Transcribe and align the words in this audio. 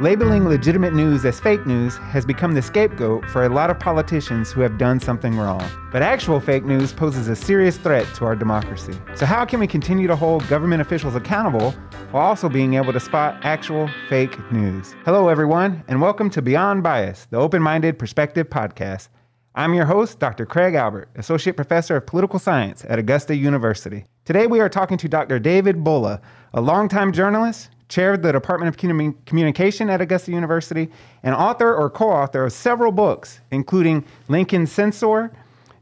Labeling 0.00 0.48
legitimate 0.48 0.94
news 0.94 1.24
as 1.24 1.40
fake 1.40 1.66
news 1.66 1.96
has 1.96 2.24
become 2.24 2.54
the 2.54 2.62
scapegoat 2.62 3.28
for 3.30 3.44
a 3.44 3.48
lot 3.48 3.68
of 3.68 3.80
politicians 3.80 4.52
who 4.52 4.60
have 4.60 4.78
done 4.78 5.00
something 5.00 5.36
wrong. 5.36 5.68
But 5.90 6.02
actual 6.02 6.38
fake 6.38 6.64
news 6.64 6.92
poses 6.92 7.26
a 7.26 7.34
serious 7.34 7.78
threat 7.78 8.06
to 8.14 8.24
our 8.24 8.36
democracy. 8.36 8.96
So, 9.16 9.26
how 9.26 9.44
can 9.44 9.58
we 9.58 9.66
continue 9.66 10.06
to 10.06 10.14
hold 10.14 10.46
government 10.46 10.82
officials 10.82 11.16
accountable 11.16 11.72
while 12.12 12.24
also 12.24 12.48
being 12.48 12.74
able 12.74 12.92
to 12.92 13.00
spot 13.00 13.40
actual 13.42 13.90
fake 14.08 14.38
news? 14.52 14.94
Hello, 15.04 15.26
everyone, 15.26 15.82
and 15.88 16.00
welcome 16.00 16.30
to 16.30 16.42
Beyond 16.42 16.84
Bias, 16.84 17.26
the 17.32 17.38
open 17.38 17.60
minded 17.60 17.98
perspective 17.98 18.48
podcast. 18.48 19.08
I'm 19.56 19.74
your 19.74 19.86
host, 19.86 20.20
Dr. 20.20 20.46
Craig 20.46 20.76
Albert, 20.76 21.08
Associate 21.16 21.56
Professor 21.56 21.96
of 21.96 22.06
Political 22.06 22.38
Science 22.38 22.84
at 22.88 23.00
Augusta 23.00 23.34
University. 23.34 24.04
Today, 24.24 24.46
we 24.46 24.60
are 24.60 24.68
talking 24.68 24.98
to 24.98 25.08
Dr. 25.08 25.40
David 25.40 25.82
Bulla, 25.82 26.20
a 26.54 26.60
longtime 26.60 27.12
journalist 27.12 27.70
chair 27.88 28.14
of 28.14 28.22
the 28.22 28.32
Department 28.32 28.68
of 28.68 29.24
Communication 29.24 29.90
at 29.90 30.00
Augusta 30.00 30.30
University, 30.30 30.88
and 31.22 31.34
author 31.34 31.74
or 31.74 31.90
co 31.90 32.10
author 32.10 32.44
of 32.44 32.52
several 32.52 32.92
books, 32.92 33.40
including 33.50 34.04
Lincoln 34.28 34.66
Censor, 34.66 35.32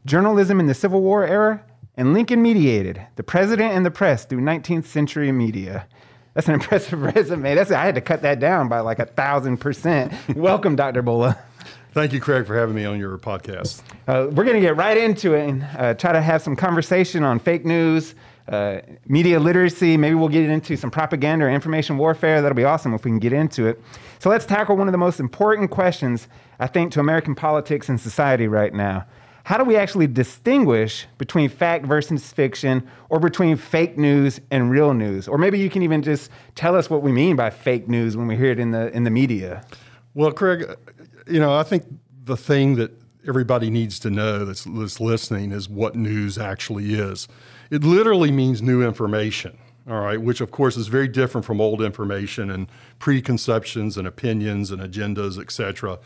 Journalism 0.05 0.59
in 0.59 0.67
the 0.67 0.73
Civil 0.73 1.01
War 1.01 1.25
Era, 1.25 1.63
and 1.97 2.13
Lincoln 2.13 2.41
Mediated 2.41 3.01
The 3.15 3.23
President 3.23 3.73
and 3.73 3.85
the 3.85 3.91
Press 3.91 4.25
Through 4.25 4.41
19th 4.41 4.85
Century 4.85 5.31
Media. 5.31 5.85
That's 6.33 6.47
an 6.47 6.53
impressive 6.55 7.01
resume. 7.01 7.55
That's, 7.55 7.71
I 7.71 7.83
had 7.83 7.95
to 7.95 8.01
cut 8.01 8.21
that 8.21 8.39
down 8.39 8.69
by 8.69 8.79
like 8.79 8.99
a 8.99 9.05
thousand 9.05 9.57
percent. 9.57 10.13
Welcome, 10.35 10.75
Dr. 10.75 11.01
Bulla. 11.01 11.37
Thank 11.93 12.13
you, 12.13 12.21
Craig, 12.21 12.45
for 12.45 12.55
having 12.55 12.75
me 12.75 12.85
on 12.85 12.99
your 12.99 13.17
podcast. 13.17 13.81
Uh, 14.07 14.27
we're 14.29 14.43
going 14.43 14.53
to 14.53 14.61
get 14.61 14.75
right 14.77 14.97
into 14.97 15.33
it 15.33 15.49
and 15.49 15.63
uh, 15.75 15.95
try 15.95 16.11
to 16.11 16.21
have 16.21 16.43
some 16.43 16.55
conversation 16.55 17.23
on 17.23 17.39
fake 17.39 17.65
news, 17.65 18.13
uh, 18.47 18.79
media 19.07 19.39
literacy. 19.39 19.97
Maybe 19.97 20.15
we'll 20.15 20.29
get 20.29 20.49
into 20.49 20.77
some 20.77 20.91
propaganda 20.91 21.45
or 21.45 21.49
information 21.49 21.97
warfare. 21.97 22.41
That'll 22.41 22.55
be 22.55 22.63
awesome 22.63 22.93
if 22.93 23.03
we 23.03 23.11
can 23.11 23.19
get 23.19 23.33
into 23.33 23.67
it. 23.67 23.81
So 24.19 24.29
let's 24.29 24.45
tackle 24.45 24.75
one 24.77 24.87
of 24.87 24.91
the 24.91 24.97
most 24.97 25.19
important 25.19 25.69
questions, 25.69 26.27
I 26.59 26.67
think, 26.67 26.91
to 26.93 26.99
American 26.99 27.35
politics 27.35 27.89
and 27.89 27.99
society 27.99 28.47
right 28.47 28.73
now. 28.73 29.05
How 29.43 29.57
do 29.57 29.63
we 29.63 29.77
actually 29.77 30.07
distinguish 30.07 31.07
between 31.17 31.47
fact 31.47 31.85
versus 31.85 32.33
fiction 32.33 32.85
or 33.09 33.19
between 33.19 33.55
fake 33.55 33.97
news 33.97 34.41
and 34.51 34.69
real 34.69 34.93
news? 34.93 35.27
Or 35.27 35.37
maybe 35.37 35.57
you 35.57 35.69
can 35.69 35.83
even 35.83 36.01
just 36.01 36.29
tell 36.55 36.75
us 36.75 36.89
what 36.89 37.01
we 37.01 37.13
mean 37.13 37.37
by 37.37 37.49
fake 37.49 37.87
news 37.87 38.17
when 38.17 38.27
we 38.27 38.35
hear 38.35 38.51
it 38.51 38.59
in 38.59 38.71
the, 38.71 38.93
in 38.93 39.05
the 39.05 39.09
media. 39.09 39.63
Well, 40.15 40.33
Craig, 40.33 40.65
you 41.27 41.39
know, 41.39 41.53
I 41.53 41.63
think 41.63 41.85
the 42.25 42.35
thing 42.35 42.75
that 42.75 42.91
everybody 43.27 43.69
needs 43.69 43.99
to 43.99 44.09
know 44.09 44.45
that's, 44.45 44.63
that's 44.63 44.99
listening 44.99 45.51
is 45.51 45.67
what 45.69 45.95
news 45.95 46.37
actually 46.37 46.93
is. 46.93 47.27
It 47.69 47.83
literally 47.83 48.31
means 48.31 48.61
new 48.61 48.81
information, 48.81 49.57
all 49.89 49.99
right, 50.01 50.21
which 50.21 50.39
of 50.39 50.51
course 50.51 50.77
is 50.77 50.87
very 50.87 51.07
different 51.07 51.45
from 51.45 51.59
old 51.59 51.81
information 51.81 52.49
and 52.49 52.67
preconceptions 52.99 53.97
and 53.97 54.07
opinions 54.07 54.71
and 54.71 54.81
agendas, 54.81 55.39
et 55.39 55.51
cetera. 55.51 55.99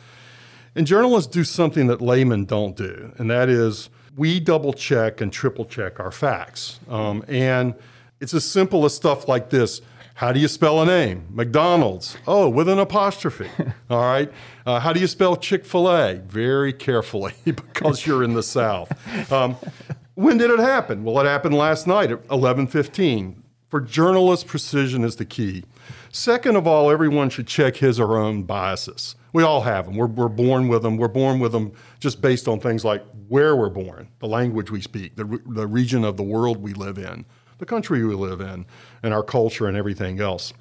And 0.75 0.88
journalists 0.88 1.31
do 1.31 1.44
something 1.44 1.88
that 1.88 2.02
laymen 2.02 2.45
don't 2.45 2.75
do, 2.75 3.13
and 3.17 3.30
that 3.30 3.50
is 3.50 3.89
we 4.17 4.39
double 4.39 4.73
check 4.73 5.22
and 5.22 5.31
triple 5.31 5.66
check 5.66 6.00
our 6.00 6.11
facts. 6.11 6.80
Um, 6.89 7.23
and 7.28 7.75
it's 8.19 8.33
as 8.33 8.45
simple 8.45 8.85
as 8.85 8.95
stuff 8.95 9.28
like 9.28 9.50
this. 9.50 9.81
How 10.22 10.31
do 10.31 10.39
you 10.39 10.47
spell 10.47 10.80
a 10.80 10.86
name? 10.86 11.25
McDonald's. 11.31 12.16
Oh, 12.27 12.47
with 12.47 12.69
an 12.69 12.77
apostrophe. 12.77 13.50
All 13.89 14.03
right. 14.03 14.31
Uh, 14.67 14.80
how 14.80 14.94
do 14.94 15.00
you 15.00 15.08
spell 15.08 15.36
Chick 15.36 15.66
fil 15.66 15.89
A? 15.89 16.13
Very 16.13 16.73
carefully 16.73 17.33
because 17.44 18.05
you're 18.05 18.23
in 18.23 18.36
the 18.36 18.44
South. 18.44 18.91
Um, 19.31 19.58
when 20.13 20.38
did 20.38 20.52
it 20.52 20.59
happen? 20.59 21.03
Well, 21.03 21.19
it 21.19 21.25
happened 21.25 21.55
last 21.55 21.88
night 21.88 22.11
at 22.11 22.23
11:15. 22.28 23.38
For 23.69 23.81
journalists, 23.81 24.44
precision 24.44 25.03
is 25.03 25.16
the 25.16 25.25
key. 25.25 25.63
Second 26.11 26.56
of 26.56 26.67
all, 26.67 26.91
everyone 26.91 27.31
should 27.31 27.47
check 27.47 27.78
his 27.78 28.00
or 28.00 28.06
her 28.06 28.17
own 28.17 28.44
biases. 28.44 29.16
We 29.33 29.41
all 29.41 29.61
have 29.61 29.85
them. 29.85 29.95
We're, 29.95 30.06
we're 30.06 30.28
born 30.28 30.67
with 30.67 30.83
them. 30.83 30.97
We're 30.97 31.08
born 31.08 31.39
with 31.39 31.51
them 31.51 31.72
just 32.00 32.22
based 32.22 32.47
on 32.47 32.59
things 32.59 32.85
like 32.85 33.03
where 33.28 33.56
we're 33.56 33.69
born, 33.69 34.09
the 34.19 34.28
language 34.28 34.69
we 34.69 34.81
speak, 34.81 35.16
the, 35.16 35.41
the 35.47 35.66
region 35.66 36.03
of 36.03 36.18
the 36.18 36.24
world 36.24 36.57
we 36.57 36.74
live 36.74 37.00
in, 37.00 37.25
the 37.61 37.66
country 37.66 38.03
we 38.03 38.13
live 38.13 38.41
in, 38.41 38.66
and 39.01 39.13
our 39.13 39.23
culture 39.23 39.67
and 39.67 39.77
everything 39.77 40.19
else. 40.19 40.51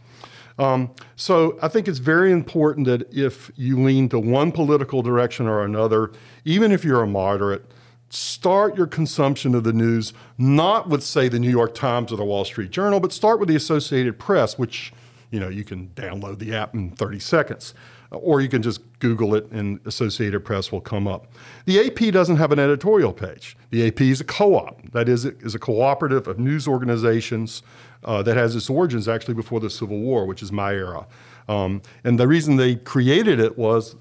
Um, 0.58 0.90
so 1.16 1.58
I 1.62 1.68
think 1.68 1.88
it's 1.88 1.98
very 1.98 2.30
important 2.30 2.86
that 2.86 3.12
if 3.12 3.50
you 3.56 3.82
lean 3.82 4.10
to 4.10 4.18
one 4.18 4.52
political 4.52 5.02
direction 5.02 5.48
or 5.48 5.64
another, 5.64 6.12
even 6.44 6.70
if 6.70 6.84
you're 6.84 7.02
a 7.02 7.06
moderate, 7.06 7.64
start 8.10 8.76
your 8.76 8.86
consumption 8.86 9.54
of 9.54 9.64
the 9.64 9.72
news 9.72 10.12
not 10.36 10.88
with 10.90 11.02
say 11.02 11.28
the 11.28 11.38
New 11.38 11.50
York 11.50 11.74
Times 11.74 12.12
or 12.12 12.16
the 12.16 12.24
Wall 12.24 12.44
Street 12.44 12.70
Journal, 12.70 13.00
but 13.00 13.12
start 13.12 13.40
with 13.40 13.48
the 13.48 13.56
Associated 13.56 14.18
Press, 14.18 14.58
which 14.58 14.92
you 15.30 15.40
know 15.40 15.48
you 15.48 15.64
can 15.64 15.88
download 15.94 16.38
the 16.38 16.54
app 16.54 16.74
in 16.74 16.90
30 16.90 17.18
seconds, 17.18 17.72
or 18.10 18.40
you 18.40 18.48
can 18.48 18.62
just 18.62 18.80
Google 18.98 19.34
it 19.34 19.50
and 19.50 19.80
Associated 19.86 20.44
Press 20.44 20.72
will 20.72 20.80
come 20.80 21.06
up. 21.06 21.32
The 21.66 21.86
AP 21.86 22.12
doesn't 22.12 22.36
have 22.36 22.52
an 22.52 22.58
editorial 22.58 23.12
page. 23.12 23.56
The 23.70 23.86
AP 23.86 24.00
is 24.02 24.20
a 24.20 24.24
co-op, 24.24 24.90
that 24.92 25.08
is, 25.08 25.24
is 25.24 25.54
a 25.54 25.58
cooperative 25.58 26.26
of 26.26 26.38
news 26.38 26.66
organizations 26.66 27.62
uh, 28.04 28.22
that 28.22 28.36
has 28.36 28.56
its 28.56 28.68
origins 28.68 29.08
actually 29.08 29.34
before 29.34 29.60
the 29.60 29.70
Civil 29.70 30.00
War, 30.00 30.26
which 30.26 30.42
is 30.42 30.50
my 30.50 30.72
era. 30.72 31.06
Um, 31.48 31.82
and 32.04 32.18
the 32.18 32.26
reason 32.26 32.56
they 32.56 32.76
created 32.76 33.38
it 33.40 33.56
was 33.56 33.96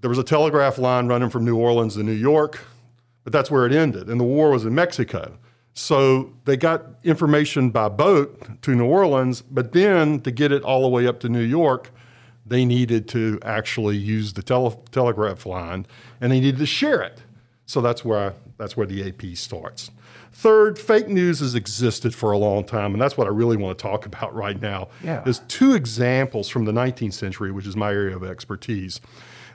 there 0.00 0.10
was 0.10 0.18
a 0.18 0.24
telegraph 0.24 0.78
line 0.78 1.06
running 1.06 1.30
from 1.30 1.44
New 1.44 1.56
Orleans 1.56 1.94
to 1.94 2.02
New 2.02 2.12
York 2.12 2.60
but 3.26 3.32
that's 3.32 3.50
where 3.50 3.66
it 3.66 3.72
ended. 3.72 4.08
And 4.08 4.20
the 4.20 4.24
war 4.24 4.50
was 4.52 4.64
in 4.64 4.72
Mexico. 4.72 5.36
So 5.74 6.32
they 6.44 6.56
got 6.56 6.84
information 7.02 7.70
by 7.70 7.88
boat 7.88 8.62
to 8.62 8.70
New 8.72 8.84
Orleans, 8.86 9.42
but 9.42 9.72
then 9.72 10.20
to 10.20 10.30
get 10.30 10.52
it 10.52 10.62
all 10.62 10.82
the 10.82 10.88
way 10.88 11.08
up 11.08 11.18
to 11.20 11.28
New 11.28 11.40
York, 11.40 11.90
they 12.46 12.64
needed 12.64 13.08
to 13.08 13.38
actually 13.42 13.96
use 13.96 14.32
the 14.32 14.42
tele- 14.42 14.78
telegraph 14.92 15.46
line 15.46 15.86
and 16.20 16.32
they 16.32 16.40
needed 16.40 16.58
to 16.58 16.66
share 16.66 17.02
it. 17.02 17.22
So 17.66 17.80
that's 17.80 18.04
where, 18.04 18.30
I, 18.30 18.32
that's 18.58 18.76
where 18.76 18.86
the 18.86 19.08
AP 19.08 19.36
starts. 19.36 19.90
Third, 20.32 20.78
fake 20.78 21.08
news 21.08 21.40
has 21.40 21.54
existed 21.54 22.14
for 22.14 22.30
a 22.30 22.38
long 22.38 22.62
time, 22.62 22.92
and 22.92 23.00
that's 23.00 23.16
what 23.16 23.26
I 23.26 23.30
really 23.30 23.56
want 23.56 23.78
to 23.78 23.82
talk 23.82 24.06
about 24.06 24.34
right 24.34 24.60
now. 24.60 24.88
Yeah. 25.02 25.20
There's 25.20 25.40
two 25.48 25.74
examples 25.74 26.48
from 26.48 26.64
the 26.64 26.72
19th 26.72 27.14
century, 27.14 27.50
which 27.50 27.66
is 27.66 27.74
my 27.74 27.90
area 27.90 28.14
of 28.14 28.22
expertise. 28.22 29.00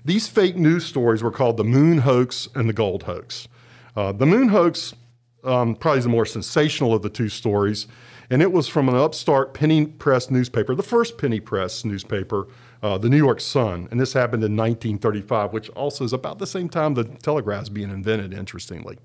These 0.04 0.28
fake 0.28 0.56
news 0.56 0.84
stories 0.84 1.22
were 1.22 1.32
called 1.32 1.58
the 1.58 1.64
moon 1.64 2.00
hoax 2.00 2.50
and 2.56 2.68
the 2.68 2.74
gold 2.74 3.04
hoax. 3.04 3.48
Uh, 3.96 4.12
the 4.12 4.26
moon 4.26 4.48
hoax 4.50 4.96
um, 5.44 5.76
probably 5.76 6.00
is 6.00 6.06
the 6.06 6.10
more 6.10 6.26
sensational 6.26 6.94
of 6.94 7.04
the 7.04 7.10
two 7.10 7.30
stories, 7.30 7.88
and 8.30 8.42
it 8.42 8.52
was 8.52 8.68
from 8.68 8.90
an 8.90 8.96
upstart 8.96 9.54
penny 9.54 9.86
press 9.86 10.32
newspaper, 10.32 10.74
the 10.74 10.84
first 10.84 11.18
penny 11.18 11.40
press 11.40 11.86
newspaper, 11.86 12.48
uh, 12.84 12.98
the 12.98 13.10
New 13.10 13.18
York 13.18 13.40
Sun, 13.40 13.88
and 13.92 14.00
this 14.00 14.14
happened 14.14 14.44
in 14.44 14.56
1935, 14.56 15.54
which 15.54 15.70
also 15.72 16.04
is 16.04 16.14
about 16.14 16.40
the 16.40 16.48
same 16.48 16.68
time 16.68 16.94
the 16.94 17.04
telegraph's 17.04 17.70
being 17.70 17.90
invented, 17.90 18.34
interestingly. 18.34 18.98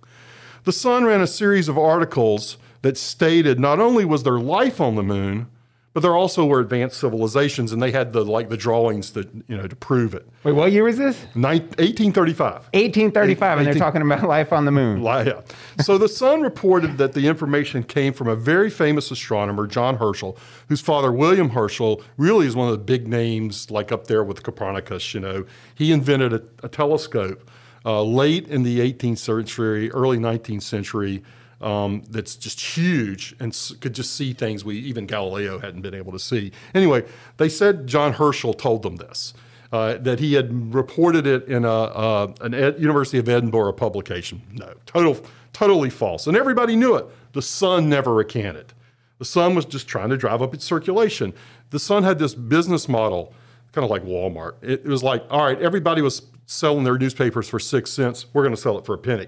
The 0.64 0.72
Sun 0.72 1.04
ran 1.04 1.20
a 1.20 1.26
series 1.26 1.68
of 1.68 1.78
articles 1.78 2.56
that 2.82 2.96
stated 2.96 3.60
not 3.60 3.78
only 3.78 4.04
was 4.04 4.22
there 4.22 4.38
life 4.38 4.80
on 4.80 4.94
the 4.94 5.02
moon, 5.02 5.48
but 5.96 6.02
there 6.02 6.14
also 6.14 6.44
were 6.44 6.60
advanced 6.60 7.00
civilizations, 7.00 7.72
and 7.72 7.80
they 7.80 7.90
had 7.90 8.12
the 8.12 8.22
like 8.22 8.50
the 8.50 8.56
drawings 8.58 9.12
that 9.12 9.30
you 9.48 9.56
know 9.56 9.66
to 9.66 9.74
prove 9.74 10.12
it. 10.12 10.28
Wait, 10.44 10.52
what 10.52 10.70
year 10.70 10.84
was 10.84 10.98
this? 10.98 11.16
1835. 11.32 12.52
1835, 12.74 13.58
and 13.58 13.66
they're 13.66 13.72
talking 13.76 14.02
about 14.02 14.22
life 14.28 14.52
on 14.52 14.66
the 14.66 14.70
moon. 14.70 15.02
Yeah. 15.02 15.40
So 15.80 15.96
the 15.96 16.06
Sun 16.06 16.42
reported 16.42 16.98
that 16.98 17.14
the 17.14 17.26
information 17.26 17.82
came 17.82 18.12
from 18.12 18.28
a 18.28 18.36
very 18.36 18.68
famous 18.68 19.10
astronomer, 19.10 19.66
John 19.66 19.96
Herschel, 19.96 20.36
whose 20.68 20.82
father, 20.82 21.10
William 21.10 21.48
Herschel, 21.48 22.02
really 22.18 22.46
is 22.46 22.54
one 22.54 22.68
of 22.68 22.72
the 22.72 22.84
big 22.84 23.08
names, 23.08 23.70
like 23.70 23.90
up 23.90 24.06
there 24.06 24.22
with 24.22 24.42
Copernicus. 24.42 25.14
You 25.14 25.20
know, 25.20 25.46
he 25.74 25.92
invented 25.92 26.34
a, 26.34 26.42
a 26.62 26.68
telescope 26.68 27.50
uh, 27.86 28.02
late 28.02 28.46
in 28.48 28.64
the 28.64 28.80
18th 28.80 29.16
century, 29.16 29.90
early 29.92 30.18
19th 30.18 30.60
century 30.60 31.22
um, 31.60 32.02
that's 32.10 32.36
just 32.36 32.60
huge 32.60 33.34
and 33.40 33.56
could 33.80 33.94
just 33.94 34.14
see 34.14 34.32
things 34.32 34.64
we 34.64 34.76
even 34.78 35.06
Galileo 35.06 35.58
hadn't 35.58 35.82
been 35.82 35.94
able 35.94 36.12
to 36.12 36.18
see. 36.18 36.52
Anyway, 36.74 37.04
they 37.38 37.48
said 37.48 37.86
John 37.86 38.12
Herschel 38.12 38.54
told 38.54 38.82
them 38.82 38.96
this. 38.96 39.34
Uh, 39.72 39.98
that 39.98 40.20
he 40.20 40.34
had 40.34 40.72
reported 40.72 41.26
it 41.26 41.46
in 41.48 41.64
a, 41.64 41.68
uh, 41.68 42.32
an 42.40 42.54
Ed- 42.54 42.78
University 42.78 43.18
of 43.18 43.28
Edinburgh 43.28 43.72
publication. 43.72 44.40
No, 44.52 44.72
total, 44.86 45.18
totally 45.52 45.90
false. 45.90 46.28
And 46.28 46.36
everybody 46.36 46.76
knew 46.76 46.94
it. 46.94 47.04
The 47.32 47.42
Sun 47.42 47.88
never 47.88 48.14
recanted. 48.14 48.72
The 49.18 49.24
Sun 49.24 49.56
was 49.56 49.64
just 49.64 49.88
trying 49.88 50.10
to 50.10 50.16
drive 50.16 50.40
up 50.40 50.54
its 50.54 50.64
circulation. 50.64 51.34
The 51.70 51.80
Sun 51.80 52.04
had 52.04 52.20
this 52.20 52.32
business 52.32 52.88
model, 52.88 53.34
kind 53.72 53.84
of 53.84 53.90
like 53.90 54.04
Walmart. 54.04 54.54
It, 54.62 54.82
it 54.84 54.86
was 54.86 55.02
like, 55.02 55.24
all 55.30 55.44
right, 55.44 55.60
everybody 55.60 56.00
was 56.00 56.22
selling 56.46 56.84
their 56.84 56.96
newspapers 56.96 57.48
for 57.48 57.58
six 57.58 57.90
cents. 57.90 58.26
We're 58.32 58.42
going 58.42 58.54
to 58.54 58.60
sell 58.60 58.78
it 58.78 58.86
for 58.86 58.94
a 58.94 58.98
penny. 58.98 59.26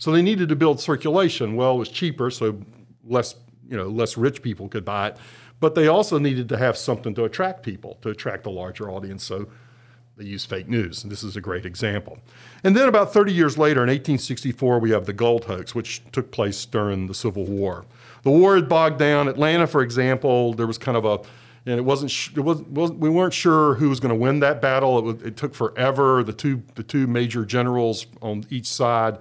So 0.00 0.10
they 0.12 0.22
needed 0.22 0.48
to 0.48 0.56
build 0.56 0.80
circulation. 0.80 1.56
Well, 1.56 1.74
it 1.74 1.78
was 1.78 1.90
cheaper, 1.90 2.30
so 2.30 2.58
less, 3.04 3.34
you 3.68 3.76
know, 3.76 3.86
less 3.86 4.16
rich 4.16 4.40
people 4.40 4.66
could 4.66 4.84
buy 4.84 5.08
it. 5.08 5.16
But 5.60 5.74
they 5.74 5.88
also 5.88 6.18
needed 6.18 6.48
to 6.48 6.56
have 6.56 6.78
something 6.78 7.14
to 7.16 7.24
attract 7.24 7.62
people, 7.62 7.98
to 8.00 8.08
attract 8.08 8.46
a 8.46 8.50
larger 8.50 8.90
audience. 8.90 9.22
So 9.22 9.46
they 10.16 10.24
used 10.24 10.48
fake 10.48 10.68
news, 10.68 11.02
and 11.02 11.12
this 11.12 11.22
is 11.22 11.36
a 11.36 11.40
great 11.42 11.66
example. 11.66 12.18
And 12.64 12.74
then 12.74 12.88
about 12.88 13.12
30 13.12 13.30
years 13.30 13.58
later, 13.58 13.82
in 13.82 13.88
1864, 13.88 14.78
we 14.78 14.90
have 14.90 15.04
the 15.04 15.12
gold 15.12 15.44
hoax, 15.44 15.74
which 15.74 16.02
took 16.12 16.30
place 16.30 16.64
during 16.64 17.06
the 17.06 17.14
Civil 17.14 17.44
War. 17.44 17.84
The 18.22 18.30
war 18.30 18.54
had 18.54 18.70
bogged 18.70 18.98
down. 18.98 19.28
Atlanta, 19.28 19.66
for 19.66 19.82
example, 19.82 20.54
there 20.54 20.66
was 20.66 20.78
kind 20.78 20.96
of 20.96 21.04
a 21.04 21.20
and 21.66 21.78
it 21.78 21.82
wasn't, 21.82 22.10
it 22.34 22.40
wasn't 22.40 22.98
we 22.98 23.10
weren't 23.10 23.34
sure 23.34 23.74
who 23.74 23.90
was 23.90 24.00
going 24.00 24.14
to 24.14 24.18
win 24.18 24.40
that 24.40 24.62
battle. 24.62 24.98
It, 24.98 25.04
was, 25.04 25.22
it 25.22 25.36
took 25.36 25.54
forever. 25.54 26.22
The 26.24 26.32
two 26.32 26.62
the 26.74 26.82
two 26.82 27.06
major 27.06 27.44
generals 27.44 28.06
on 28.22 28.46
each 28.48 28.66
side 28.66 29.18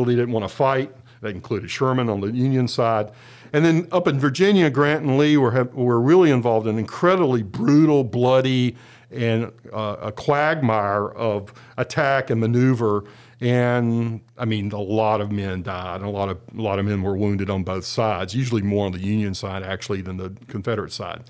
really 0.00 0.16
didn't 0.16 0.32
want 0.32 0.44
to 0.44 0.54
fight. 0.54 0.94
That 1.20 1.30
included 1.30 1.70
Sherman 1.70 2.08
on 2.08 2.20
the 2.20 2.28
Union 2.28 2.66
side. 2.66 3.12
And 3.52 3.64
then 3.64 3.88
up 3.92 4.08
in 4.08 4.18
Virginia, 4.18 4.70
Grant 4.70 5.04
and 5.04 5.18
Lee 5.18 5.36
were, 5.36 5.64
were 5.64 6.00
really 6.00 6.30
involved 6.30 6.66
in 6.66 6.78
incredibly 6.78 7.42
brutal, 7.42 8.04
bloody, 8.04 8.76
and 9.10 9.52
uh, 9.72 9.96
a 10.00 10.12
quagmire 10.12 11.08
of 11.10 11.52
attack 11.76 12.30
and 12.30 12.40
maneuver. 12.40 13.04
And 13.40 14.20
I 14.38 14.44
mean, 14.44 14.70
a 14.72 14.80
lot 14.80 15.20
of 15.20 15.32
men 15.32 15.62
died, 15.62 15.96
and 15.96 16.04
a 16.04 16.10
lot 16.10 16.28
of 16.28 16.38
a 16.56 16.60
lot 16.60 16.78
of 16.78 16.84
men 16.84 17.02
were 17.02 17.16
wounded 17.16 17.50
on 17.50 17.64
both 17.64 17.84
sides. 17.84 18.34
Usually 18.34 18.62
more 18.62 18.86
on 18.86 18.92
the 18.92 19.00
Union 19.00 19.34
side 19.34 19.62
actually 19.62 20.02
than 20.02 20.18
the 20.18 20.32
Confederate 20.48 20.92
side. 20.92 21.24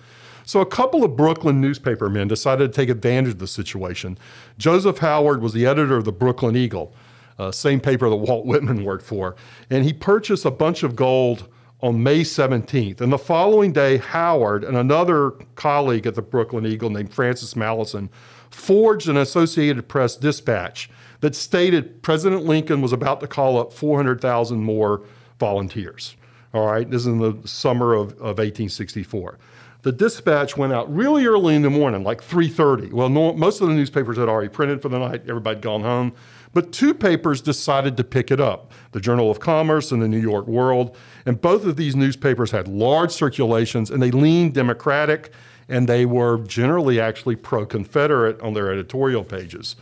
So 0.45 0.61
a 0.61 0.67
couple 0.67 1.05
of 1.05 1.17
Brooklyn 1.17 1.61
newspaper 1.61 2.11
men 2.11 2.27
decided 2.27 2.73
to 2.73 2.77
take 2.77 2.89
advantage 2.89 3.35
of 3.35 3.39
the 3.39 3.47
situation. 3.47 4.19
Joseph 4.59 4.99
Howard 4.99 5.41
was 5.41 5.53
the 5.53 5.65
editor 5.67 5.97
of 5.97 6.05
the 6.05 6.13
Brooklyn 6.13 6.57
Eagle, 6.57 6.93
uh, 7.41 7.51
same 7.51 7.81
paper 7.81 8.11
that 8.11 8.17
Walt 8.17 8.45
Whitman 8.45 8.85
worked 8.85 9.05
for, 9.05 9.35
and 9.71 9.85
he 9.85 9.93
purchased 9.93 10.45
a 10.45 10.51
bunch 10.51 10.83
of 10.83 10.95
gold 10.95 11.49
on 11.81 12.03
May 12.03 12.21
17th. 12.21 13.01
And 13.01 13.11
the 13.11 13.19
following 13.19 13.73
day, 13.73 13.97
Howard 13.97 14.65
and 14.65 14.77
another 14.77 15.31
colleague 15.55 16.07
at 16.07 16.15
the 16.15 16.23
Brooklyn 16.23 16.67
Eagle 16.67 16.91
named 16.91 17.13
Francis 17.13 17.55
Malleson 17.55 18.11
forged 18.51 19.09
an 19.09 19.17
Associated 19.17 19.89
Press 19.89 20.17
dispatch 20.17 20.91
that 21.21 21.35
stated 21.35 22.03
President 22.03 22.45
Lincoln 22.45 22.83
was 22.83 22.93
about 22.93 23.21
to 23.21 23.27
call 23.27 23.59
up 23.59 23.73
400,000 23.73 24.59
more 24.59 25.03
volunteers. 25.39 26.17
All 26.53 26.67
right, 26.67 26.91
this 26.91 27.03
is 27.03 27.07
in 27.07 27.19
the 27.19 27.39
summer 27.47 27.95
of, 27.95 28.11
of 28.15 28.39
1864. 28.39 29.39
The 29.83 29.93
dispatch 29.93 30.59
went 30.59 30.75
out 30.75 30.95
really 30.95 31.25
early 31.25 31.55
in 31.55 31.63
the 31.63 31.71
morning, 31.71 32.05
like 32.05 32.23
3:30. 32.23 32.93
Well, 32.93 33.09
no, 33.09 33.33
most 33.33 33.63
of 33.63 33.69
the 33.69 33.75
newspapers 33.75 34.19
had 34.19 34.29
already 34.29 34.51
printed 34.51 34.83
for 34.83 34.91
the 34.91 34.99
night. 34.99 35.23
Everybody 35.27 35.57
had 35.57 35.63
gone 35.63 35.81
home. 35.81 36.13
But 36.53 36.73
two 36.73 36.95
papers 36.95 37.41
decided 37.41 37.97
to 37.97 38.05
pick 38.05 38.31
it 38.31 38.41
up 38.41 38.73
the 38.93 39.01
Journal 39.01 39.31
of 39.31 39.39
Commerce 39.39 39.93
and 39.93 40.03
the 40.03 40.09
New 40.09 40.21
York 40.21 40.47
World. 40.47 40.97
And 41.27 41.41
both 41.41 41.65
of 41.65 41.77
these 41.77 41.95
newspapers 41.95 42.51
had 42.51 42.67
large 42.67 43.13
circulations 43.13 43.91
and 43.91 44.03
they 44.03 44.11
leaned 44.11 44.55
Democratic 44.55 45.33
and 45.69 45.89
they 45.89 46.05
were 46.05 46.39
generally 46.39 47.01
actually 47.01 47.37
pro 47.37 47.65
Confederate 47.65 48.41
on 48.41 48.55
their 48.55 48.71
editorial 48.73 49.25
pages. 49.25 49.77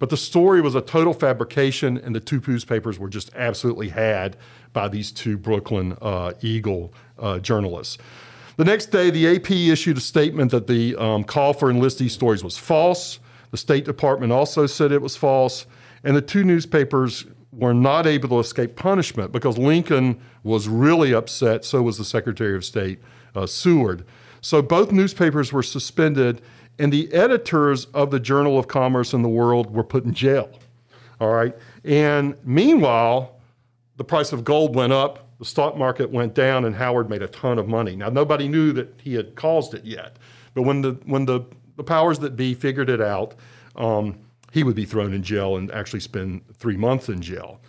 But 0.00 0.10
the 0.10 0.16
story 0.16 0.60
was 0.60 0.74
a 0.74 0.80
total 0.80 1.14
fabrication, 1.14 1.96
and 1.96 2.12
the 2.12 2.18
two 2.18 2.42
newspapers 2.44 2.98
were 2.98 3.08
just 3.08 3.32
absolutely 3.36 3.90
had 3.90 4.36
by 4.72 4.88
these 4.88 5.12
two 5.12 5.38
Brooklyn 5.38 5.96
uh, 6.02 6.32
Eagle 6.40 6.92
uh, 7.20 7.38
journalists. 7.38 7.98
The 8.56 8.64
next 8.64 8.86
day, 8.86 9.10
the 9.10 9.36
AP 9.36 9.52
issued 9.52 9.98
a 9.98 10.00
statement 10.00 10.50
that 10.50 10.66
the 10.66 10.96
um, 10.96 11.22
call 11.22 11.52
for 11.52 11.72
enlistee 11.72 12.10
stories 12.10 12.42
was 12.42 12.58
false. 12.58 13.20
The 13.52 13.56
State 13.56 13.84
Department 13.84 14.32
also 14.32 14.66
said 14.66 14.90
it 14.90 15.00
was 15.00 15.14
false. 15.14 15.66
And 16.04 16.16
the 16.16 16.22
two 16.22 16.44
newspapers 16.44 17.26
were 17.52 17.74
not 17.74 18.06
able 18.06 18.28
to 18.30 18.38
escape 18.40 18.76
punishment 18.76 19.30
because 19.30 19.58
Lincoln 19.58 20.20
was 20.42 20.68
really 20.68 21.12
upset. 21.14 21.64
So 21.64 21.82
was 21.82 21.98
the 21.98 22.04
Secretary 22.04 22.56
of 22.56 22.64
State, 22.64 22.98
uh, 23.34 23.46
Seward. 23.46 24.04
So 24.40 24.62
both 24.62 24.90
newspapers 24.90 25.52
were 25.52 25.62
suspended, 25.62 26.42
and 26.78 26.92
the 26.92 27.12
editors 27.12 27.84
of 27.86 28.10
the 28.10 28.18
Journal 28.18 28.58
of 28.58 28.66
Commerce 28.66 29.12
and 29.12 29.24
the 29.24 29.28
World 29.28 29.72
were 29.72 29.84
put 29.84 30.04
in 30.04 30.14
jail. 30.14 30.50
All 31.20 31.32
right. 31.32 31.54
And 31.84 32.36
meanwhile, 32.44 33.40
the 33.96 34.04
price 34.04 34.32
of 34.32 34.42
gold 34.42 34.74
went 34.74 34.92
up, 34.92 35.28
the 35.38 35.44
stock 35.44 35.76
market 35.76 36.10
went 36.10 36.34
down, 36.34 36.64
and 36.64 36.74
Howard 36.74 37.08
made 37.10 37.22
a 37.22 37.28
ton 37.28 37.58
of 37.58 37.68
money. 37.68 37.94
Now, 37.94 38.08
nobody 38.08 38.48
knew 38.48 38.72
that 38.72 38.94
he 39.00 39.14
had 39.14 39.34
caused 39.36 39.74
it 39.74 39.84
yet. 39.84 40.16
But 40.54 40.62
when 40.62 40.82
the, 40.82 40.92
when 41.04 41.26
the, 41.26 41.42
the 41.76 41.84
powers 41.84 42.18
that 42.20 42.34
be 42.34 42.54
figured 42.54 42.90
it 42.90 43.00
out, 43.00 43.34
um, 43.76 44.18
he 44.52 44.62
would 44.62 44.76
be 44.76 44.84
thrown 44.84 45.12
in 45.12 45.22
jail 45.22 45.56
and 45.56 45.72
actually 45.72 46.00
spend 46.00 46.42
three 46.54 46.76
months 46.76 47.08
in 47.08 47.20
jail. 47.20 47.60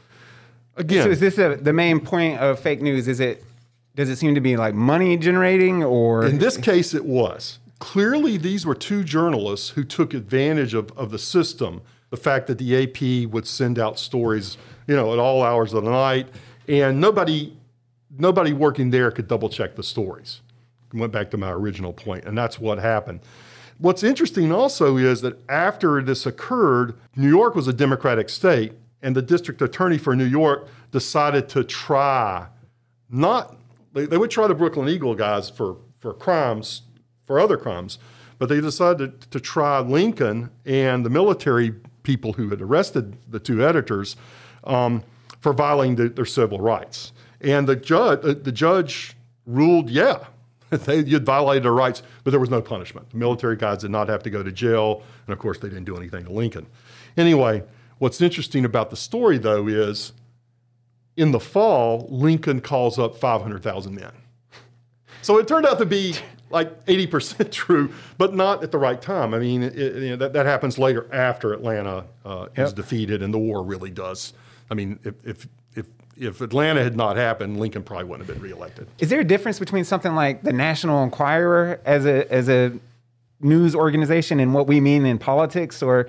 Again, 0.76 1.04
so 1.04 1.10
is 1.10 1.20
this 1.20 1.38
a, 1.38 1.56
the 1.56 1.74
main 1.74 2.00
point 2.00 2.40
of 2.40 2.60
fake 2.60 2.82
news? 2.82 3.08
Is 3.08 3.20
it 3.20 3.44
does 3.96 4.10
it 4.10 4.18
seem 4.18 4.36
to 4.36 4.42
be 4.42 4.58
like 4.58 4.74
money 4.74 5.18
generating 5.18 5.84
or 5.84 6.26
in 6.26 6.40
this 6.40 6.58
case 6.58 6.94
it 6.94 7.06
was 7.06 7.60
clearly 7.80 8.38
these 8.38 8.66
were 8.66 8.76
two 8.76 9.04
journalists 9.04 9.70
who 9.72 9.84
took 9.84 10.14
advantage 10.14 10.74
of, 10.74 10.92
of 10.98 11.12
the 11.12 11.20
system 11.20 11.82
the 12.10 12.18
fact 12.18 12.48
that 12.48 12.58
the 12.58 12.76
ap 12.84 13.32
would 13.32 13.46
send 13.46 13.78
out 13.78 14.00
stories 14.00 14.58
you 14.88 14.96
know 14.96 15.14
at 15.14 15.20
all 15.20 15.44
hours 15.44 15.74
of 15.74 15.84
the 15.84 15.92
night 15.92 16.28
and 16.68 17.00
nobody 17.00 17.56
nobody 18.18 18.54
working 18.54 18.90
there 18.90 19.12
could 19.12 19.28
double 19.28 19.50
check 19.50 19.76
the 19.76 19.84
stories 19.84 20.42
went 20.94 21.12
back 21.12 21.30
to 21.30 21.38
my 21.38 21.52
original 21.52 21.94
point 21.94 22.26
and 22.26 22.38
that's 22.38 22.60
what 22.60 22.80
happened 22.80 23.20
What's 23.78 24.04
interesting 24.04 24.52
also 24.52 24.98
is 24.98 25.22
that 25.22 25.38
after 25.50 26.02
this 26.02 26.26
occurred, 26.26 26.96
New 27.16 27.30
York 27.30 27.56
was 27.56 27.68
a 27.68 27.74
Democratic 27.74 28.30
state, 28.30 28.74
and 29.02 29.16
the 29.16 29.22
district 29.22 29.62
attorney 29.62 29.98
for 29.98 30.16
New 30.16 30.26
York 30.26 30.68
decided 30.92 31.50
to 31.50 31.64
try 31.64 32.48
not, 33.10 33.58
they, 33.94 34.06
they 34.06 34.18
would 34.18 34.32
try 34.32 34.48
the 34.48 34.56
Brooklyn 34.56 34.90
Eagle 34.90 35.16
guys 35.16 35.50
for, 35.50 35.78
for 36.00 36.14
crimes, 36.14 36.84
for 37.26 37.40
other 37.40 37.58
crimes, 37.58 38.00
but 38.40 38.50
they 38.50 38.60
decided 38.60 39.22
to, 39.22 39.30
to 39.30 39.40
try 39.40 39.80
Lincoln 39.80 40.50
and 40.66 41.06
the 41.06 41.10
military 41.10 41.74
people 42.04 42.34
who 42.34 42.50
had 42.50 42.62
arrested 42.62 43.18
the 43.30 43.40
two 43.40 43.66
editors 43.66 44.16
um, 44.64 45.04
for 45.40 45.54
violating 45.54 45.96
the, 45.96 46.10
their 46.10 46.26
civil 46.26 46.60
rights. 46.60 47.14
And 47.42 47.68
the 47.68 47.76
judge, 47.76 48.22
the 48.44 48.52
judge 48.52 49.16
ruled, 49.46 49.90
yeah, 49.90 50.26
they, 50.86 51.00
you'd 51.00 51.26
violated 51.26 51.64
their 51.64 51.74
rights, 51.74 52.04
but 52.24 52.32
there 52.32 52.40
was 52.40 52.50
no 52.50 52.62
punishment. 52.62 53.10
The 53.10 53.18
military 53.18 53.56
guys 53.56 53.80
did 53.80 53.92
not 53.92 54.08
have 54.10 54.24
to 54.24 54.30
go 54.30 54.44
to 54.44 54.52
jail, 54.52 55.04
and 55.26 55.34
of 55.34 55.40
course, 55.40 55.60
they 55.60 55.70
didn't 55.70 55.86
do 55.86 55.98
anything 55.98 56.26
to 56.26 56.32
Lincoln. 56.32 56.68
Anyway, 57.18 57.64
what's 58.00 58.22
interesting 58.22 58.66
about 58.66 58.90
the 58.90 58.96
story, 58.96 59.38
though, 59.38 59.68
is 59.68 60.14
in 61.16 61.32
the 61.32 61.40
fall, 61.40 62.08
Lincoln 62.10 62.62
calls 62.62 62.98
up 62.98 63.16
500,000 63.16 63.94
men. 63.94 64.12
So 65.22 65.38
it 65.38 65.48
turned 65.48 65.66
out 65.66 65.78
to 65.78 65.86
be 65.86 66.16
like 66.50 66.86
80% 66.86 67.52
true, 67.52 67.94
but 68.18 68.34
not 68.34 68.64
at 68.64 68.72
the 68.72 68.78
right 68.78 69.02
time. 69.02 69.34
I 69.34 69.40
mean, 69.40 69.64
it, 69.64 69.76
you 69.76 70.10
know, 70.12 70.16
that, 70.18 70.34
that 70.34 70.46
happens 70.46 70.78
later 70.78 71.08
after 71.14 71.54
Atlanta 71.54 72.06
uh, 72.26 72.48
yep. 72.56 72.68
is 72.68 72.74
defeated 72.74 73.22
and 73.22 73.34
the 73.34 73.40
war 73.40 73.64
really 73.64 73.90
does. 73.90 74.34
I 74.70 74.76
mean, 74.76 75.00
if, 75.04 75.16
if, 75.26 75.48
if 76.18 76.42
Atlanta 76.42 76.84
had 76.84 76.96
not 76.96 77.16
happened, 77.16 77.60
Lincoln 77.60 77.84
probably 77.84 78.06
wouldn't 78.06 78.28
have 78.28 78.36
been 78.36 78.44
reelected. 78.44 78.88
Is 79.00 79.10
there 79.10 79.20
a 79.20 79.26
difference 79.26 79.60
between 79.60 79.84
something 79.84 80.16
like 80.16 80.44
the 80.44 80.54
National 80.54 81.04
Enquirer 81.04 81.80
as 81.86 82.06
a 82.06 82.32
as 82.32 82.50
a 82.50 82.72
news 83.40 83.76
organization 83.76 84.40
and 84.40 84.54
what 84.54 84.68
we 84.68 84.80
mean 84.80 85.06
in 85.06 85.18
politics 85.18 85.82
or 85.82 86.08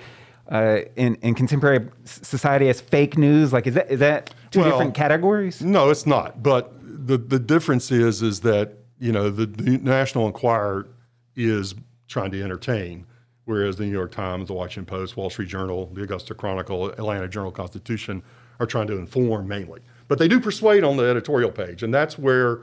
uh, 0.50 0.80
in, 0.96 1.16
in 1.16 1.34
contemporary 1.34 1.88
society 2.04 2.68
as 2.68 2.80
fake 2.80 3.16
news? 3.16 3.52
Like, 3.52 3.66
is 3.66 3.74
that 3.74 3.90
is 3.90 4.00
that 4.00 4.34
two 4.50 4.60
well, 4.60 4.70
different 4.70 4.94
categories? 4.94 5.62
No, 5.62 5.90
it's 5.90 6.06
not. 6.06 6.42
But 6.42 6.72
the 6.82 7.16
the 7.16 7.38
difference 7.38 7.90
is 7.90 8.22
is 8.22 8.40
that 8.40 8.74
you 8.98 9.12
know 9.12 9.30
the, 9.30 9.46
the 9.46 9.78
National 9.78 10.26
Enquirer 10.26 10.86
is 11.36 11.74
trying 12.08 12.30
to 12.30 12.42
entertain, 12.42 13.06
whereas 13.44 13.76
the 13.76 13.84
New 13.84 13.90
York 13.90 14.12
Times, 14.12 14.48
the 14.48 14.54
Washington 14.54 14.86
Post, 14.86 15.16
Wall 15.16 15.30
Street 15.30 15.48
Journal, 15.48 15.90
the 15.94 16.02
Augusta 16.02 16.34
Chronicle, 16.34 16.90
Atlanta 16.90 17.26
Journal 17.26 17.50
Constitution 17.50 18.22
are 18.60 18.66
trying 18.66 18.86
to 18.88 18.96
inform 18.96 19.48
mainly. 19.48 19.80
But 20.08 20.18
they 20.18 20.28
do 20.28 20.40
persuade 20.40 20.84
on 20.84 20.96
the 20.96 21.04
editorial 21.04 21.50
page, 21.50 21.82
and 21.82 21.92
that's 21.92 22.18
where 22.18 22.60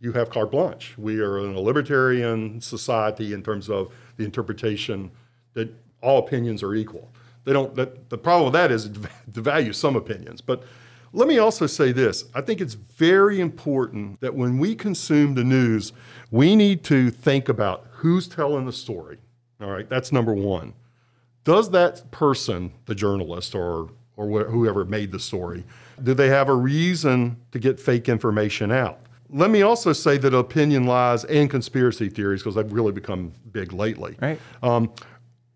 you 0.00 0.12
have 0.12 0.30
carte 0.30 0.50
blanche. 0.50 0.94
We 0.96 1.20
are 1.20 1.38
in 1.38 1.54
a 1.54 1.60
libertarian 1.60 2.60
society 2.60 3.32
in 3.34 3.42
terms 3.42 3.68
of 3.68 3.92
the 4.16 4.24
interpretation 4.24 5.10
that 5.52 5.72
all 6.02 6.18
opinions 6.18 6.62
are 6.62 6.74
equal. 6.74 7.12
They 7.44 7.52
don't. 7.52 7.74
That, 7.74 8.08
the 8.08 8.18
problem 8.18 8.44
with 8.44 8.54
that 8.54 8.70
is 8.70 8.88
to 9.34 9.40
value 9.40 9.72
some 9.72 9.96
opinions. 9.96 10.40
But 10.40 10.64
let 11.12 11.28
me 11.28 11.38
also 11.38 11.66
say 11.66 11.92
this: 11.92 12.24
I 12.34 12.40
think 12.40 12.60
it's 12.60 12.74
very 12.74 13.40
important 13.40 14.20
that 14.20 14.34
when 14.34 14.58
we 14.58 14.74
consume 14.74 15.34
the 15.34 15.44
news, 15.44 15.92
we 16.30 16.56
need 16.56 16.82
to 16.84 17.10
think 17.10 17.48
about 17.48 17.86
who's 17.90 18.28
telling 18.28 18.66
the 18.66 18.72
story. 18.72 19.18
All 19.60 19.70
right, 19.70 19.88
that's 19.88 20.12
number 20.12 20.34
one. 20.34 20.74
Does 21.44 21.70
that 21.70 22.10
person, 22.10 22.72
the 22.86 22.94
journalist 22.94 23.54
or 23.54 23.90
or 24.20 24.44
whoever 24.44 24.84
made 24.84 25.10
the 25.10 25.18
story, 25.18 25.64
do 26.02 26.12
they 26.14 26.28
have 26.28 26.48
a 26.48 26.54
reason 26.54 27.36
to 27.52 27.58
get 27.58 27.80
fake 27.80 28.08
information 28.08 28.70
out? 28.70 28.98
Let 29.30 29.50
me 29.50 29.62
also 29.62 29.92
say 29.92 30.18
that 30.18 30.34
opinion 30.34 30.84
lies 30.84 31.24
and 31.24 31.48
conspiracy 31.48 32.08
theories, 32.08 32.42
because 32.42 32.56
they've 32.56 32.72
really 32.72 32.92
become 32.92 33.32
big 33.52 33.72
lately, 33.72 34.16
right. 34.20 34.38
um, 34.62 34.92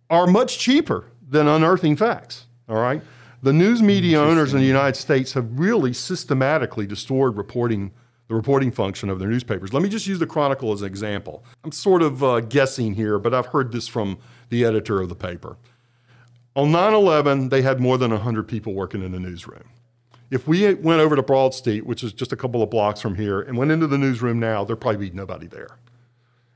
are 0.09 0.27
much 0.27 0.59
cheaper 0.59 1.07
than 1.29 1.49
unearthing 1.49 1.97
facts. 1.97 2.47
All 2.69 2.77
right. 2.77 3.03
The 3.43 3.53
news 3.53 3.83
media 3.83 4.21
owners 4.21 4.55
in 4.55 4.61
the 4.61 4.67
United 4.67 4.99
States 4.99 5.35
have 5.35 5.59
really 5.59 5.93
systematically 5.93 6.87
distorted 6.87 7.37
reporting 7.37 7.93
the 8.29 8.35
reporting 8.35 8.71
function 8.71 9.11
of 9.11 9.19
their 9.19 9.29
newspapers. 9.29 9.75
Let 9.75 9.83
me 9.83 9.91
just 9.91 10.07
use 10.07 10.19
the 10.19 10.27
Chronicle 10.27 10.73
as 10.73 10.81
an 10.81 10.87
example. 10.87 11.45
I'm 11.63 11.73
sort 11.73 12.01
of 12.01 12.25
uh, 12.25 12.41
guessing 12.41 12.95
here, 12.95 13.19
but 13.19 13.35
I've 13.35 13.47
heard 13.47 13.71
this 13.71 13.87
from 13.87 14.17
the 14.49 14.65
editor 14.65 15.03
of 15.03 15.11
the 15.11 15.15
paper. 15.15 15.59
On 16.57 16.71
9 16.71 16.95
11, 16.95 17.49
they 17.49 17.63
had 17.63 17.81
more 17.81 17.99
than 17.99 18.13
100 18.13 18.47
people 18.47 18.75
working 18.75 19.03
in 19.03 19.13
the 19.13 19.19
newsroom. 19.19 19.69
If 20.31 20.47
we 20.47 20.73
went 20.75 21.01
over 21.01 21.17
to 21.17 21.23
Broad 21.23 21.53
Street, 21.53 21.85
which 21.85 22.05
is 22.05 22.13
just 22.13 22.33
a 22.33 22.37
couple 22.37 22.63
of 22.63 22.71
blocks 22.71 23.01
from 23.01 23.17
here, 23.17 23.41
and 23.41 23.59
went 23.59 23.73
into 23.73 23.87
the 23.87 23.99
newsroom 23.99 24.39
now, 24.39 24.65
there'd 24.65 24.81
probably 24.81 25.11
be 25.11 25.17
nobody 25.17 25.47
there. 25.47 25.79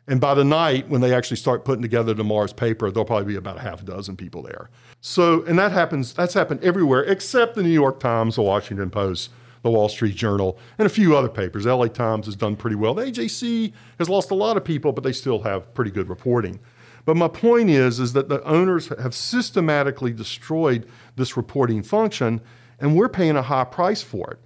And 0.06 0.20
by 0.20 0.34
the 0.34 0.44
night, 0.44 0.88
when 0.88 1.00
they 1.00 1.12
actually 1.12 1.36
start 1.36 1.64
putting 1.64 1.82
together 1.82 2.14
tomorrow's 2.14 2.52
paper, 2.52 2.90
there'll 2.90 3.04
probably 3.04 3.26
be 3.26 3.36
about 3.36 3.58
a 3.58 3.60
half 3.60 3.82
a 3.82 3.84
dozen 3.84 4.16
people 4.16 4.42
there. 4.42 4.70
So, 5.00 5.44
and 5.44 5.58
that 5.58 5.72
happens, 5.72 6.14
that's 6.14 6.32
happened 6.32 6.64
everywhere 6.64 7.02
except 7.02 7.56
the 7.56 7.62
New 7.62 7.68
York 7.68 8.00
Times, 8.00 8.36
the 8.36 8.42
Washington 8.42 8.88
Post, 8.88 9.30
the 9.62 9.70
Wall 9.70 9.88
Street 9.88 10.16
Journal, 10.16 10.58
and 10.78 10.86
a 10.86 10.88
few 10.88 11.16
other 11.16 11.28
papers. 11.28 11.66
LA 11.66 11.88
Times 11.88 12.26
has 12.26 12.36
done 12.36 12.56
pretty 12.56 12.76
well. 12.76 12.94
The 12.94 13.02
AJC 13.02 13.72
has 13.98 14.08
lost 14.08 14.30
a 14.30 14.34
lot 14.34 14.56
of 14.56 14.64
people, 14.64 14.92
but 14.92 15.04
they 15.04 15.12
still 15.12 15.42
have 15.42 15.74
pretty 15.74 15.90
good 15.90 16.08
reporting. 16.08 16.58
But 17.04 17.16
my 17.16 17.28
point 17.28 17.70
is, 17.70 18.00
is 18.00 18.12
that 18.12 18.28
the 18.28 18.42
owners 18.44 18.88
have 18.88 19.14
systematically 19.14 20.12
destroyed 20.12 20.86
this 21.16 21.36
reporting 21.36 21.82
function, 21.82 22.40
and 22.78 22.96
we're 22.96 23.08
paying 23.08 23.36
a 23.36 23.42
high 23.42 23.64
price 23.64 24.02
for 24.02 24.32
it 24.32 24.38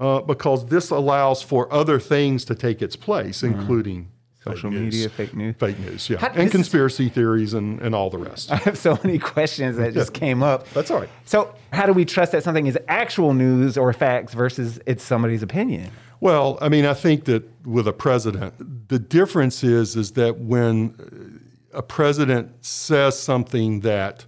uh, 0.00 0.20
because 0.22 0.66
this 0.66 0.90
allows 0.90 1.42
for 1.42 1.72
other 1.72 2.00
things 2.00 2.44
to 2.46 2.54
take 2.54 2.82
its 2.82 2.96
place, 2.96 3.42
mm-hmm. 3.42 3.60
including 3.60 4.08
social 4.42 4.70
media, 4.70 5.08
fake 5.10 5.34
news, 5.34 5.54
fake 5.58 5.78
news, 5.78 6.08
yeah, 6.08 6.18
How, 6.18 6.28
and 6.28 6.50
conspiracy 6.50 7.06
is, 7.06 7.12
theories 7.12 7.52
and, 7.52 7.80
and 7.80 7.94
all 7.94 8.08
the 8.08 8.18
rest. 8.18 8.50
I 8.52 8.56
have 8.56 8.78
so 8.78 8.98
many 9.04 9.18
questions 9.18 9.76
that 9.76 9.92
just 9.92 10.14
came 10.14 10.42
up. 10.42 10.68
That's 10.70 10.90
all 10.90 10.98
right. 10.98 11.10
So, 11.26 11.54
how 11.72 11.86
do 11.86 11.92
we 11.92 12.06
trust 12.06 12.32
that 12.32 12.42
something 12.42 12.66
is 12.66 12.78
actual 12.88 13.34
news 13.34 13.76
or 13.76 13.92
facts 13.92 14.32
versus 14.32 14.80
it's 14.86 15.04
somebody's 15.04 15.42
opinion? 15.42 15.90
Well, 16.20 16.58
I 16.60 16.68
mean, 16.68 16.86
I 16.86 16.94
think 16.94 17.24
that 17.26 17.44
with 17.66 17.86
a 17.86 17.92
president, 17.92 18.88
the 18.88 18.98
difference 18.98 19.62
is 19.62 19.96
is 19.96 20.12
that 20.12 20.38
when 20.38 21.40
a 21.72 21.82
president 21.82 22.64
says 22.64 23.18
something 23.18 23.80
that 23.80 24.26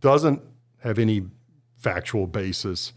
doesn't 0.00 0.42
have 0.78 0.98
any 0.98 1.22
factual 1.76 2.26
basis, 2.26 2.92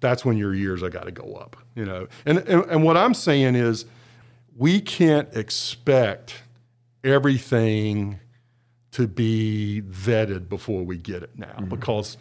that's 0.00 0.24
when 0.24 0.36
your 0.36 0.54
ears 0.54 0.82
have 0.82 0.92
got 0.92 1.04
to 1.04 1.10
go 1.10 1.34
up. 1.34 1.56
You 1.74 1.84
know, 1.84 2.08
and, 2.26 2.38
and 2.38 2.64
and 2.66 2.84
what 2.84 2.96
I'm 2.96 3.14
saying 3.14 3.54
is 3.54 3.84
we 4.56 4.80
can't 4.80 5.28
expect 5.36 6.42
everything 7.04 8.18
to 8.92 9.06
be 9.06 9.82
vetted 9.88 10.48
before 10.48 10.82
we 10.82 10.96
get 10.96 11.22
it 11.22 11.30
now 11.36 11.46
mm-hmm. 11.46 11.66
because 11.66 12.16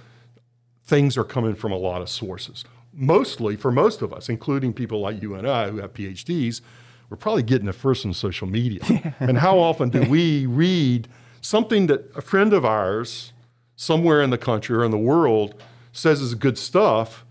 things 0.86 1.18
are 1.18 1.24
coming 1.24 1.56
from 1.56 1.72
a 1.72 1.78
lot 1.78 2.02
of 2.02 2.10
sources. 2.10 2.64
Mostly, 2.94 3.56
for 3.56 3.72
most 3.72 4.02
of 4.02 4.14
us, 4.14 4.30
including 4.30 4.74
people 4.74 5.00
like 5.00 5.22
you 5.22 5.36
and 5.36 5.48
I 5.48 5.70
who 5.70 5.78
have 5.78 5.94
PhDs, 5.94 6.62
we're 7.10 7.18
probably 7.18 7.44
getting 7.44 7.68
it 7.68 7.76
first 7.76 8.06
on 8.06 8.14
social 8.14 8.48
media. 8.48 8.82
and 9.20 9.38
how 9.38 9.58
often 9.58 9.90
do 9.90 10.02
we 10.10 10.46
read 10.46 11.08
something 11.42 11.88
that 11.88 12.12
a 12.16 12.22
friend 12.22 12.54
of 12.54 12.66
ours 12.66 13.34
somewhere 13.76 14.22
in 14.22 14.30
the 14.30 14.38
country 14.38 14.76
or 14.76 14.84
in 14.84 14.92
the 14.92 14.98
world 14.98 15.56
says 15.92 16.22
is 16.22 16.36
good 16.36 16.58
stuff, 16.58 17.26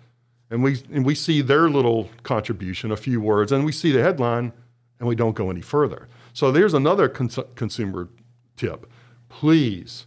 and 0.50 0.62
we 0.62 0.82
and 0.92 1.04
we 1.04 1.14
see 1.14 1.40
their 1.40 1.68
little 1.68 2.08
contribution, 2.22 2.90
a 2.90 2.96
few 2.96 3.20
words, 3.20 3.52
and 3.52 3.64
we 3.64 3.72
see 3.72 3.92
the 3.92 4.02
headline, 4.02 4.52
and 4.98 5.08
we 5.08 5.14
don't 5.14 5.34
go 5.34 5.50
any 5.50 5.60
further. 5.60 6.08
So 6.32 6.50
there's 6.50 6.74
another 6.74 7.08
cons- 7.08 7.38
consumer 7.54 8.08
tip. 8.56 8.90
Please 9.28 10.06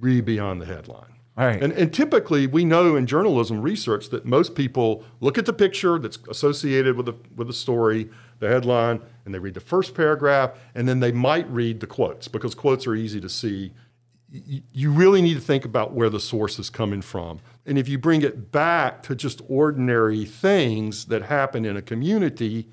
read 0.00 0.24
beyond 0.24 0.62
the 0.62 0.66
headline. 0.66 1.14
Right. 1.36 1.62
And, 1.62 1.72
and 1.72 1.94
typically, 1.94 2.48
we 2.48 2.64
know 2.64 2.96
in 2.96 3.06
journalism 3.06 3.62
research 3.62 4.08
that 4.10 4.24
most 4.24 4.56
people 4.56 5.04
look 5.20 5.38
at 5.38 5.46
the 5.46 5.52
picture 5.52 5.98
that's 5.98 6.18
associated 6.28 6.96
with 6.96 7.06
the, 7.06 7.14
with 7.36 7.46
the 7.46 7.52
story, 7.52 8.10
the 8.38 8.48
headline, 8.48 9.00
and 9.24 9.34
they 9.34 9.38
read 9.38 9.54
the 9.54 9.60
first 9.60 9.94
paragraph, 9.94 10.52
and 10.74 10.88
then 10.88 11.00
they 11.00 11.12
might 11.12 11.48
read 11.50 11.80
the 11.80 11.86
quotes 11.86 12.28
because 12.28 12.54
quotes 12.54 12.86
are 12.86 12.94
easy 12.94 13.20
to 13.20 13.28
see. 13.28 13.72
you 14.30 14.92
really 14.92 15.22
need 15.22 15.34
to 15.34 15.40
think 15.40 15.64
about 15.64 15.92
where 15.94 16.10
the 16.10 16.20
source 16.20 16.58
is 16.58 16.68
coming 16.68 17.00
from. 17.00 17.40
And 17.64 17.78
if 17.78 17.88
you 17.88 17.98
bring 17.98 18.22
it 18.22 18.52
back 18.52 19.02
to 19.04 19.14
just 19.14 19.40
ordinary 19.48 20.24
things 20.26 21.06
that 21.06 21.22
happen 21.22 21.64
in 21.64 21.76
a 21.76 21.82
community, 21.82 22.68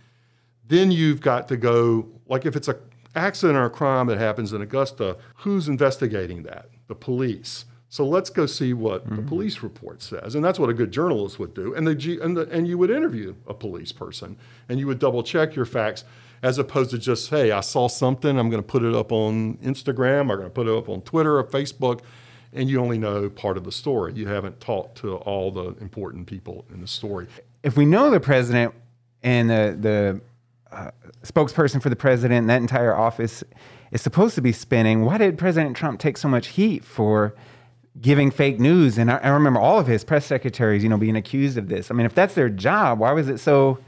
then 0.68 0.92
you've 0.92 1.22
got 1.22 1.48
to 1.48 1.58
go, 1.58 2.08
like 2.28 2.46
if 2.46 2.56
it's 2.56 2.68
an 2.68 2.78
accident 3.16 3.58
or 3.58 3.66
a 3.66 3.70
crime 3.70 4.08
that 4.08 4.18
happens 4.18 4.52
in 4.52 4.62
Augusta, 4.62 5.18
who's 5.38 5.70
investigating 5.70 6.44
that? 6.44 6.70
The 6.88 6.96
police. 6.96 7.66
So 7.90 8.06
let's 8.06 8.30
go 8.30 8.46
see 8.46 8.74
what 8.74 9.06
mm-hmm. 9.06 9.16
the 9.18 9.22
police 9.22 9.62
report 9.62 10.02
says, 10.02 10.36
and 10.36 10.44
that's 10.44 10.60
what 10.60 10.70
a 10.70 10.74
good 10.74 10.92
journalist 10.92 11.40
would 11.40 11.54
do. 11.54 11.74
And 11.76 11.88
the, 11.88 12.20
and, 12.22 12.36
the, 12.36 12.50
and 12.50 12.68
you 12.68 12.78
would 12.78 12.90
interview 12.90 13.36
a 13.48 13.54
police 13.54 13.92
person, 13.92 14.38
and 14.68 14.80
you 14.80 14.88
would 14.88 15.00
double 15.00 15.24
check 15.24 15.56
your 15.56 15.66
facts, 15.66 16.04
as 16.42 16.58
opposed 16.58 16.92
to 16.92 16.98
just 16.98 17.30
hey, 17.30 17.52
I 17.52 17.62
saw 17.62 17.88
something, 17.88 18.38
I'm 18.38 18.50
going 18.50 18.62
to 18.62 18.68
put 18.68 18.84
it 18.84 18.94
up 18.94 19.12
on 19.12 19.58
Instagram, 19.58 20.22
I'm 20.22 20.28
going 20.28 20.44
to 20.44 20.50
put 20.50 20.68
it 20.68 20.76
up 20.76 20.90
on 20.90 21.02
Twitter 21.02 21.38
or 21.38 21.44
Facebook, 21.44 22.02
and 22.54 22.70
you 22.70 22.82
only 22.82 22.98
know 22.98 23.30
part 23.30 23.58
of 23.58 23.64
the 23.64 23.72
story. 23.72 24.14
You 24.14 24.28
haven't 24.28 24.60
talked 24.60 24.98
to 25.00 25.16
all 25.18 25.52
the 25.52 25.76
important 25.82 26.28
people 26.28 26.66
in 26.74 26.82
the 26.82 26.88
story. 26.88 27.28
If 27.64 27.78
we 27.78 27.86
know 27.86 28.10
the 28.10 28.20
president 28.20 28.74
and 29.24 29.50
the 29.50 29.78
the 29.80 30.22
uh, 30.76 30.92
spokesperson 31.24 31.82
for 31.82 31.90
the 31.90 31.96
president 31.96 32.40
and 32.40 32.50
that 32.50 32.62
entire 32.62 32.96
office 32.96 33.44
is 33.92 34.02
supposed 34.02 34.36
to 34.36 34.42
be 34.42 34.52
spinning, 34.52 35.06
why 35.06 35.18
did 35.18 35.38
President 35.38 35.78
Trump 35.78 36.00
take 36.00 36.18
so 36.18 36.28
much 36.28 36.48
heat 36.48 36.84
for? 36.84 37.36
Giving 38.02 38.32
fake 38.32 38.60
news. 38.60 38.98
And 38.98 39.12
I, 39.12 39.18
I, 39.18 39.30
remember 39.30 39.60
all 39.60 39.80
of 39.80 39.88
his 39.88 40.04
press 40.04 40.26
secretaries, 40.26 40.84
you 40.84 40.90
know, 40.90 40.98
being 40.98 41.16
accused 41.16 41.58
of 41.58 41.70
this. 41.70 41.90
I 41.90 41.94
mean, 41.94 42.06
if 42.06 42.14
that's 42.14 42.36
their 42.36 42.50
job, 42.50 43.00
why 43.00 43.12
was 43.12 43.30
it 43.30 43.40
so 43.40 43.80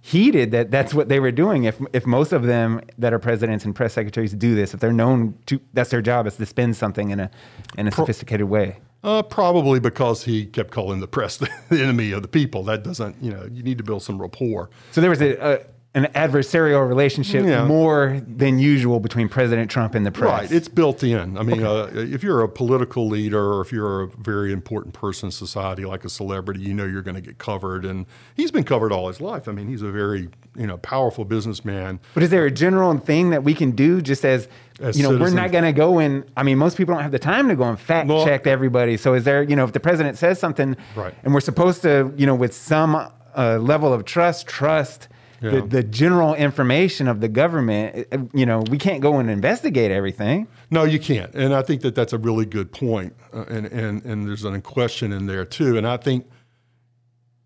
heated 0.00 0.50
that 0.52 0.70
that's 0.70 0.94
what 0.94 1.08
they 1.08 1.20
were 1.20 1.32
doing? 1.32 1.64
If 1.64 1.80
if 1.92 2.06
most 2.06 2.32
of 2.32 2.44
them 2.44 2.80
that 2.98 3.12
are 3.12 3.18
presidents 3.18 3.64
and 3.64 3.74
press 3.74 3.94
secretaries 3.94 4.32
do 4.32 4.54
this, 4.54 4.74
if 4.74 4.80
they're 4.80 4.92
known 4.92 5.38
to, 5.46 5.60
that's 5.74 5.90
their 5.90 6.02
job 6.02 6.26
is 6.26 6.36
to 6.36 6.46
spin 6.46 6.74
something 6.74 7.10
in 7.10 7.20
a 7.20 7.30
in 7.78 7.86
a 7.86 7.90
Pro- 7.90 8.04
sophisticated 8.04 8.48
way. 8.48 8.78
Uh, 9.04 9.22
probably 9.22 9.78
because 9.78 10.24
he 10.24 10.46
kept 10.46 10.72
calling 10.72 10.98
the 10.98 11.06
press 11.06 11.36
the 11.36 11.48
enemy 11.70 12.10
of 12.10 12.22
the 12.22 12.28
people. 12.28 12.64
That 12.64 12.82
doesn't, 12.82 13.22
you 13.22 13.30
know, 13.30 13.48
you 13.52 13.62
need 13.62 13.78
to 13.78 13.84
build 13.84 14.02
some 14.02 14.20
rapport. 14.20 14.68
So 14.90 15.00
there 15.00 15.10
was 15.10 15.22
a, 15.22 15.36
a 15.36 15.60
an 15.96 16.04
adversarial 16.14 16.86
relationship 16.86 17.46
yeah. 17.46 17.64
more 17.64 18.20
than 18.28 18.58
usual 18.58 19.00
between 19.00 19.30
President 19.30 19.70
Trump 19.70 19.94
and 19.94 20.04
the 20.04 20.12
press. 20.12 20.42
Right, 20.42 20.52
it's 20.52 20.68
built 20.68 21.02
in. 21.02 21.38
I 21.38 21.42
mean, 21.42 21.64
okay. 21.64 21.98
uh, 21.98 22.02
if 22.02 22.22
you're 22.22 22.42
a 22.42 22.48
political 22.50 23.08
leader 23.08 23.42
or 23.54 23.62
if 23.62 23.72
you're 23.72 24.02
a 24.02 24.08
very 24.08 24.52
important 24.52 24.92
person 24.92 25.28
in 25.28 25.30
society, 25.30 25.86
like 25.86 26.04
a 26.04 26.10
celebrity, 26.10 26.60
you 26.60 26.74
know 26.74 26.84
you're 26.84 27.00
going 27.00 27.14
to 27.14 27.22
get 27.22 27.38
covered. 27.38 27.86
And 27.86 28.04
he's 28.34 28.50
been 28.50 28.62
covered 28.62 28.92
all 28.92 29.08
his 29.08 29.22
life. 29.22 29.48
I 29.48 29.52
mean, 29.52 29.68
he's 29.68 29.80
a 29.80 29.90
very 29.90 30.28
you 30.54 30.66
know 30.66 30.76
powerful 30.76 31.24
businessman. 31.24 31.98
But 32.12 32.22
is 32.22 32.28
there 32.28 32.44
a 32.44 32.50
general 32.50 32.96
thing 32.98 33.30
that 33.30 33.42
we 33.42 33.54
can 33.54 33.70
do 33.70 34.02
just 34.02 34.22
as 34.26 34.48
as 34.80 34.98
you 34.98 35.02
know, 35.02 35.08
citizens. 35.12 35.34
we're 35.34 35.40
not 35.40 35.50
going 35.50 35.64
to 35.64 35.72
go 35.72 35.98
and. 35.98 36.30
I 36.36 36.42
mean, 36.42 36.58
most 36.58 36.76
people 36.76 36.94
don't 36.94 37.02
have 37.02 37.12
the 37.12 37.18
time 37.18 37.48
to 37.48 37.56
go 37.56 37.64
and 37.64 37.80
fact 37.80 38.10
well, 38.10 38.22
check 38.22 38.46
everybody. 38.46 38.98
So, 38.98 39.14
is 39.14 39.24
there, 39.24 39.42
you 39.42 39.56
know, 39.56 39.64
if 39.64 39.72
the 39.72 39.80
president 39.80 40.18
says 40.18 40.38
something, 40.38 40.76
right. 40.94 41.14
and 41.24 41.32
we're 41.32 41.40
supposed 41.40 41.80
to, 41.82 42.12
you 42.18 42.26
know, 42.26 42.34
with 42.34 42.52
some 42.52 42.94
uh, 43.34 43.58
level 43.58 43.94
of 43.94 44.04
trust, 44.04 44.46
trust 44.46 45.08
yeah. 45.42 45.50
the, 45.50 45.62
the 45.62 45.82
general 45.82 46.34
information 46.34 47.08
of 47.08 47.20
the 47.20 47.28
government, 47.28 48.06
uh, 48.12 48.18
you 48.32 48.46
know, 48.46 48.60
we 48.70 48.78
can't 48.78 49.00
go 49.00 49.18
and 49.18 49.30
investigate 49.30 49.90
everything. 49.90 50.48
No, 50.70 50.84
you 50.84 50.98
can't. 50.98 51.34
And 51.34 51.54
I 51.54 51.62
think 51.62 51.82
that 51.82 51.94
that's 51.94 52.12
a 52.12 52.18
really 52.18 52.46
good 52.46 52.72
point. 52.72 53.14
Uh, 53.32 53.44
and, 53.48 53.66
and, 53.66 54.04
and 54.04 54.28
there's 54.28 54.44
a 54.44 54.60
question 54.60 55.12
in 55.12 55.26
there 55.26 55.44
too. 55.44 55.76
And 55.76 55.86
I 55.86 55.96
think 55.96 56.26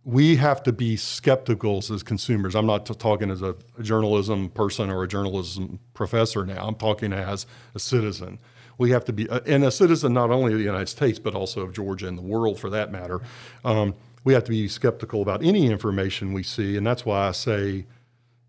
we 0.04 0.37
have 0.37 0.62
to 0.62 0.73
be 0.73 0.97
skeptical 0.97 1.78
as 1.78 2.02
consumers. 2.02 2.54
I'm 2.54 2.66
not 2.66 2.87
talking 2.99 3.30
as 3.30 3.42
a, 3.42 3.54
a 3.78 3.82
journalism 3.82 4.49
person 4.49 4.90
or 4.90 5.02
a 5.02 5.09
journalism 5.09 5.78
professor 5.94 6.47
now. 6.47 6.66
I'm 6.66 6.75
talking 6.75 7.12
as 7.12 7.47
a 7.75 7.78
citizen. 7.78 8.38
We 8.78 8.90
have 8.92 9.04
to 9.04 9.12
be, 9.12 9.28
uh, 9.28 9.40
and 9.47 9.62
a 9.62 9.70
citizen 9.70 10.14
not 10.14 10.30
only 10.30 10.52
of 10.52 10.59
the 10.59 10.64
United 10.64 10.88
States, 10.88 11.18
but 11.18 11.35
also 11.35 11.61
of 11.61 11.75
Georgia 11.75 12.09
and 12.09 12.16
the 12.16 12.23
world 12.23 12.59
for 12.59 12.70
that 12.70 12.90
matter. 12.90 13.20
Um, 13.62 13.94
we 14.25 14.35
have 14.35 14.45
to 14.45 14.50
be 14.50 14.69
skeptical 14.69 15.23
about 15.23 15.45
any 15.45 15.71
information 15.71 16.33
we 16.33 16.43
see. 16.43 16.77
And 16.77 16.87
that's 16.87 17.05
why 17.05 17.29
I 17.29 17.33
say, 17.33 17.87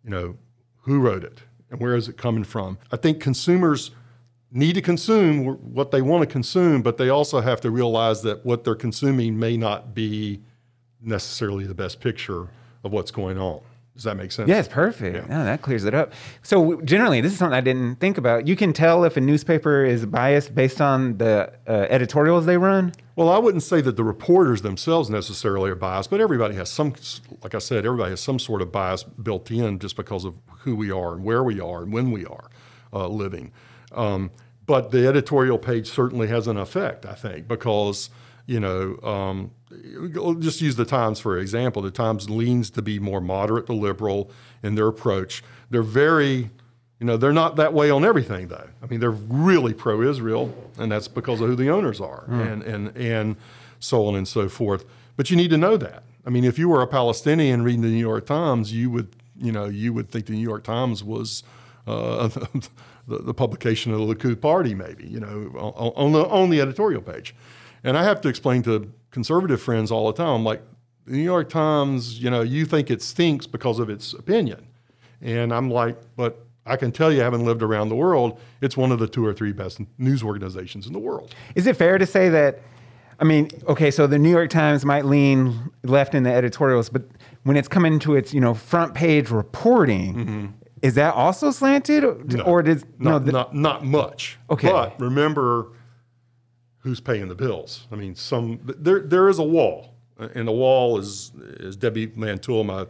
you 0.04 0.10
know, 0.10 0.38
who 0.82 1.00
wrote 1.00 1.24
it 1.24 1.40
and 1.70 1.80
where 1.80 1.96
is 1.96 2.08
it 2.08 2.18
coming 2.18 2.44
from? 2.44 2.78
I 2.92 2.98
think 2.98 3.22
consumers 3.22 3.92
need 4.52 4.74
to 4.74 4.82
consume 4.82 5.46
what 5.74 5.92
they 5.92 6.02
want 6.02 6.22
to 6.22 6.28
consume, 6.28 6.82
but 6.82 6.98
they 6.98 7.10
also 7.10 7.40
have 7.40 7.62
to 7.62 7.72
realize 7.72 8.22
that 8.24 8.46
what 8.46 8.64
they're 8.64 8.76
consuming 8.76 9.40
may 9.40 9.56
not 9.56 9.94
be 9.94 10.42
necessarily 11.02 11.66
the 11.66 11.74
best 11.74 12.00
picture 12.02 12.50
of 12.84 12.92
what's 12.92 13.12
going 13.12 13.38
on. 13.38 13.62
Does 13.96 14.06
that 14.06 14.16
make 14.16 14.32
sense? 14.32 14.48
Yes, 14.48 14.68
perfect. 14.70 15.16
Yeah. 15.16 15.38
No, 15.38 15.44
that 15.44 15.62
clears 15.62 15.84
it 15.84 15.94
up. 15.94 16.14
So 16.44 16.80
generally, 16.82 17.20
this 17.20 17.34
is 17.34 17.38
something 17.38 17.56
I 17.56 17.62
didn't 17.62 17.98
think 17.98 18.18
about. 18.18 18.48
You 18.48 18.56
can 18.56 18.72
tell 18.72 19.04
if 19.04 19.18
a 19.18 19.22
newspaper 19.22 19.84
is 19.84 20.06
biased 20.06 20.56
based 20.56 20.80
on 20.80 21.18
the 21.18 21.52
uh, 21.68 21.88
editorials 21.90 22.46
they 22.46 22.58
run. 22.58 22.94
Well, 23.18 23.28
I 23.28 23.38
wouldn't 23.38 23.64
say 23.64 23.82
that 23.82 23.98
the 23.98 24.04
reporters 24.04 24.62
themselves 24.62 25.10
necessarily 25.10 25.70
are 25.70 25.76
biased, 25.76 26.10
but 26.10 26.22
everybody 26.22 26.56
has 26.56 26.70
some, 26.70 26.94
like 27.44 27.54
I 27.54 27.60
said, 27.60 27.86
everybody 27.86 28.12
has 28.12 28.22
some 28.22 28.40
sort 28.40 28.62
of 28.62 28.72
bias 28.72 29.04
built 29.04 29.52
in 29.52 29.78
just 29.78 29.98
because 29.98 30.24
of 30.24 30.36
who 30.60 30.76
we 30.76 30.90
are 30.90 31.14
and 31.14 31.24
where 31.26 31.44
we 31.44 31.60
are 31.60 31.84
and 31.84 31.92
when 31.92 32.12
we 32.12 32.26
are 32.26 32.50
uh, 32.94 33.08
living. 33.08 33.52
Um, 33.92 34.32
but 34.66 34.92
the 34.92 35.06
editorial 35.06 35.58
page 35.58 35.90
certainly 35.90 36.28
has 36.28 36.48
an 36.48 36.56
effect, 36.56 37.06
I 37.06 37.14
think, 37.14 37.48
because 37.48 38.10
you 38.52 38.60
know, 38.60 38.98
um, 39.02 39.52
just 40.40 40.60
use 40.62 40.76
the 40.76 40.86
Times 40.86 41.20
for 41.20 41.38
example. 41.38 41.82
The 41.82 41.92
Times 41.92 42.30
leans 42.30 42.70
to 42.72 42.82
be 42.82 43.00
more 43.00 43.22
moderate 43.22 43.66
to 43.68 43.74
liberal 43.74 44.30
in 44.62 44.76
their 44.76 44.88
approach. 44.88 45.44
They're 45.70 45.82
very 45.84 46.50
you 47.00 47.08
know, 47.08 47.18
they're 47.18 47.34
not 47.34 47.56
that 47.56 47.74
way 47.74 47.90
on 47.90 48.06
everything, 48.06 48.50
though. 48.50 48.70
I 48.84 48.86
mean, 48.86 49.00
they're 49.00 49.10
really 49.10 49.74
pro-Israel, 49.74 50.54
and 50.78 50.92
that's 50.92 51.08
because 51.08 51.42
of 51.42 51.50
who 51.50 51.56
the 51.56 51.68
owners 51.68 52.00
are, 52.00 52.26
mm. 52.30 52.52
and 52.52 52.62
and 52.62 52.96
and 52.96 53.36
so 53.80 54.06
on 54.06 54.16
and 54.16 54.28
so 54.28 54.48
forth. 54.48 54.86
But 55.16 55.32
you 55.32 55.36
need 55.36 55.50
to 55.50 55.58
know 55.58 55.78
that. 55.78 56.04
I 56.28 56.30
mean, 56.30 56.44
if 56.44 56.60
you 56.60 56.70
were 56.70 56.84
a 56.84 56.88
Palestinian 56.88 57.64
reading 57.64 57.82
the 57.82 57.88
New 57.88 58.08
York 58.12 58.28
Times, 58.28 58.72
you 58.72 58.92
would, 58.92 59.16
you 59.36 59.52
know, 59.52 59.66
you 59.66 59.94
would 59.94 60.12
think 60.12 60.28
the 60.28 60.34
New 60.34 60.48
York 60.48 60.64
Times 60.64 61.04
was 61.04 61.44
uh, 61.88 62.28
the, 63.08 63.18
the, 63.18 63.34
publication 63.34 63.92
of 63.92 64.00
the 64.00 64.16
Likud 64.16 64.40
Party, 64.40 64.76
maybe, 64.76 65.08
you 65.08 65.20
know, 65.20 65.52
on, 65.58 65.92
on, 65.96 66.12
the, 66.12 66.26
on 66.28 66.50
the 66.52 66.62
editorial 66.62 67.02
page. 67.02 67.34
And 67.84 67.98
I 67.98 68.04
have 68.04 68.22
to 68.22 68.30
explain 68.30 68.64
to 68.64 68.92
conservative 69.12 69.62
friends 69.62 69.92
all 69.92 70.08
the 70.08 70.14
time, 70.14 70.44
like, 70.44 70.62
the 71.06 71.14
New 71.14 71.24
York 71.24 71.50
Times, 71.50 72.22
you 72.22 72.30
know, 72.30 72.42
you 72.42 72.66
think 72.66 72.92
it 72.92 73.02
stinks 73.02 73.48
because 73.48 73.80
of 73.80 73.90
its 73.90 74.14
opinion. 74.14 74.68
And 75.20 75.52
I'm 75.52 75.70
like, 75.70 75.98
but 76.16 76.46
I 76.66 76.76
can 76.76 76.92
tell 76.92 77.12
you, 77.12 77.22
having 77.22 77.44
lived 77.44 77.64
around 77.64 77.90
the 77.90 77.96
world, 77.96 78.40
it's 78.62 78.78
one 78.78 78.92
of 78.92 79.00
the 79.00 79.08
two 79.08 79.26
or 79.26 79.34
three 79.34 79.52
best 79.52 79.80
news 79.98 80.22
organizations 80.24 80.86
in 80.86 80.94
the 80.94 81.00
world. 81.00 81.34
Is 81.56 81.66
it 81.66 81.76
fair 81.76 81.98
to 81.98 82.06
say 82.06 82.30
that? 82.30 82.60
I 83.20 83.24
mean, 83.24 83.50
okay, 83.68 83.92
so 83.92 84.08
the 84.08 84.20
New 84.20 84.30
York 84.30 84.52
Times 84.52 84.86
might 84.86 85.06
lean 85.06 85.72
left 85.84 86.16
in 86.16 86.24
the 86.24 86.32
editorials, 86.32 86.90
but 86.90 87.04
when 87.44 87.58
it's 87.58 87.68
coming 87.68 88.00
to 88.00 88.16
its, 88.16 88.34
you 88.34 88.42
know, 88.42 88.54
front 88.54 88.94
page 88.94 89.32
reporting, 89.32 90.16
mm-hmm. 90.16 90.46
is 90.82 90.96
that 90.96 91.14
also 91.14 91.52
slanted, 91.52 92.04
no, 92.34 92.44
or 92.44 92.62
does 92.64 92.86
no, 93.00 93.20
the, 93.20 93.32
not 93.32 93.56
not 93.56 93.86
much? 93.86 94.40
Okay, 94.50 94.70
but 94.70 95.00
remember 95.00 95.68
who's 96.82 97.00
paying 97.00 97.28
the 97.28 97.36
bills. 97.36 97.88
I 97.92 97.96
mean, 97.96 98.16
some 98.16 98.60
there 98.64 99.00
there 99.00 99.30
is 99.30 99.40
a 99.40 99.44
wall, 99.44 99.94
uh, 100.20 100.30
and 100.36 100.48
the 100.48 100.52
wall 100.52 100.98
is, 100.98 101.32
as 101.60 101.76
Debbie 101.76 102.12
Mantua, 102.16 102.64
my 102.64 102.88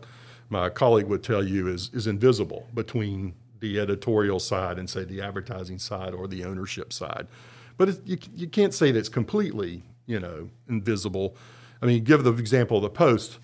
my 0.49 0.69
colleague 0.69 1.07
would 1.07 1.23
tell 1.23 1.43
you, 1.43 1.67
is 1.67 1.89
is 1.93 2.07
invisible 2.07 2.67
between 2.73 3.33
the 3.59 3.79
editorial 3.79 4.39
side 4.39 4.77
and 4.77 4.89
say 4.89 5.03
the 5.03 5.21
advertising 5.21 5.79
side 5.79 6.13
or 6.13 6.27
the 6.27 6.43
ownership 6.43 6.91
side. 6.91 7.27
But 7.77 8.05
you, 8.05 8.17
you 8.35 8.47
can't 8.47 8.73
say 8.73 8.91
that 8.91 8.99
it's 8.99 9.09
completely, 9.09 9.83
you 10.05 10.19
know, 10.19 10.49
invisible. 10.67 11.35
I 11.81 11.85
mean, 11.85 12.03
give 12.03 12.23
the 12.23 12.33
example 12.33 12.77
of 12.77 12.83
the 12.83 12.89
Post 12.89 13.39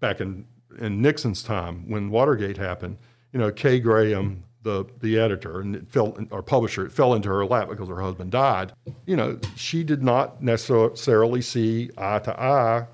back 0.00 0.20
in, 0.20 0.46
in 0.78 1.02
Nixon's 1.02 1.42
time 1.42 1.88
when 1.88 2.10
Watergate 2.10 2.56
happened. 2.56 2.98
You 3.32 3.40
know, 3.40 3.52
Kay 3.52 3.80
Graham, 3.80 4.44
the 4.66 4.84
the 5.00 5.18
editor 5.18 5.60
and 5.60 5.76
it 5.76 5.88
fell 5.88 6.18
or 6.30 6.42
publisher, 6.42 6.84
it 6.84 6.92
fell 6.92 7.14
into 7.14 7.28
her 7.28 7.46
lap 7.46 7.68
because 7.68 7.88
her 7.88 8.00
husband 8.00 8.32
died. 8.32 8.72
You 9.06 9.16
know, 9.16 9.38
she 9.54 9.84
did 9.84 10.02
not 10.02 10.42
necessarily 10.42 11.40
see 11.40 11.90
eye 11.96 12.18
to 12.18 12.38
eye 12.38 12.86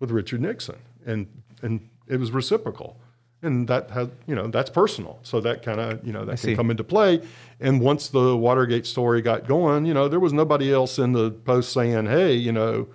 with 0.00 0.10
Richard 0.10 0.40
Nixon, 0.40 0.76
and 1.06 1.28
and 1.62 1.88
it 2.08 2.18
was 2.18 2.30
reciprocal 2.30 2.96
and 3.42 3.68
that 3.68 3.90
has 3.90 4.08
you 4.26 4.34
know 4.34 4.48
that's 4.48 4.70
personal 4.70 5.18
so 5.22 5.40
that 5.40 5.62
kind 5.62 5.78
of 5.78 6.04
you 6.04 6.12
know 6.12 6.24
that 6.24 6.32
I 6.32 6.36
can 6.36 6.50
see. 6.50 6.56
come 6.56 6.70
into 6.70 6.82
play 6.82 7.22
and 7.60 7.80
once 7.80 8.08
the 8.08 8.36
watergate 8.36 8.86
story 8.86 9.22
got 9.22 9.46
going 9.46 9.86
you 9.86 9.94
know 9.94 10.08
there 10.08 10.18
was 10.18 10.32
nobody 10.32 10.72
else 10.72 10.98
in 10.98 11.12
the 11.12 11.30
post 11.30 11.72
saying 11.72 12.06
hey 12.06 12.32
you 12.32 12.50
know 12.50 12.88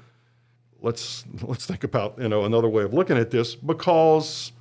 let's 0.82 1.24
let's 1.44 1.66
think 1.66 1.86
about 1.86 2.20
you 2.20 2.28
know 2.28 2.44
another 2.44 2.68
way 2.68 2.84
of 2.84 2.94
looking 2.94 3.18
at 3.18 3.32
this 3.32 3.56
because 3.56 4.52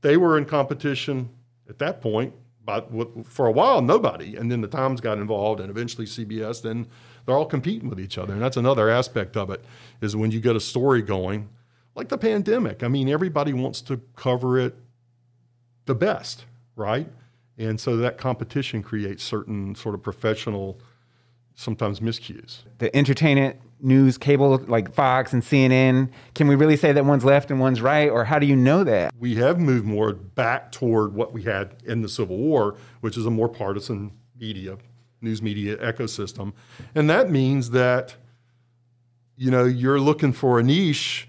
they 0.00 0.16
were 0.16 0.36
in 0.36 0.44
competition 0.44 1.28
at 1.68 1.78
that 1.78 2.00
point 2.00 2.34
but 2.64 2.90
for 3.26 3.46
a 3.46 3.52
while 3.52 3.80
nobody 3.82 4.36
and 4.36 4.50
then 4.50 4.60
the 4.60 4.68
times 4.68 5.00
got 5.00 5.18
involved 5.18 5.60
and 5.60 5.70
eventually 5.70 6.06
cbs 6.06 6.62
then 6.62 6.86
they're 7.24 7.36
all 7.36 7.46
competing 7.46 7.88
with 7.88 8.00
each 8.00 8.18
other 8.18 8.32
and 8.32 8.42
that's 8.42 8.56
another 8.56 8.90
aspect 8.90 9.36
of 9.36 9.50
it 9.50 9.64
is 10.00 10.14
when 10.14 10.30
you 10.30 10.40
get 10.40 10.54
a 10.56 10.60
story 10.60 11.02
going 11.02 11.48
like 11.94 12.08
the 12.08 12.18
pandemic 12.18 12.82
i 12.82 12.88
mean 12.88 13.08
everybody 13.08 13.52
wants 13.52 13.80
to 13.80 14.00
cover 14.16 14.58
it 14.58 14.74
the 15.90 15.94
best, 15.96 16.44
right? 16.76 17.08
And 17.58 17.80
so 17.80 17.96
that 17.96 18.16
competition 18.16 18.82
creates 18.82 19.24
certain 19.24 19.74
sort 19.74 19.96
of 19.96 20.02
professional, 20.02 20.80
sometimes 21.56 21.98
miscues. 21.98 22.58
The 22.78 22.94
entertainment 22.96 23.56
news 23.82 24.18
cable 24.18 24.58
like 24.68 24.92
Fox 24.92 25.32
and 25.32 25.42
CNN, 25.42 26.10
can 26.34 26.48
we 26.48 26.54
really 26.54 26.76
say 26.76 26.92
that 26.92 27.04
one's 27.04 27.24
left 27.24 27.50
and 27.50 27.60
one's 27.60 27.80
right, 27.80 28.10
or 28.10 28.24
how 28.24 28.38
do 28.38 28.46
you 28.46 28.56
know 28.56 28.84
that? 28.84 29.12
We 29.18 29.36
have 29.36 29.58
moved 29.58 29.86
more 29.86 30.12
back 30.12 30.72
toward 30.72 31.14
what 31.14 31.32
we 31.32 31.42
had 31.42 31.76
in 31.84 32.02
the 32.02 32.08
Civil 32.08 32.36
War, 32.36 32.76
which 33.00 33.16
is 33.16 33.26
a 33.26 33.30
more 33.30 33.48
partisan 33.48 34.12
media, 34.38 34.78
news 35.20 35.42
media 35.42 35.76
ecosystem. 35.78 36.52
And 36.94 37.08
that 37.10 37.30
means 37.30 37.70
that, 37.70 38.16
you 39.36 39.50
know, 39.50 39.64
you're 39.64 40.00
looking 40.00 40.32
for 40.32 40.58
a 40.58 40.62
niche 40.62 41.28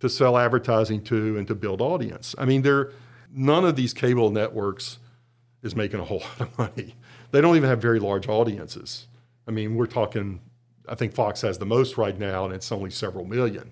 to 0.00 0.08
sell 0.08 0.38
advertising 0.38 1.02
to 1.04 1.36
and 1.36 1.46
to 1.48 1.54
build 1.54 1.80
audience. 1.80 2.34
I 2.38 2.44
mean, 2.44 2.62
there 2.62 2.92
none 3.32 3.64
of 3.64 3.76
these 3.76 3.92
cable 3.92 4.30
networks 4.30 4.98
is 5.62 5.74
making 5.74 6.00
a 6.00 6.04
whole 6.04 6.18
lot 6.38 6.40
of 6.40 6.58
money. 6.58 6.94
They 7.30 7.40
don't 7.40 7.56
even 7.56 7.68
have 7.68 7.80
very 7.80 8.00
large 8.00 8.28
audiences. 8.28 9.06
I 9.46 9.50
mean, 9.50 9.76
we're 9.76 9.86
talking, 9.86 10.40
I 10.88 10.94
think 10.94 11.14
Fox 11.14 11.40
has 11.42 11.58
the 11.58 11.66
most 11.66 11.96
right 11.96 12.18
now, 12.18 12.44
and 12.44 12.54
it's 12.54 12.70
only 12.72 12.90
several 12.90 13.24
million. 13.24 13.70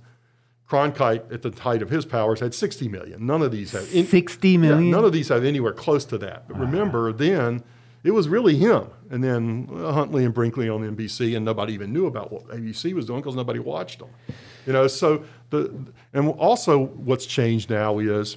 Cronkite, 0.68 1.32
at 1.32 1.42
the 1.42 1.50
height 1.62 1.80
of 1.80 1.90
his 1.90 2.04
powers, 2.04 2.40
had 2.40 2.52
60 2.52 2.88
million. 2.88 3.24
None 3.24 3.42
of 3.42 3.52
these 3.52 3.72
have 3.72 3.92
in, 3.94 4.04
60 4.04 4.58
million. 4.58 4.84
Yeah, 4.86 4.90
none 4.90 5.04
of 5.04 5.12
these 5.12 5.28
have 5.28 5.44
anywhere 5.44 5.72
close 5.72 6.04
to 6.06 6.18
that. 6.18 6.48
But 6.48 6.58
remember, 6.58 7.12
then 7.12 7.62
it 8.02 8.10
was 8.10 8.28
really 8.28 8.56
him, 8.56 8.88
and 9.10 9.22
then 9.22 9.68
uh, 9.72 9.92
Huntley 9.92 10.24
and 10.24 10.34
Brinkley 10.34 10.68
on 10.68 10.80
NBC, 10.96 11.36
and 11.36 11.44
nobody 11.44 11.72
even 11.74 11.92
knew 11.92 12.06
about 12.06 12.32
what 12.32 12.48
ABC 12.48 12.92
was 12.94 13.06
doing 13.06 13.20
because 13.20 13.36
nobody 13.36 13.60
watched 13.60 14.00
them. 14.00 14.08
You 14.66 14.72
know, 14.72 14.86
so 14.88 15.24
the 15.50 15.72
and 16.12 16.28
also 16.30 16.86
what's 16.86 17.26
changed 17.26 17.70
now 17.70 17.98
is 17.98 18.36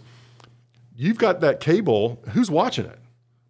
you've 0.95 1.17
got 1.17 1.41
that 1.41 1.59
cable. 1.59 2.21
Who's 2.33 2.51
watching 2.51 2.85
it? 2.85 2.99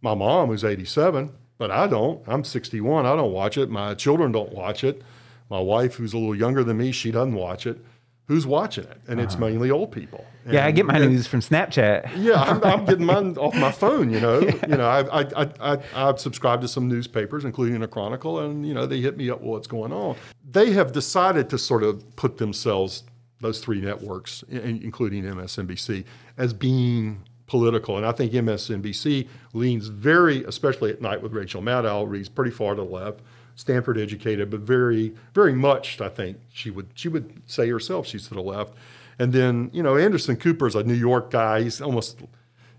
My 0.02 0.14
mom, 0.14 0.50
who's 0.50 0.64
87, 0.64 1.32
but 1.58 1.72
I 1.72 1.88
don't. 1.88 2.22
I'm 2.28 2.46
61. 2.46 3.06
I 3.06 3.16
don't 3.16 3.34
watch 3.34 3.58
it. 3.58 3.70
My 3.70 3.94
children 3.94 4.32
don't 4.32 4.54
watch 4.54 4.86
it. 4.86 5.02
My 5.50 5.60
wife, 5.60 5.96
who's 5.96 6.14
a 6.14 6.18
little 6.18 6.36
younger 6.36 6.64
than 6.64 6.78
me, 6.78 6.92
she 6.92 7.12
doesn't 7.12 7.34
watch 7.34 7.66
it. 7.66 7.84
Who's 8.28 8.46
watching 8.46 8.84
it? 8.84 9.02
And 9.08 9.20
it's 9.20 9.34
uh-huh. 9.34 9.46
mainly 9.46 9.72
old 9.72 9.92
people. 9.92 10.24
And, 10.46 10.54
yeah, 10.54 10.66
I 10.66 10.70
get 10.70 10.86
my 10.86 11.00
news 11.00 11.26
from 11.26 11.40
Snapchat. 11.40 12.12
yeah, 12.16 12.40
I'm, 12.40 12.64
I'm, 12.64 12.86
getting 12.86 13.06
mine 13.06 13.36
off 13.40 13.56
my 13.56 13.72
phone. 13.72 14.12
You 14.12 14.20
know, 14.20 14.40
yeah. 14.40 14.68
you 14.68 14.78
know, 14.78 14.88
I, 14.88 15.22
I, 15.22 15.50
I, 15.60 15.80
I 15.96 16.16
subscribe 16.16 16.62
to 16.62 16.68
some 16.68 16.88
newspapers, 16.88 17.44
including 17.44 17.82
a 17.82 17.88
Chronicle, 17.88 18.40
and 18.40 18.68
you 18.68 18.76
know, 18.76 18.86
they 18.86 19.02
hit 19.02 19.18
me 19.18 19.32
up. 19.32 19.42
Well, 19.42 19.54
what's 19.54 19.66
going 19.66 19.92
on? 19.92 20.16
They 20.48 20.72
have 20.74 20.92
decided 20.92 21.50
to 21.50 21.58
sort 21.58 21.82
of 21.82 22.16
put 22.18 22.38
themselves, 22.38 23.04
those 23.42 23.62
three 23.62 23.82
networks, 23.82 24.44
including 24.50 25.24
MSNBC, 25.24 26.06
as 26.38 26.54
being 26.54 27.24
political. 27.48 27.98
And 27.98 28.06
I 28.06 28.12
think 28.12 28.32
MSNBC 28.32 29.28
leans 29.54 29.88
very, 29.88 30.44
especially 30.44 30.92
at 30.92 31.02
night 31.02 31.22
with 31.22 31.34
Rachel 31.34 31.64
Maddow, 31.64 32.08
reads 32.08 32.30
pretty 32.30 32.52
far 32.52 32.76
to 32.76 32.84
the 32.84 32.88
left. 32.88 33.22
Stanford 33.60 33.98
educated, 33.98 34.50
but 34.50 34.62
very, 34.62 35.14
very 35.34 35.52
much, 35.52 36.00
I 36.00 36.08
think 36.08 36.38
she 36.48 36.70
would 36.70 36.88
she 36.94 37.10
would 37.10 37.42
say 37.46 37.68
herself 37.68 38.08
she's 38.08 38.30
to 38.30 38.34
the 38.34 38.42
left. 38.42 38.74
And 39.20 39.34
then, 39.34 39.70
you 39.74 39.84
know, 39.84 39.98
Anderson 39.98 40.38
Cooper 40.38 40.66
is 40.66 40.76
a 40.76 40.84
New 40.84 40.94
York 40.94 41.30
guy. 41.30 41.64
He's 41.64 41.82
almost, 41.82 42.22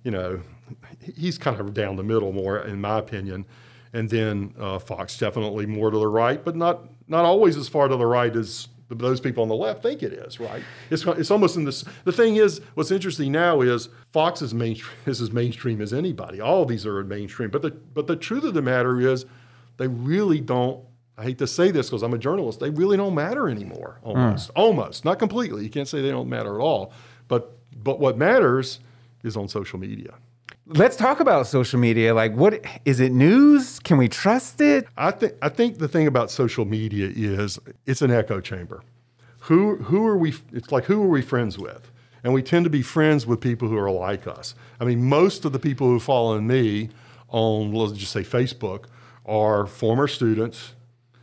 you 0.05 0.11
know, 0.11 0.41
he's 1.03 1.37
kind 1.37 1.61
of 1.61 1.75
down 1.75 1.97
the 1.97 2.03
middle 2.03 2.33
more, 2.33 2.61
in 2.61 2.81
my 2.81 2.99
opinion. 2.99 3.45
And 3.93 4.09
then 4.09 4.55
uh, 4.59 4.79
Fox 4.79 5.19
definitely 5.19 5.67
more 5.67 5.91
to 5.91 5.99
the 5.99 6.09
right, 6.09 6.43
but 6.43 6.57
not 6.57 6.89
not 7.09 7.27
always 7.27 7.59
as 7.59 7.69
far 7.69 7.87
to 7.87 7.97
the 7.97 8.07
right 8.07 8.35
as 8.35 8.69
those 8.89 9.21
people 9.21 9.43
on 9.43 9.51
the 9.51 9.55
left 9.55 9.83
think 9.83 10.03
it 10.03 10.15
is, 10.15 10.41
right? 10.41 10.63
It's, 10.91 11.05
it's 11.07 11.31
almost 11.31 11.57
in 11.57 11.65
this. 11.65 11.85
The 12.05 12.13
thing 12.13 12.37
is, 12.37 12.61
what's 12.75 12.91
interesting 12.91 13.31
now 13.31 13.61
is 13.61 13.91
Fox 14.13 14.43
is, 14.43 14.53
mainstream, 14.55 14.97
is 15.07 15.21
as 15.21 15.31
mainstream 15.31 15.81
as 15.81 15.93
anybody. 15.93 16.41
All 16.41 16.65
these 16.65 16.87
are 16.87 17.05
mainstream. 17.05 17.51
But 17.51 17.63
the, 17.63 17.71
but 17.71 18.07
the 18.07 18.17
truth 18.17 18.45
of 18.45 18.55
the 18.55 18.63
matter 18.63 18.99
is, 19.01 19.27
they 19.81 19.89
really 19.89 20.41
don't. 20.41 20.85
I 21.17 21.23
hate 21.23 21.39
to 21.39 21.47
say 21.47 21.71
this 21.71 21.89
because 21.89 22.03
I'm 22.03 22.13
a 22.13 22.19
journalist. 22.19 22.61
They 22.61 22.69
really 22.69 22.99
don't 22.99 23.15
matter 23.15 23.49
anymore. 23.49 23.99
Almost, 24.03 24.49
mm. 24.49 24.53
almost, 24.55 25.05
not 25.07 25.19
completely. 25.19 25.65
You 25.65 25.71
can't 25.71 25.89
say 25.89 26.03
they 26.03 26.11
don't 26.11 26.29
matter 26.29 26.55
at 26.55 26.63
all. 26.63 26.93
But 27.29 27.57
but 27.75 27.99
what 27.99 28.19
matters 28.19 28.81
is 29.25 29.39
on 29.39 29.49
social 29.49 29.79
media. 29.79 30.15
Let's 30.67 30.97
talk 30.97 31.21
about 31.21 31.47
social 31.47 31.81
media. 31.81 32.15
Like, 32.15 32.35
what 32.35 32.63
is 32.85 33.01
it? 33.01 33.11
News? 33.11 33.81
Can 33.81 33.97
we 33.97 34.07
trust 34.07 34.61
it? 34.61 34.87
I 34.99 35.13
think 35.13 35.33
I 35.41 35.49
think 35.49 35.79
the 35.79 35.89
thing 35.89 36.07
about 36.07 36.31
social 36.31 36.67
media 36.67 37.11
is 37.11 37.59
it's 37.87 38.03
an 38.03 38.11
echo 38.11 38.41
chamber. 38.43 38.83
Who 39.41 39.77
who 39.77 40.07
are 40.07 40.19
we? 40.19 40.35
It's 40.53 40.71
like 40.71 40.85
who 40.85 41.03
are 41.03 41.09
we 41.09 41.23
friends 41.23 41.59
with? 41.59 41.91
And 42.23 42.35
we 42.35 42.43
tend 42.43 42.65
to 42.65 42.71
be 42.71 42.83
friends 42.83 43.27
with 43.27 43.41
people 43.41 43.67
who 43.69 43.79
are 43.79 43.91
like 43.91 44.27
us. 44.27 44.55
I 44.79 44.85
mean, 44.85 45.03
most 45.05 45.47
of 45.47 45.53
the 45.53 45.59
people 45.59 45.87
who 45.87 45.99
follow 45.99 46.39
me 46.39 46.91
on 47.29 47.73
let's 47.73 47.95
just 47.95 48.13
say 48.13 48.23
Facebook 48.23 48.85
are 49.31 49.67
former 49.67 50.09
students 50.09 50.75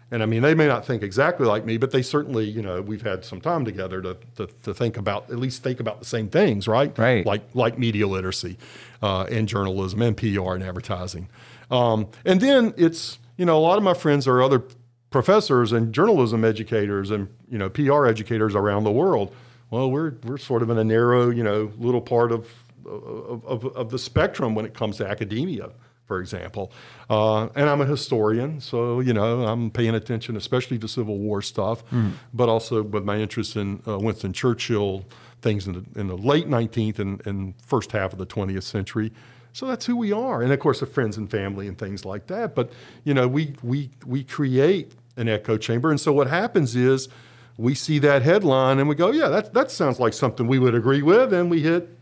and 0.09 0.23
I 0.23 0.25
mean, 0.25 0.41
they 0.41 0.55
may 0.55 0.67
not 0.67 0.85
think 0.85 1.03
exactly 1.03 1.45
like 1.45 1.65
me, 1.65 1.75
but 1.77 1.91
they 1.91 2.01
certainly, 2.01 2.45
you 2.45 2.61
know, 2.61 2.81
we've 2.81 3.01
had 3.01 3.25
some 3.25 3.41
time 3.41 3.65
together 3.65 4.01
to, 4.01 4.17
to, 4.37 4.47
to 4.63 4.73
think 4.73 4.95
about, 4.95 5.29
at 5.29 5.37
least 5.37 5.63
think 5.63 5.81
about 5.81 5.99
the 5.99 6.05
same 6.05 6.29
things, 6.29 6.65
right? 6.67 6.97
Right. 6.97 7.25
Like, 7.25 7.43
like 7.53 7.77
media 7.77 8.07
literacy 8.07 8.57
uh, 9.01 9.23
and 9.23 9.49
journalism 9.49 10.01
and 10.01 10.15
PR 10.15 10.53
and 10.53 10.63
advertising. 10.63 11.27
Um, 11.69 12.07
and 12.23 12.39
then 12.39 12.73
it's, 12.77 13.19
you 13.35 13.45
know, 13.45 13.57
a 13.57 13.59
lot 13.59 13.77
of 13.77 13.83
my 13.83 13.93
friends 13.93 14.29
are 14.29 14.41
other 14.41 14.63
professors 15.09 15.73
and 15.73 15.91
journalism 15.91 16.45
educators 16.45 17.11
and, 17.11 17.27
you 17.49 17.57
know, 17.57 17.69
PR 17.69 18.05
educators 18.05 18.55
around 18.55 18.85
the 18.85 18.91
world. 18.91 19.35
Well, 19.71 19.91
we're, 19.91 20.13
we're 20.23 20.37
sort 20.37 20.61
of 20.61 20.69
in 20.69 20.77
a 20.77 20.85
narrow, 20.85 21.29
you 21.29 21.43
know, 21.43 21.69
little 21.77 21.99
part 21.99 22.31
of, 22.31 22.47
of, 22.85 23.45
of, 23.45 23.65
of 23.75 23.89
the 23.89 23.99
spectrum 23.99 24.55
when 24.55 24.63
it 24.63 24.73
comes 24.73 24.95
to 24.97 25.07
academia 25.07 25.71
for 26.07 26.19
example. 26.19 26.71
Uh, 27.09 27.49
and 27.55 27.69
I'm 27.69 27.81
a 27.81 27.85
historian, 27.85 28.59
so 28.59 29.01
you 29.01 29.13
know 29.13 29.45
I'm 29.45 29.69
paying 29.69 29.93
attention, 29.93 30.35
especially 30.35 30.79
to 30.79 30.87
Civil 30.87 31.19
War 31.19 31.41
stuff, 31.41 31.87
mm. 31.91 32.13
but 32.33 32.49
also 32.49 32.81
with 32.81 33.03
my 33.03 33.17
interest 33.17 33.55
in 33.55 33.83
uh, 33.87 33.99
Winston 33.99 34.33
Churchill 34.33 35.05
things 35.41 35.67
in 35.67 35.73
the, 35.73 35.99
in 35.99 36.07
the 36.07 36.17
late 36.17 36.47
19th 36.47 36.99
and, 36.99 37.25
and, 37.25 37.53
first 37.61 37.91
half 37.91 38.11
of 38.11 38.19
the 38.19 38.25
20th 38.25 38.63
century. 38.63 39.11
So 39.53 39.67
that's 39.67 39.85
who 39.85 39.95
we 39.95 40.11
are. 40.11 40.41
And 40.41 40.51
of 40.51 40.59
course, 40.59 40.79
the 40.79 40.85
friends 40.85 41.17
and 41.17 41.29
family 41.29 41.67
and 41.67 41.77
things 41.77 42.05
like 42.05 42.27
that. 42.27 42.55
But, 42.55 42.71
you 43.03 43.13
know, 43.13 43.27
we, 43.27 43.55
we, 43.63 43.89
we 44.05 44.23
create 44.23 44.93
an 45.15 45.27
echo 45.27 45.57
chamber. 45.57 45.89
And 45.89 45.99
so 45.99 46.13
what 46.13 46.27
happens 46.27 46.75
is 46.75 47.09
we 47.57 47.73
see 47.73 47.99
that 47.99 48.21
headline 48.21 48.79
and 48.79 48.87
we 48.87 48.95
go, 48.95 49.11
yeah, 49.11 49.29
that, 49.29 49.53
that 49.53 49.71
sounds 49.71 49.99
like 49.99 50.13
something 50.13 50.47
we 50.47 50.59
would 50.59 50.75
agree 50.75 51.01
with. 51.01 51.33
And 51.33 51.49
we 51.49 51.61
hit 51.61 51.96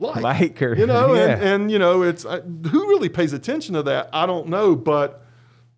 like, 0.00 0.22
like 0.22 0.62
or, 0.62 0.74
you 0.74 0.86
know, 0.86 1.14
yeah. 1.14 1.26
and, 1.26 1.42
and, 1.42 1.70
you 1.70 1.78
know, 1.78 2.02
it's 2.02 2.24
I, 2.24 2.40
who 2.40 2.88
really 2.88 3.08
pays 3.08 3.32
attention 3.32 3.74
to 3.74 3.82
that? 3.84 4.08
I 4.12 4.26
don't 4.26 4.48
know, 4.48 4.74
but 4.74 5.24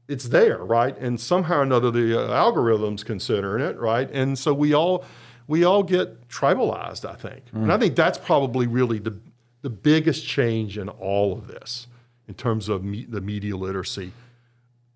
it's 0.09 0.29
there, 0.29 0.59
right? 0.59 0.97
And 0.99 1.21
somehow 1.21 1.59
or 1.59 1.63
another, 1.63 1.91
the 1.91 2.19
uh, 2.19 2.29
algorithms 2.31 3.05
considering 3.05 3.65
it, 3.65 3.79
right? 3.79 4.11
And 4.11 4.39
so 4.39 4.55
we 4.55 4.75
all 4.75 5.05
we 5.49 5.65
all 5.65 5.83
get 5.83 6.29
tribalized, 6.29 7.09
I 7.09 7.15
think, 7.15 7.47
mm. 7.47 7.63
and 7.63 7.73
I 7.73 7.79
think 7.79 7.97
that's 7.97 8.19
probably 8.19 8.67
really 8.67 8.99
the 8.99 9.19
the 9.63 9.71
biggest 9.71 10.27
change 10.27 10.79
in 10.79 10.89
all 10.89 11.33
of 11.33 11.47
this 11.49 11.87
in 12.29 12.35
terms 12.35 12.69
of 12.69 12.85
me, 12.85 13.07
the 13.09 13.21
media 13.21 13.57
literacy, 13.57 14.13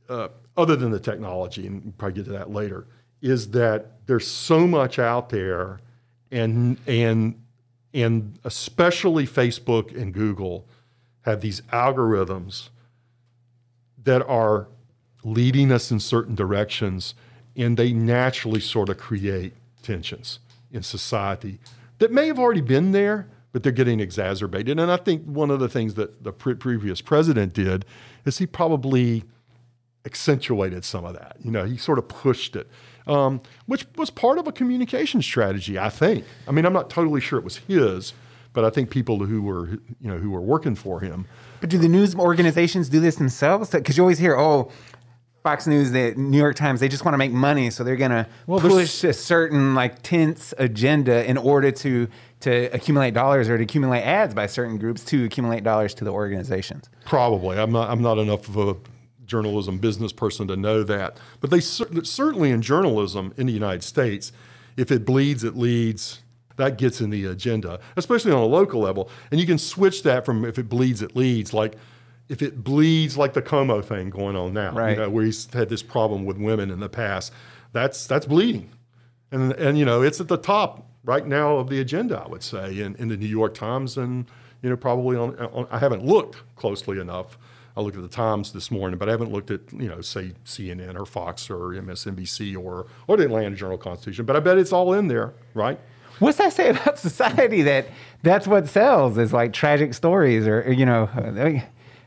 uh, 0.09 0.29
other 0.57 0.77
than 0.77 0.91
the 0.91 1.01
technology, 1.01 1.67
and 1.67 1.85
we'll 1.85 1.93
probably 1.93 2.23
get 2.23 2.25
to 2.27 2.33
that 2.33 2.51
later, 2.51 2.87
is 3.21 3.51
that 3.51 4.07
there's 4.07 4.27
so 4.27 4.67
much 4.67 4.99
out 4.99 5.31
there, 5.31 5.81
and 6.31 6.79
and 6.87 7.41
and 7.95 8.39
especially 8.45 9.27
Facebook 9.27 9.97
and 9.97 10.13
Google 10.13 10.67
have 11.23 11.41
these 11.41 11.61
algorithms 11.73 12.69
that 14.05 14.25
are 14.27 14.69
leading 15.25 15.73
us 15.73 15.91
in 15.91 15.99
certain 15.99 16.35
directions, 16.35 17.15
and 17.57 17.77
they 17.77 17.93
naturally 17.93 18.61
sort 18.61 18.89
of 18.89 18.99
create 18.99 19.55
tensions 19.83 20.39
in 20.71 20.83
society 20.83 21.59
that 21.99 22.13
may 22.13 22.27
have 22.27 22.39
already 22.39 22.61
been 22.61 22.93
there, 22.93 23.29
but 23.53 23.63
they're 23.63 23.73
getting 23.73 24.01
exacerbated. 24.01 24.79
And 24.79 24.91
I 24.91 24.97
think 24.97 25.25
one 25.25 25.51
of 25.51 25.61
the 25.61 25.69
things 25.69 25.95
that 25.95 26.23
the 26.23 26.33
pre- 26.33 26.55
previous 26.55 27.01
president 27.01 27.55
did 27.55 27.85
is 28.25 28.39
he 28.39 28.47
probably 28.47 29.25
accentuated 30.05 30.85
some 30.85 31.05
of 31.05 31.15
that. 31.15 31.37
You 31.43 31.51
know, 31.51 31.65
he 31.65 31.77
sort 31.77 31.99
of 31.99 32.07
pushed 32.07 32.55
it, 32.55 32.69
um, 33.07 33.41
which 33.67 33.87
was 33.97 34.11
part 34.11 34.39
of 34.39 34.47
a 34.47 34.53
communication 34.53 35.23
strategy, 35.23 35.79
I 35.79 35.89
think. 35.89 36.25
I 36.49 36.53
mean, 36.53 36.65
I'm 36.65 36.73
not 36.73 36.91
totally 36.91 37.21
sure 37.21 37.39
it 37.39 37.45
was 37.45 37.59
his, 37.59 38.13
but 38.53 38.65
I 38.65 38.71
think 38.71 38.91
people 38.91 39.25
who 39.25 39.43
were, 39.43 39.69
you 39.69 40.09
know, 40.09 40.19
who 40.19 40.31
were 40.31 40.41
working 40.41 40.75
for 40.75 41.01
him. 41.01 41.27
But 41.61 41.71
do 41.71 41.79
the 41.79 41.89
news 41.89 42.15
organizations 42.15 42.89
do 42.89 43.01
this 43.01 43.17
themselves? 43.17 43.71
Because 43.71 43.97
you 43.97 44.03
always 44.03 44.19
hear, 44.19 44.37
oh, 44.37 44.71
Fox 45.47 45.69
News, 45.69 45.93
the 45.93 46.13
New 46.17 46.39
York 46.39 46.57
Times, 46.57 46.81
they 46.81 46.89
just 46.89 47.05
want 47.05 47.15
to 47.15 47.19
make 47.19 47.31
money, 47.31 47.71
so 47.71 47.85
they're 47.85 47.95
going 47.95 48.11
to 48.11 48.27
well, 48.49 48.59
push 48.59 49.05
a 49.05 49.13
certain 49.13 49.77
like 49.77 50.03
tense 50.03 50.53
agenda 50.59 51.25
in 51.25 51.39
order 51.39 51.71
to 51.71 52.09
to 52.41 52.65
accumulate 52.75 53.15
dollars 53.15 53.49
or 53.49 53.57
to 53.57 53.63
accumulate 53.63 54.03
ads 54.03 54.35
by 54.35 54.47
certain 54.47 54.77
groups 54.77 55.05
to 55.05 55.25
accumulate 55.25 55.63
dollars 55.63 55.95
to 55.95 56.05
the 56.05 56.11
organizations. 56.11 56.91
Probably, 57.05 57.59
I'm 57.59 57.71
not. 57.71 57.89
I'm 57.89 58.03
not 58.03 58.19
enough 58.19 58.49
of 58.49 58.57
a 58.57 58.77
journalism 59.27 59.79
business 59.79 60.13
person 60.13 60.49
to 60.49 60.57
know 60.57 60.83
that, 60.83 61.19
but 61.41 61.51
they 61.51 61.61
certainly 61.61 62.51
in 62.51 62.63
journalism 62.63 63.33
in 63.37 63.47
the 63.47 63.53
United 63.53 63.83
States, 63.83 64.33
if 64.77 64.91
it 64.91 65.05
bleeds, 65.05 65.45
it 65.45 65.57
leads. 65.57 66.21
That 66.57 66.79
gets 66.79 67.03
in 67.03 67.11
the 67.11 67.27
agenda, 67.27 67.81
especially 67.97 68.33
on 68.33 68.39
a 68.39 68.47
local 68.47 68.81
level, 68.81 69.11
and 69.31 69.39
you 69.39 69.47
can 69.47 69.59
switch 69.59 70.03
that 70.05 70.25
from 70.25 70.45
if 70.45 70.59
it 70.59 70.71
bleeds, 70.71 71.03
it 71.03 71.15
leads, 71.15 71.53
like 71.53 71.77
if 72.29 72.43
it 72.43 72.65
bleeds 72.65 73.17
like 73.17 73.35
the 73.35 73.43
Cuomo 73.43 73.85
thing 73.85 74.11
going 74.11 74.37
on 74.37 74.53
now, 74.53 74.73
right. 74.73 74.91
you 74.91 74.97
know, 74.97 75.11
where 75.11 75.25
he's 75.25 75.53
had 75.53 75.69
this 75.69 75.83
problem 75.83 76.25
with 76.25 76.39
women 76.39 76.71
in 76.71 76.81
the 76.81 76.89
past, 76.89 77.33
that's 77.73 78.07
that's 78.07 78.27
bleeding, 78.27 78.71
and 79.31 79.53
and 79.53 79.79
you 79.79 79.85
know 79.85 80.03
it's 80.03 80.21
at 80.21 80.29
the 80.29 80.39
top 80.39 80.87
right 81.05 81.27
now 81.27 81.57
of 81.57 81.69
the 81.69 81.81
agenda, 81.81 82.21
I 82.21 82.29
would 82.29 82.43
say, 82.43 82.81
in, 82.81 82.97
in 82.97 83.09
the 83.09 83.17
New 83.17 83.27
York 83.27 83.55
Times, 83.55 83.97
and 83.97 84.27
you 84.63 84.71
know 84.71 84.77
probably 84.77 85.17
on, 85.17 85.39
on 85.39 85.67
I 85.71 85.79
haven't 85.79 86.05
looked 86.05 86.43
closely 86.57 87.01
enough. 87.01 87.39
I 87.77 87.83
looked 87.83 87.97
at 87.97 88.03
the 88.03 88.09
Times 88.09 88.53
this 88.53 88.71
morning, 88.71 88.99
but 88.99 89.09
I 89.09 89.13
haven't 89.13 89.33
looked 89.33 89.51
at 89.51 89.61
you 89.73 89.89
know 89.89 90.01
say 90.01 90.33
CNN 90.45 90.99
or 90.99 91.05
Fox 91.05 91.51
or 91.51 91.59
MSNBC 91.71 92.57
or 92.57 92.87
or 93.07 93.17
the 93.17 93.25
Atlanta 93.25 93.55
Journal 93.57 93.79
Constitution. 93.79 94.25
But 94.25 94.37
I 94.37 94.41
bet 94.41 94.59
it's 94.59 94.73
all 94.73 94.93
in 94.93 95.09
there, 95.09 95.35
right? 95.55 95.79
What's 96.19 96.39
that 96.39 96.53
say 96.53 96.71
about 96.71 96.99
society 96.99 97.63
that 97.63 97.87
that's 98.23 98.47
what 98.47 98.69
sells 98.69 99.19
is 99.19 99.33
like 99.33 99.53
tragic 99.53 99.93
stories 99.93 100.47
or, 100.47 100.73
you 100.73 100.87
know 100.87 101.11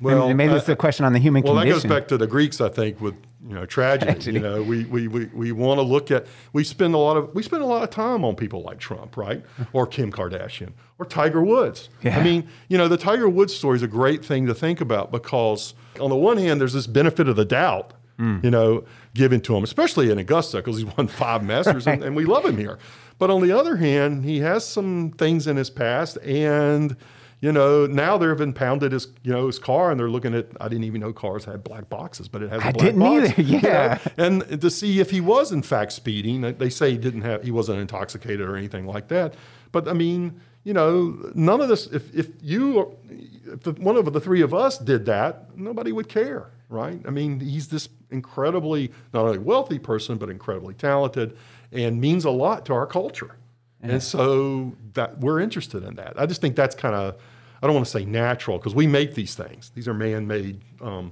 well, 0.01 0.33
maybe 0.33 0.53
it's 0.53 0.69
a 0.69 0.75
question 0.75 1.05
on 1.05 1.13
the 1.13 1.19
human 1.19 1.43
well, 1.43 1.55
condition. 1.55 1.73
Well, 1.73 1.79
that 1.79 1.89
goes 1.89 2.01
back 2.01 2.07
to 2.09 2.17
the 2.17 2.27
Greeks, 2.27 2.61
I 2.61 2.69
think, 2.69 3.01
with 3.01 3.15
you 3.49 3.55
know 3.55 3.65
tragedy. 3.65 4.11
tragedy. 4.13 4.37
You 4.37 4.39
know, 4.39 4.61
we 4.61 4.85
we, 4.85 5.07
we, 5.07 5.25
we 5.25 5.51
want 5.51 5.79
to 5.79 5.81
look 5.81 6.11
at 6.11 6.27
we 6.53 6.63
spend 6.63 6.93
a 6.93 6.97
lot 6.97 7.17
of 7.17 7.33
we 7.33 7.41
spend 7.41 7.63
a 7.63 7.65
lot 7.65 7.83
of 7.83 7.89
time 7.89 8.23
on 8.23 8.35
people 8.35 8.61
like 8.61 8.79
Trump, 8.79 9.17
right, 9.17 9.43
or 9.73 9.87
Kim 9.87 10.11
Kardashian, 10.11 10.71
or 10.99 11.05
Tiger 11.05 11.43
Woods. 11.43 11.89
Yeah. 12.03 12.17
I 12.17 12.23
mean, 12.23 12.47
you 12.69 12.77
know, 12.77 12.87
the 12.87 12.97
Tiger 12.97 13.27
Woods 13.27 13.53
story 13.55 13.75
is 13.75 13.81
a 13.81 13.87
great 13.87 14.23
thing 14.23 14.45
to 14.45 14.53
think 14.53 14.79
about 14.79 15.11
because 15.11 15.73
on 15.99 16.11
the 16.11 16.15
one 16.15 16.37
hand, 16.37 16.61
there's 16.61 16.73
this 16.73 16.87
benefit 16.87 17.27
of 17.27 17.35
the 17.35 17.45
doubt. 17.45 17.93
Mm. 18.19 18.43
You 18.43 18.51
know, 18.51 18.83
given 19.13 19.39
to 19.41 19.55
him, 19.55 19.63
especially 19.63 20.11
in 20.11 20.19
Augusta, 20.19 20.57
because 20.57 20.77
he's 20.77 20.97
won 20.97 21.07
five 21.07 21.41
Masters, 21.43 21.85
right. 21.87 21.93
and, 21.93 22.03
and 22.03 22.15
we 22.15 22.25
love 22.25 22.45
him 22.45 22.57
here. 22.57 22.77
But 23.17 23.29
on 23.29 23.41
the 23.41 23.51
other 23.51 23.77
hand, 23.77 24.25
he 24.25 24.39
has 24.39 24.65
some 24.65 25.11
things 25.17 25.47
in 25.47 25.57
his 25.57 25.69
past, 25.69 26.17
and 26.17 26.95
you 27.41 27.53
know, 27.53 27.85
now 27.85 28.17
they've 28.17 28.41
impounded 28.41 28.91
his, 28.91 29.07
you 29.23 29.31
know, 29.31 29.47
his 29.47 29.59
car, 29.59 29.91
and 29.91 29.99
they're 29.99 30.09
looking 30.09 30.33
at. 30.33 30.47
I 30.59 30.67
didn't 30.67 30.83
even 30.83 30.99
know 30.99 31.13
cars 31.13 31.45
had 31.45 31.63
black 31.63 31.89
boxes, 31.89 32.27
but 32.27 32.41
it 32.41 32.49
has. 32.49 32.61
A 32.61 32.67
I 32.67 32.71
black 32.71 32.85
didn't 32.85 32.99
box, 32.99 33.39
either. 33.39 33.41
Yeah, 33.41 33.99
you 34.03 34.11
know? 34.17 34.43
and 34.45 34.61
to 34.61 34.69
see 34.69 34.99
if 34.99 35.09
he 35.11 35.21
was 35.21 35.51
in 35.51 35.61
fact 35.61 35.93
speeding. 35.93 36.41
They 36.41 36.69
say 36.69 36.91
he 36.91 36.97
didn't 36.97 37.21
have, 37.21 37.43
he 37.43 37.51
wasn't 37.51 37.79
intoxicated 37.79 38.41
or 38.41 38.57
anything 38.57 38.85
like 38.85 39.07
that. 39.07 39.35
But 39.71 39.87
I 39.87 39.93
mean, 39.93 40.41
you 40.63 40.73
know, 40.73 41.31
none 41.33 41.61
of 41.61 41.69
this. 41.69 41.87
If 41.87 42.13
if 42.13 42.27
you, 42.41 42.97
if 43.45 43.65
one 43.79 43.95
of 43.95 44.11
the 44.11 44.19
three 44.19 44.41
of 44.41 44.53
us 44.53 44.77
did 44.77 45.05
that, 45.05 45.57
nobody 45.57 45.93
would 45.93 46.09
care, 46.09 46.51
right? 46.67 46.99
I 47.05 47.09
mean, 47.09 47.39
he's 47.39 47.69
this 47.69 47.87
incredibly 48.11 48.91
not 49.13 49.25
only 49.25 49.37
wealthy 49.37 49.79
person, 49.79 50.17
but 50.17 50.29
incredibly 50.29 50.73
talented, 50.73 51.37
and 51.71 52.01
means 52.01 52.25
a 52.25 52.31
lot 52.31 52.65
to 52.65 52.73
our 52.73 52.85
culture. 52.85 53.37
Yeah. 53.83 53.91
And 53.91 54.03
so 54.03 54.75
that 54.93 55.19
we're 55.19 55.39
interested 55.39 55.83
in 55.83 55.95
that. 55.95 56.19
I 56.19 56.25
just 56.25 56.41
think 56.41 56.55
that's 56.55 56.75
kind 56.75 56.95
of 56.95 57.15
I 57.61 57.67
don't 57.67 57.75
want 57.75 57.85
to 57.85 57.91
say 57.91 58.05
natural 58.05 58.57
because 58.57 58.73
we 58.73 58.87
make 58.87 59.15
these 59.15 59.35
things. 59.35 59.71
These 59.75 59.87
are 59.87 59.93
man-made 59.93 60.61
um, 60.81 61.11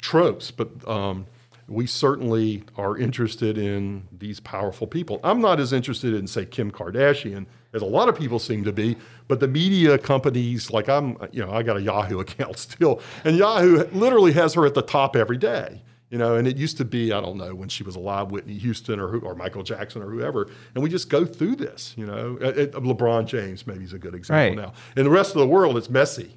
tropes, 0.00 0.50
but 0.50 0.68
um, 0.88 1.26
we 1.68 1.86
certainly 1.86 2.62
are 2.76 2.96
interested 2.96 3.58
in 3.58 4.06
these 4.10 4.40
powerful 4.40 4.86
people. 4.86 5.20
I'm 5.22 5.40
not 5.40 5.60
as 5.60 5.72
interested 5.72 6.14
in, 6.14 6.26
say, 6.26 6.46
Kim 6.46 6.70
Kardashian 6.70 7.46
as 7.72 7.82
a 7.82 7.86
lot 7.86 8.08
of 8.08 8.16
people 8.16 8.38
seem 8.38 8.64
to 8.64 8.72
be, 8.72 8.96
but 9.28 9.40
the 9.40 9.48
media 9.48 9.98
companies, 9.98 10.70
like 10.70 10.88
I'm, 10.88 11.16
you 11.32 11.44
know, 11.44 11.52
I 11.52 11.62
got 11.62 11.76
a 11.76 11.82
Yahoo 11.82 12.20
account 12.20 12.58
still, 12.58 13.00
and 13.24 13.36
Yahoo 13.36 13.84
literally 13.92 14.32
has 14.32 14.54
her 14.54 14.64
at 14.64 14.74
the 14.74 14.82
top 14.82 15.16
every 15.16 15.38
day. 15.38 15.82
You 16.10 16.18
know, 16.18 16.36
and 16.36 16.46
it 16.46 16.56
used 16.56 16.76
to 16.76 16.84
be, 16.84 17.12
I 17.12 17.20
don't 17.20 17.38
know, 17.38 17.54
when 17.54 17.68
she 17.68 17.82
was 17.82 17.96
alive, 17.96 18.30
Whitney 18.30 18.56
Houston 18.58 19.00
or, 19.00 19.18
or 19.18 19.34
Michael 19.34 19.62
Jackson 19.62 20.02
or 20.02 20.10
whoever. 20.10 20.48
And 20.74 20.84
we 20.84 20.88
just 20.88 21.08
go 21.08 21.24
through 21.24 21.56
this, 21.56 21.94
you 21.96 22.06
know. 22.06 22.38
Uh, 22.40 22.48
it, 22.48 22.72
LeBron 22.72 23.26
James 23.26 23.66
maybe 23.66 23.84
is 23.84 23.92
a 23.92 23.98
good 23.98 24.14
example 24.14 24.56
right. 24.56 24.68
now. 24.68 24.74
In 24.96 25.04
the 25.04 25.10
rest 25.10 25.34
of 25.34 25.40
the 25.40 25.48
world, 25.48 25.76
it's 25.76 25.88
Messi 25.88 26.30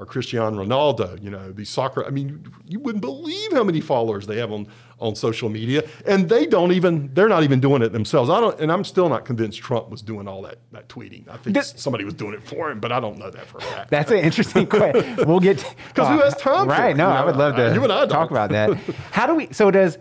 or 0.00 0.06
Cristiano 0.06 0.64
Ronaldo, 0.64 1.22
you 1.22 1.28
know, 1.28 1.52
these 1.52 1.68
soccer. 1.68 2.04
I 2.06 2.08
mean, 2.08 2.50
you 2.66 2.80
wouldn't 2.80 3.02
believe 3.02 3.52
how 3.52 3.62
many 3.62 3.82
followers 3.82 4.26
they 4.26 4.38
have 4.38 4.50
on, 4.50 4.66
on 4.98 5.14
social 5.14 5.50
media, 5.50 5.86
and 6.06 6.26
they 6.26 6.46
don't 6.46 6.72
even 6.72 7.12
they're 7.12 7.28
not 7.28 7.42
even 7.42 7.60
doing 7.60 7.82
it 7.82 7.90
themselves. 7.90 8.30
I 8.30 8.40
don't, 8.40 8.58
and 8.58 8.72
I'm 8.72 8.82
still 8.82 9.10
not 9.10 9.26
convinced 9.26 9.58
Trump 9.58 9.90
was 9.90 10.00
doing 10.00 10.26
all 10.26 10.40
that 10.42 10.58
that 10.72 10.88
tweeting. 10.88 11.28
I 11.28 11.36
think 11.36 11.54
this, 11.54 11.74
somebody 11.76 12.04
was 12.04 12.14
doing 12.14 12.32
it 12.32 12.42
for 12.42 12.70
him, 12.70 12.80
but 12.80 12.92
I 12.92 12.98
don't 12.98 13.18
know 13.18 13.30
that 13.30 13.46
for 13.46 13.58
a 13.58 13.60
fact. 13.60 13.90
That's 13.90 14.10
an 14.10 14.18
interesting 14.18 14.66
question. 14.78 15.16
We'll 15.28 15.38
get 15.38 15.58
because 15.88 16.08
uh, 16.08 16.16
who 16.16 16.22
has 16.22 16.34
time? 16.36 16.66
Right? 16.66 16.92
For 16.92 16.98
no, 16.98 17.08
you 17.08 17.14
know, 17.14 17.20
I 17.20 17.24
would 17.26 17.36
love 17.36 17.56
to 17.56 17.74
you 17.74 17.84
and 17.84 17.92
I 17.92 18.06
talk 18.06 18.30
about 18.30 18.50
that. 18.50 18.74
How 19.12 19.26
do 19.26 19.34
we? 19.34 19.52
So 19.52 19.70
does 19.70 19.98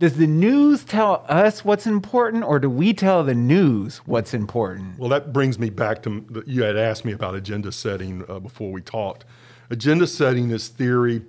does 0.00 0.14
the 0.16 0.26
news 0.26 0.82
tell 0.82 1.26
us 1.28 1.62
what's 1.62 1.86
important 1.86 2.42
or 2.42 2.58
do 2.58 2.70
we 2.70 2.94
tell 2.94 3.22
the 3.22 3.34
news 3.34 3.98
what's 4.06 4.34
important 4.34 4.98
well 4.98 5.10
that 5.10 5.32
brings 5.32 5.58
me 5.58 5.70
back 5.70 6.02
to 6.02 6.42
you 6.46 6.62
had 6.62 6.76
asked 6.76 7.04
me 7.04 7.12
about 7.12 7.34
agenda 7.34 7.70
setting 7.70 8.24
uh, 8.28 8.40
before 8.40 8.72
we 8.72 8.80
talked 8.80 9.24
Agenda 9.70 10.06
setting 10.06 10.50
is 10.50 10.68
theory 10.68 11.22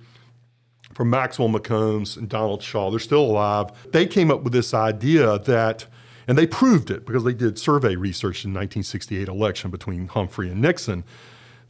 from 0.93 1.09
Maxwell 1.09 1.49
McCombs 1.49 2.17
and 2.17 2.27
Donald 2.27 2.61
Shaw. 2.61 2.89
They're 2.89 2.99
still 2.99 3.21
alive. 3.21 3.71
They 3.91 4.05
came 4.05 4.31
up 4.31 4.43
with 4.43 4.51
this 4.51 4.73
idea 4.73 5.39
that, 5.39 5.85
and 6.27 6.37
they 6.37 6.47
proved 6.47 6.91
it 6.91 7.05
because 7.05 7.23
they 7.23 7.33
did 7.33 7.57
survey 7.57 7.95
research 7.95 8.43
in 8.43 8.51
1968 8.51 9.27
election 9.27 9.71
between 9.71 10.07
Humphrey 10.07 10.49
and 10.49 10.59
Nixon, 10.59 11.03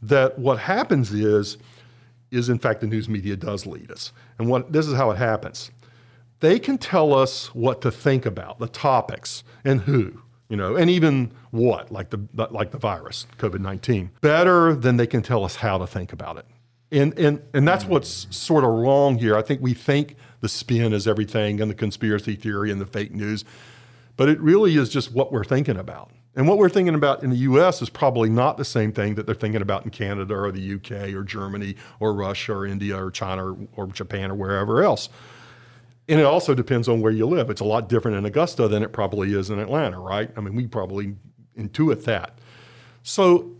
that 0.00 0.38
what 0.38 0.58
happens 0.58 1.12
is, 1.12 1.58
is 2.30 2.48
in 2.48 2.58
fact 2.58 2.80
the 2.80 2.86
news 2.86 3.08
media 3.08 3.36
does 3.36 3.66
lead 3.66 3.90
us. 3.90 4.12
And 4.38 4.48
what 4.48 4.72
this 4.72 4.86
is 4.86 4.94
how 4.94 5.10
it 5.10 5.18
happens. 5.18 5.70
They 6.40 6.58
can 6.58 6.76
tell 6.76 7.14
us 7.14 7.54
what 7.54 7.82
to 7.82 7.92
think 7.92 8.26
about, 8.26 8.58
the 8.58 8.66
topics, 8.66 9.44
and 9.64 9.82
who 9.82 10.22
you 10.52 10.58
know, 10.58 10.76
and 10.76 10.90
even 10.90 11.32
what, 11.50 11.90
like 11.90 12.10
the 12.10 12.20
like 12.34 12.72
the 12.72 12.78
virus, 12.78 13.26
COVID 13.38 13.60
nineteen, 13.60 14.10
better 14.20 14.74
than 14.74 14.98
they 14.98 15.06
can 15.06 15.22
tell 15.22 15.46
us 15.46 15.56
how 15.56 15.78
to 15.78 15.86
think 15.86 16.12
about 16.12 16.36
it. 16.36 16.44
And, 16.92 17.18
and, 17.18 17.42
and 17.54 17.66
that's 17.66 17.86
what's 17.86 18.34
sort 18.36 18.64
of 18.64 18.70
wrong 18.70 19.18
here. 19.18 19.34
I 19.34 19.42
think 19.42 19.62
we 19.62 19.72
think 19.72 20.16
the 20.40 20.48
spin 20.48 20.92
is 20.92 21.08
everything 21.08 21.60
and 21.60 21.70
the 21.70 21.74
conspiracy 21.74 22.36
theory 22.36 22.70
and 22.70 22.80
the 22.80 22.86
fake 22.86 23.12
news, 23.12 23.44
but 24.16 24.28
it 24.28 24.38
really 24.40 24.76
is 24.76 24.90
just 24.90 25.12
what 25.12 25.32
we're 25.32 25.44
thinking 25.44 25.78
about. 25.78 26.10
And 26.34 26.46
what 26.46 26.58
we're 26.58 26.68
thinking 26.68 26.94
about 26.94 27.22
in 27.22 27.30
the 27.30 27.36
US 27.36 27.80
is 27.80 27.88
probably 27.88 28.28
not 28.28 28.58
the 28.58 28.64
same 28.64 28.92
thing 28.92 29.14
that 29.14 29.24
they're 29.24 29.34
thinking 29.34 29.62
about 29.62 29.84
in 29.84 29.90
Canada 29.90 30.34
or 30.34 30.52
the 30.52 30.74
UK 30.74 31.14
or 31.14 31.22
Germany 31.22 31.76
or 31.98 32.12
Russia 32.12 32.52
or 32.52 32.66
India 32.66 33.02
or 33.02 33.10
China 33.10 33.52
or, 33.52 33.56
or 33.76 33.86
Japan 33.86 34.30
or 34.30 34.34
wherever 34.34 34.82
else. 34.82 35.08
And 36.08 36.20
it 36.20 36.24
also 36.24 36.54
depends 36.54 36.88
on 36.88 37.00
where 37.00 37.12
you 37.12 37.26
live. 37.26 37.48
It's 37.48 37.60
a 37.60 37.64
lot 37.64 37.88
different 37.88 38.18
in 38.18 38.24
Augusta 38.26 38.68
than 38.68 38.82
it 38.82 38.92
probably 38.92 39.32
is 39.32 39.50
in 39.50 39.58
Atlanta, 39.58 39.98
right? 39.98 40.30
I 40.36 40.40
mean, 40.40 40.54
we 40.54 40.66
probably 40.66 41.16
intuit 41.56 42.04
that. 42.04 42.38
So 43.02 43.56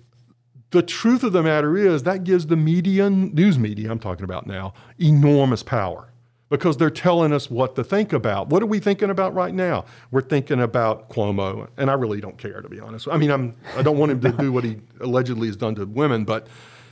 the 0.72 0.82
truth 0.82 1.22
of 1.22 1.32
the 1.32 1.42
matter 1.42 1.76
is 1.76 2.02
that 2.02 2.24
gives 2.24 2.46
the 2.46 2.56
media, 2.56 3.08
news 3.08 3.58
media 3.58 3.90
I'm 3.90 3.98
talking 3.98 4.24
about 4.24 4.46
now, 4.46 4.74
enormous 4.98 5.62
power 5.62 6.08
because 6.48 6.76
they're 6.76 6.90
telling 6.90 7.32
us 7.32 7.50
what 7.50 7.76
to 7.76 7.84
think 7.84 8.12
about. 8.12 8.48
What 8.48 8.62
are 8.62 8.66
we 8.66 8.78
thinking 8.78 9.08
about 9.08 9.32
right 9.34 9.54
now? 9.54 9.84
We're 10.10 10.20
thinking 10.22 10.60
about 10.60 11.08
Cuomo, 11.08 11.68
and 11.78 11.90
I 11.90 11.94
really 11.94 12.20
don't 12.20 12.36
care 12.36 12.60
to 12.60 12.68
be 12.68 12.80
honest. 12.80 13.08
I 13.10 13.16
mean, 13.16 13.30
I'm 13.30 13.54
I 13.76 13.82
don't 13.82 13.96
want 13.96 14.12
him 14.12 14.20
to 14.20 14.32
do 14.32 14.52
what 14.52 14.64
he 14.64 14.78
allegedly 15.00 15.46
has 15.46 15.56
done 15.56 15.74
to 15.76 15.86
women, 15.86 16.24
but 16.24 16.48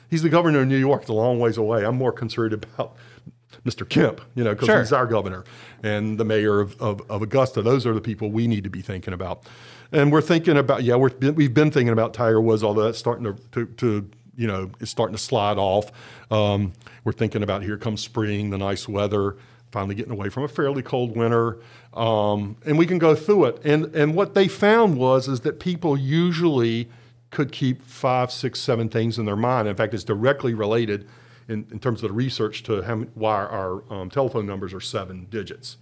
he's 0.09 0.23
the 0.23 0.31
governor 0.31 0.61
of 0.61 0.69
New 0.69 0.79
York. 0.79 1.03
It's 1.03 1.11
a 1.11 1.15
long 1.15 1.39
ways 1.39 1.57
away. 1.57 1.85
I'm 1.85 1.97
more 1.97 2.13
concerned 2.13 2.53
about 2.55 2.97
Mr. 3.65 3.87
Kemp, 3.89 4.21
you 4.35 4.45
know, 4.45 4.55
because 4.55 4.67
Sure. 4.67 4.79
he's 4.79 4.93
our 4.93 5.07
governor, 5.07 5.45
and 5.83 6.19
the 6.19 6.25
mayor 6.25 6.61
of, 6.61 6.81
of, 6.81 7.03
of 7.11 7.21
Augusta. 7.23 7.63
Those 7.63 7.87
are 7.87 7.93
the 7.93 8.01
people 8.01 8.31
we 8.31 8.47
need 8.47 8.65
to 8.65 8.71
be 8.71 8.81
thinking 8.81 9.13
about. 9.13 9.45
And 9.93 10.13
we're 10.13 10.21
thinking 10.21 10.57
about, 10.57 10.83
yeah, 10.85 10.97
we're, 10.97 11.11
we've 11.33 11.55
been 11.55 11.71
thinking 11.71 11.93
about 11.93 12.15
Tiger 12.15 12.41
Woods, 12.41 12.63
although 12.63 12.85
that's 12.85 12.99
starting 12.99 13.25
to, 13.25 13.37
to, 13.53 13.67
to 13.67 14.11
you 14.37 14.47
know, 14.47 14.71
it's 14.81 14.91
starting 14.91 15.17
to 15.17 15.23
slide 15.23 15.59
off. 15.59 15.91
Um, 16.31 16.73
we're 17.05 17.13
thinking 17.13 17.43
about 17.43 17.63
here 17.63 17.77
comes 17.77 18.01
spring, 18.01 18.51
the 18.51 18.59
nice 18.59 18.89
weather, 18.89 19.37
finally 19.73 19.95
getting 19.95 20.13
away 20.13 20.29
from 20.29 20.45
a 20.45 20.49
fairly 20.49 20.83
cold 20.83 21.17
winter. 21.17 21.59
Um, 21.95 22.57
and 22.65 22.79
we 22.79 22.87
can 22.87 22.99
go 22.99 23.15
through 23.15 23.47
it. 23.47 23.65
And, 23.65 23.95
and 23.95 24.15
what 24.15 24.35
they 24.35 24.49
found 24.49 24.97
was 24.97 25.29
is 25.29 25.41
that 25.41 25.59
people 25.61 25.97
usually 25.97 26.89
could 27.31 27.53
keep 27.53 27.83
five, 27.83 28.33
six, 28.33 28.61
seven 28.61 28.89
things 28.89 29.19
in 29.19 29.25
their 29.25 29.37
mind. 29.37 29.69
In 29.69 29.77
fact, 29.77 29.95
it's 29.95 30.05
directly 30.05 30.55
related 30.55 31.09
in, 31.49 31.67
in 31.71 31.79
terms 31.79 32.03
of 32.03 32.11
the 32.11 32.15
research 32.15 32.63
to 32.65 32.83
how, 32.83 32.99
why 33.15 33.45
our 33.45 33.83
um, 33.93 34.11
telephone 34.11 34.47
numbers 34.47 34.73
are 34.73 34.81
seven 34.81 35.27
digits. 35.31 35.77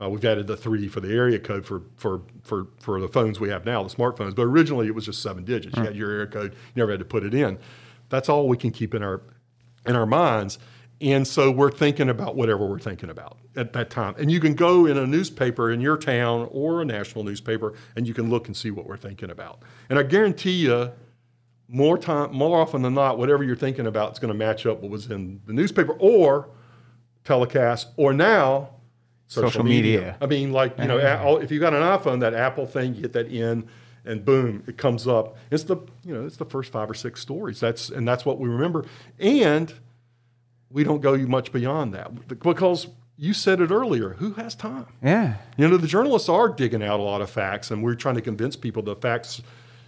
Uh, 0.00 0.08
we've 0.08 0.24
added 0.24 0.46
the 0.46 0.56
three 0.56 0.88
for 0.88 1.00
the 1.00 1.12
area 1.12 1.38
code 1.38 1.64
for, 1.64 1.82
for, 1.96 2.22
for, 2.42 2.68
for 2.78 3.00
the 3.00 3.08
phones 3.08 3.38
we 3.38 3.50
have 3.50 3.66
now, 3.66 3.82
the 3.82 3.94
smartphones. 3.94 4.34
But 4.34 4.42
originally 4.42 4.86
it 4.86 4.94
was 4.94 5.04
just 5.04 5.22
seven 5.22 5.44
digits. 5.44 5.76
You 5.76 5.82
had 5.82 5.94
your 5.94 6.10
area 6.10 6.26
code, 6.26 6.52
you 6.52 6.80
never 6.80 6.92
had 6.92 7.00
to 7.00 7.04
put 7.04 7.22
it 7.24 7.34
in. 7.34 7.58
That's 8.08 8.28
all 8.28 8.48
we 8.48 8.56
can 8.56 8.70
keep 8.70 8.94
in 8.94 9.02
our, 9.02 9.20
in 9.86 9.96
our 9.96 10.06
minds. 10.06 10.58
And 11.02 11.26
so 11.26 11.50
we're 11.50 11.70
thinking 11.70 12.08
about 12.08 12.36
whatever 12.36 12.66
we're 12.66 12.78
thinking 12.78 13.10
about 13.10 13.38
at 13.56 13.72
that 13.72 13.90
time. 13.90 14.14
And 14.18 14.30
you 14.30 14.40
can 14.40 14.54
go 14.54 14.86
in 14.86 14.98
a 14.98 15.06
newspaper 15.06 15.70
in 15.70 15.80
your 15.80 15.96
town 15.96 16.48
or 16.50 16.82
a 16.82 16.84
national 16.84 17.24
newspaper 17.24 17.74
and 17.96 18.06
you 18.06 18.14
can 18.14 18.28
look 18.28 18.48
and 18.48 18.56
see 18.56 18.70
what 18.70 18.86
we're 18.86 18.98
thinking 18.98 19.30
about. 19.30 19.62
And 19.88 19.98
I 19.98 20.02
guarantee 20.02 20.52
you, 20.52 20.90
more 21.68 21.96
time, 21.96 22.34
more 22.34 22.60
often 22.60 22.82
than 22.82 22.94
not, 22.94 23.16
whatever 23.16 23.44
you're 23.44 23.54
thinking 23.54 23.86
about 23.86 24.12
is 24.12 24.18
going 24.18 24.32
to 24.32 24.36
match 24.36 24.66
up 24.66 24.80
what 24.80 24.90
was 24.90 25.10
in 25.10 25.40
the 25.46 25.52
newspaper 25.52 25.92
or 26.00 26.48
telecast 27.24 27.88
or 27.96 28.12
now 28.12 28.70
social, 29.30 29.48
Social 29.48 29.64
media. 29.64 29.98
media. 29.98 30.16
I 30.20 30.26
mean, 30.26 30.52
like 30.52 30.76
you 30.76 30.86
know, 30.86 30.98
if 31.38 31.50
you 31.52 31.60
got 31.60 31.72
an 31.72 31.82
iPhone, 31.82 32.20
that 32.20 32.34
Apple 32.34 32.66
thing, 32.66 32.94
you 32.96 33.02
hit 33.02 33.12
that 33.12 33.28
in, 33.28 33.68
and 34.04 34.24
boom, 34.24 34.64
it 34.66 34.76
comes 34.76 35.06
up. 35.06 35.36
It's 35.52 35.62
the 35.64 35.76
you 36.04 36.12
know, 36.12 36.26
it's 36.26 36.36
the 36.36 36.44
first 36.44 36.72
five 36.72 36.90
or 36.90 36.94
six 36.94 37.20
stories. 37.20 37.60
That's 37.60 37.90
and 37.90 38.06
that's 38.08 38.24
what 38.24 38.38
we 38.40 38.48
remember. 38.48 38.84
And 39.20 39.72
we 40.68 40.82
don't 40.82 41.00
go 41.00 41.16
much 41.16 41.52
beyond 41.52 41.94
that 41.94 42.28
because 42.28 42.88
you 43.16 43.32
said 43.32 43.60
it 43.60 43.70
earlier. 43.70 44.14
Who 44.14 44.32
has 44.32 44.54
time? 44.56 44.86
Yeah. 45.02 45.36
You 45.56 45.68
know, 45.68 45.76
the 45.76 45.86
journalists 45.86 46.28
are 46.28 46.48
digging 46.48 46.82
out 46.82 46.98
a 46.98 47.02
lot 47.02 47.20
of 47.20 47.30
facts, 47.30 47.70
and 47.70 47.84
we're 47.84 47.94
trying 47.94 48.16
to 48.16 48.22
convince 48.22 48.56
people 48.56 48.82
the 48.82 48.96
facts, 48.96 49.42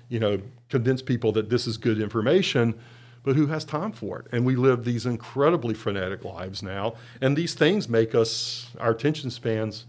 you 0.09 0.21
know, 0.21 0.41
convince 0.69 1.03
people 1.03 1.33
that 1.33 1.51
this 1.51 1.67
is 1.67 1.79
good 1.79 2.01
information, 2.01 2.79
but 3.23 3.37
who 3.37 3.47
has 3.47 3.65
time 3.65 3.93
for 3.93 4.19
it? 4.21 4.27
And 4.33 4.45
we 4.45 4.57
live 4.57 4.85
these 4.85 5.07
incredibly 5.07 5.75
frenetic 5.75 6.25
lives 6.25 6.63
now, 6.63 6.95
and 7.21 7.37
these 7.37 7.55
things 7.55 7.89
make 7.89 8.15
us, 8.15 8.69
our 8.79 8.91
attention 8.91 9.31
spans, 9.31 9.87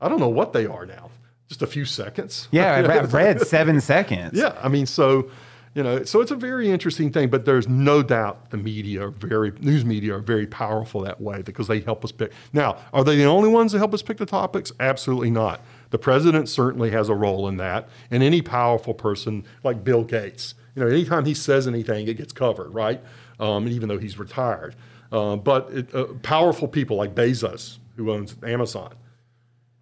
I 0.00 0.08
don't 0.08 0.20
know 0.20 0.28
what 0.28 0.52
they 0.52 0.66
are 0.66 0.86
now, 0.86 1.10
just 1.48 1.62
a 1.62 1.66
few 1.66 1.84
seconds. 1.84 2.48
Yeah, 2.50 2.74
I've 2.74 3.12
read 3.12 3.40
seven 3.46 3.80
seconds. 3.80 4.38
Yeah, 4.38 4.58
I 4.60 4.68
mean, 4.68 4.86
so 4.86 5.30
you 5.74 5.82
know, 5.82 6.04
so 6.04 6.20
it's 6.20 6.30
a 6.30 6.36
very 6.36 6.70
interesting 6.70 7.10
thing. 7.10 7.30
But 7.30 7.44
there's 7.44 7.68
no 7.68 8.02
doubt 8.02 8.50
the 8.50 8.58
media 8.58 9.06
are 9.06 9.10
very 9.10 9.52
news 9.60 9.84
media 9.84 10.16
are 10.16 10.20
very 10.20 10.46
powerful 10.46 11.00
that 11.02 11.20
way 11.20 11.42
because 11.42 11.66
they 11.66 11.80
help 11.80 12.04
us 12.04 12.12
pick. 12.12 12.32
Now, 12.52 12.76
are 12.92 13.04
they 13.04 13.16
the 13.16 13.24
only 13.24 13.48
ones 13.48 13.72
that 13.72 13.78
help 13.78 13.94
us 13.94 14.02
pick 14.02 14.18
the 14.18 14.26
topics? 14.26 14.72
Absolutely 14.80 15.30
not. 15.30 15.62
The 15.90 15.98
president 15.98 16.48
certainly 16.48 16.90
has 16.90 17.08
a 17.08 17.14
role 17.14 17.48
in 17.48 17.56
that, 17.58 17.88
and 18.10 18.22
any 18.22 18.42
powerful 18.42 18.94
person 18.94 19.44
like 19.62 19.84
Bill 19.84 20.04
Gates. 20.04 20.54
You 20.74 20.82
know, 20.82 20.88
anytime 20.88 21.24
he 21.24 21.34
says 21.34 21.66
anything, 21.66 22.08
it 22.08 22.14
gets 22.16 22.32
covered, 22.32 22.70
right? 22.70 23.02
Um, 23.38 23.68
even 23.68 23.88
though 23.88 23.98
he's 23.98 24.18
retired. 24.18 24.74
Uh, 25.10 25.36
but 25.36 25.70
it, 25.70 25.94
uh, 25.94 26.04
powerful 26.22 26.66
people 26.68 26.96
like 26.96 27.14
Bezos, 27.14 27.78
who 27.96 28.10
owns 28.10 28.36
Amazon, 28.42 28.94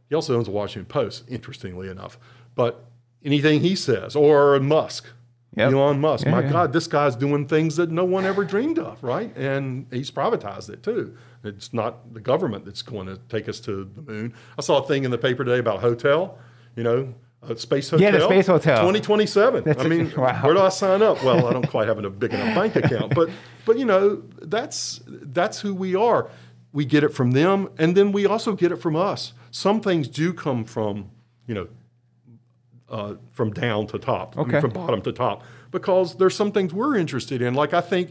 he 0.08 0.14
also 0.16 0.36
owns 0.36 0.46
the 0.46 0.50
Washington 0.52 0.86
Post, 0.86 1.24
interestingly 1.28 1.88
enough. 1.88 2.18
But 2.56 2.84
anything 3.24 3.60
he 3.60 3.76
says, 3.76 4.16
or 4.16 4.58
Musk, 4.60 5.06
Yep. 5.56 5.72
Elon 5.72 6.00
Musk, 6.00 6.26
Yeah, 6.26 6.30
my 6.30 6.42
yeah. 6.42 6.50
God, 6.52 6.72
this 6.72 6.86
guy's 6.86 7.16
doing 7.16 7.46
things 7.48 7.74
that 7.74 7.90
no 7.90 8.04
one 8.04 8.24
ever 8.24 8.44
dreamed 8.44 8.78
of, 8.78 9.02
right? 9.02 9.36
And 9.36 9.86
he's 9.90 10.08
privatized 10.08 10.70
it 10.70 10.84
too. 10.84 11.16
It's 11.42 11.72
not 11.72 12.14
the 12.14 12.20
government 12.20 12.64
that's 12.64 12.82
going 12.82 13.08
to 13.08 13.18
take 13.28 13.48
us 13.48 13.58
to 13.60 13.84
the 13.96 14.02
moon. 14.02 14.32
I 14.56 14.62
saw 14.62 14.80
a 14.80 14.86
thing 14.86 15.02
in 15.02 15.10
the 15.10 15.18
paper 15.18 15.44
today 15.44 15.58
about 15.58 15.78
a 15.78 15.80
hotel, 15.80 16.38
you 16.76 16.84
know, 16.84 17.12
a 17.42 17.56
space 17.56 17.90
hotel. 17.90 18.04
Yeah, 18.12 18.18
the 18.18 18.24
space 18.24 18.46
hotel. 18.46 18.76
2027. 18.78 19.64
That's 19.64 19.82
I 19.84 19.88
mean, 19.88 20.12
wow. 20.16 20.44
where 20.44 20.54
do 20.54 20.60
I 20.60 20.68
sign 20.68 21.02
up? 21.02 21.22
Well, 21.24 21.46
I 21.46 21.52
don't 21.52 21.68
quite 21.68 21.88
have 21.88 21.98
a 22.02 22.10
big 22.10 22.34
enough 22.34 22.54
bank 22.54 22.76
account, 22.76 23.14
but 23.14 23.30
but 23.64 23.78
you 23.78 23.84
know, 23.84 24.22
that's 24.42 25.00
that's 25.06 25.60
who 25.60 25.74
we 25.74 25.94
are. 25.94 26.28
We 26.72 26.84
get 26.84 27.02
it 27.02 27.12
from 27.12 27.32
them, 27.32 27.68
and 27.78 27.96
then 27.96 28.12
we 28.12 28.26
also 28.26 28.54
get 28.54 28.70
it 28.72 28.76
from 28.76 28.94
us. 28.94 29.32
Some 29.50 29.80
things 29.80 30.06
do 30.06 30.32
come 30.32 30.64
from, 30.64 31.10
you 31.46 31.54
know, 31.54 31.68
uh, 32.88 33.14
from 33.32 33.52
down 33.52 33.86
to 33.88 33.98
top, 33.98 34.36
I 34.36 34.42
mean, 34.42 34.48
Okay. 34.50 34.60
from 34.60 34.70
bottom 34.70 35.02
to 35.02 35.12
top, 35.12 35.42
because 35.72 36.16
there's 36.16 36.36
some 36.36 36.52
things 36.52 36.72
we're 36.72 36.96
interested 36.96 37.42
in. 37.42 37.54
Like 37.54 37.74
I 37.74 37.80
think, 37.80 38.10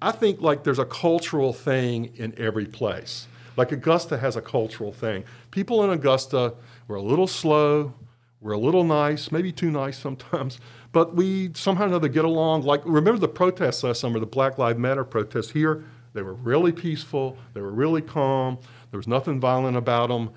I 0.00 0.12
think 0.12 0.40
like 0.40 0.64
there's 0.64 0.78
a 0.78 0.86
cultural 0.86 1.52
thing 1.52 2.12
in 2.16 2.32
every 2.38 2.64
place. 2.66 3.26
Like 3.58 3.72
Augusta 3.72 4.16
has 4.18 4.36
a 4.36 4.40
cultural 4.40 4.92
thing. 4.92 5.24
People 5.50 5.82
in 5.84 5.90
Augusta 5.90 6.54
were 6.86 6.96
a 6.96 7.02
little 7.02 7.26
slow, 7.26 7.92
we're 8.40 8.52
a 8.52 8.58
little 8.58 8.84
nice, 8.84 9.32
maybe 9.32 9.50
too 9.52 9.70
nice 9.70 9.98
sometimes, 9.98 10.60
but 10.92 11.14
we 11.16 11.50
somehow 11.54 11.84
or 11.84 11.86
another 11.88 12.08
get 12.08 12.24
along. 12.24 12.62
Like 12.62 12.82
remember 12.84 13.18
the 13.18 13.28
protests 13.28 13.82
last 13.82 14.00
summer, 14.00 14.18
the 14.20 14.26
Black 14.26 14.58
Lives 14.58 14.78
Matter 14.78 15.04
protests 15.04 15.50
here. 15.50 15.84
They 16.14 16.22
were 16.22 16.34
really 16.34 16.72
peaceful. 16.72 17.36
They 17.54 17.60
were 17.60 17.70
really 17.70 18.02
calm. 18.02 18.58
There 18.90 18.98
was 18.98 19.06
nothing 19.08 19.40
violent 19.40 19.76
about 19.76 20.08
them. 20.08 20.30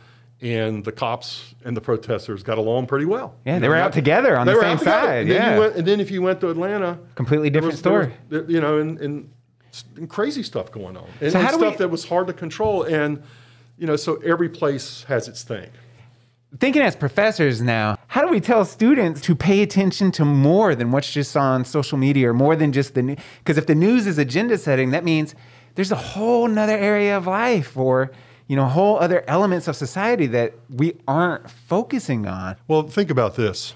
And 0.43 0.83
the 0.83 0.91
cops 0.91 1.53
and 1.63 1.77
the 1.77 1.81
protesters 1.81 2.41
got 2.41 2.57
along 2.57 2.87
pretty 2.87 3.05
well. 3.05 3.35
Yeah, 3.45 3.59
they 3.59 3.69
were 3.69 3.75
out 3.75 3.93
together 3.93 4.35
on 4.35 4.47
the 4.47 4.59
same 4.59 4.79
side, 4.79 5.19
And 5.21 5.29
then, 5.29 5.37
yeah. 5.53 5.59
went, 5.59 5.75
and 5.75 5.87
then 5.87 5.99
if 5.99 6.09
you 6.09 6.23
went 6.23 6.41
to 6.41 6.49
Atlanta, 6.49 6.97
Completely 7.13 7.51
different 7.51 7.73
was- 7.73 7.81
there 7.83 7.93
was- 7.93 8.07
story. 8.27 8.45
you 8.51 8.59
know, 8.59 8.79
and, 8.79 8.99
and, 8.99 9.29
and 9.97 10.09
crazy 10.09 10.41
stuff 10.41 10.71
going 10.71 10.97
on, 10.97 11.07
and, 11.21 11.31
So 11.31 11.39
and 11.39 11.47
stuff 11.49 11.73
we- 11.73 11.77
that 11.77 11.89
was 11.89 12.05
hard 12.05 12.25
to 12.25 12.33
control. 12.33 12.81
And 12.83 13.21
you 13.77 13.85
know, 13.85 13.95
so 13.95 14.15
every 14.25 14.49
place 14.49 15.03
has 15.07 15.27
its 15.27 15.43
thing. 15.43 15.69
Thinking 16.59 16.81
as 16.81 16.97
professors 16.97 17.61
now, 17.61 17.97
how 18.07 18.21
do 18.21 18.27
we 18.27 18.41
tell 18.41 18.65
students 18.65 19.21
to 19.21 19.35
pay 19.35 19.61
attention 19.61 20.11
to 20.11 20.25
more 20.25 20.75
than 20.75 20.91
what's 20.91 21.11
just 21.11 21.37
on 21.37 21.63
social 21.63 21.97
media 21.97 22.29
or 22.29 22.33
more 22.33 22.57
than 22.57 22.73
just 22.73 22.93
the 22.93 23.01
news? 23.01 23.19
Because 23.39 23.57
if 23.57 23.67
the 23.67 23.75
news 23.75 24.05
is 24.05 24.17
agenda 24.17 24.57
setting, 24.57 24.91
that 24.91 25.05
means 25.05 25.33
there's 25.75 25.93
a 25.93 25.95
whole 25.95 26.49
nother 26.49 26.77
area 26.77 27.15
of 27.15 27.25
life 27.25 27.77
or, 27.77 28.11
you 28.47 28.57
know, 28.57 28.65
whole 28.65 28.99
other 28.99 29.23
elements 29.29 29.69
of 29.69 29.77
society 29.77 30.27
that 30.27 30.53
we 30.69 30.97
aren't 31.07 31.49
focusing 31.49 32.27
on. 32.27 32.57
Well, 32.67 32.83
think 32.83 33.09
about 33.09 33.35
this: 33.35 33.73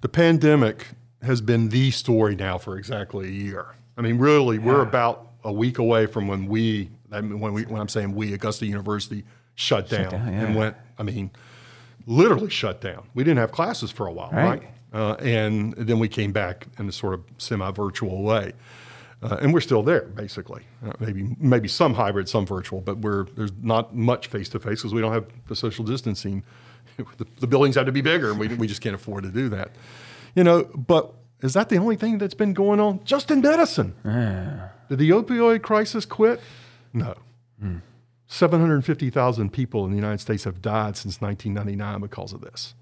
the 0.00 0.08
pandemic 0.08 0.86
has 1.22 1.42
been 1.42 1.68
the 1.68 1.90
story 1.90 2.34
now 2.34 2.56
for 2.56 2.78
exactly 2.78 3.28
a 3.28 3.30
year. 3.30 3.66
I 3.98 4.00
mean, 4.00 4.16
really, 4.16 4.58
we're 4.58 4.80
about 4.80 5.32
a 5.44 5.52
week 5.52 5.76
away 5.76 6.06
from 6.06 6.28
when 6.28 6.46
we, 6.46 6.90
I 7.12 7.20
mean, 7.20 7.40
when 7.40 7.52
we, 7.52 7.64
when 7.64 7.78
I'm 7.78 7.88
saying 7.88 8.14
we, 8.14 8.32
Augusta 8.32 8.64
University 8.64 9.24
shut 9.54 9.90
down, 9.90 10.10
down, 10.10 10.32
yeah. 10.32 10.44
and 10.44 10.56
went. 10.56 10.76
I 10.98 11.02
mean, 11.02 11.30
literally 12.06 12.50
shut 12.50 12.80
down. 12.80 13.08
We 13.14 13.24
didn't 13.24 13.38
have 13.38 13.52
classes 13.52 13.90
for 13.90 14.06
a 14.06 14.12
while, 14.12 14.30
right? 14.32 14.60
Right. 14.60 14.62
Uh, 14.92 15.14
and 15.20 15.74
then 15.74 15.98
we 15.98 16.08
came 16.08 16.32
back 16.32 16.66
in 16.78 16.88
a 16.88 16.92
sort 16.92 17.14
of 17.14 17.24
semi-virtual 17.38 18.22
way. 18.22 18.52
Uh, 19.22 19.36
and 19.42 19.52
we're 19.52 19.60
still 19.60 19.82
there, 19.82 20.02
basically. 20.02 20.62
Uh, 20.84 20.92
maybe 20.98 21.36
maybe 21.38 21.68
some 21.68 21.92
hybrid, 21.92 22.28
some 22.28 22.46
virtual, 22.46 22.80
but 22.80 22.98
we're 22.98 23.24
there's 23.36 23.52
not 23.60 23.94
much 23.94 24.28
face 24.28 24.48
to 24.48 24.58
face 24.58 24.80
because 24.80 24.94
we 24.94 25.00
don't 25.00 25.12
have 25.12 25.26
the 25.46 25.54
social 25.54 25.84
distancing. 25.84 26.42
the, 26.96 27.26
the 27.38 27.46
buildings 27.46 27.74
have 27.74 27.84
to 27.84 27.92
be 27.92 28.00
bigger, 28.00 28.30
and 28.30 28.40
we 28.40 28.48
we 28.48 28.66
just 28.66 28.80
can't 28.80 28.94
afford 28.94 29.24
to 29.24 29.30
do 29.30 29.50
that. 29.50 29.72
You 30.34 30.42
know, 30.42 30.64
but 30.74 31.12
is 31.42 31.52
that 31.52 31.68
the 31.68 31.76
only 31.76 31.96
thing 31.96 32.16
that's 32.16 32.34
been 32.34 32.54
going 32.54 32.80
on 32.80 33.04
just 33.04 33.30
in 33.30 33.42
medicine? 33.42 33.94
Did 34.88 34.98
the 34.98 35.10
opioid 35.10 35.62
crisis 35.62 36.06
quit? 36.06 36.40
No. 36.94 37.14
750,000 38.32 39.52
people 39.52 39.84
in 39.84 39.90
the 39.90 39.96
United 39.96 40.20
States 40.20 40.44
have 40.44 40.62
died 40.62 40.96
since 40.96 41.20
1999 41.20 42.00
because 42.00 42.32
of 42.32 42.42
this. 42.42 42.74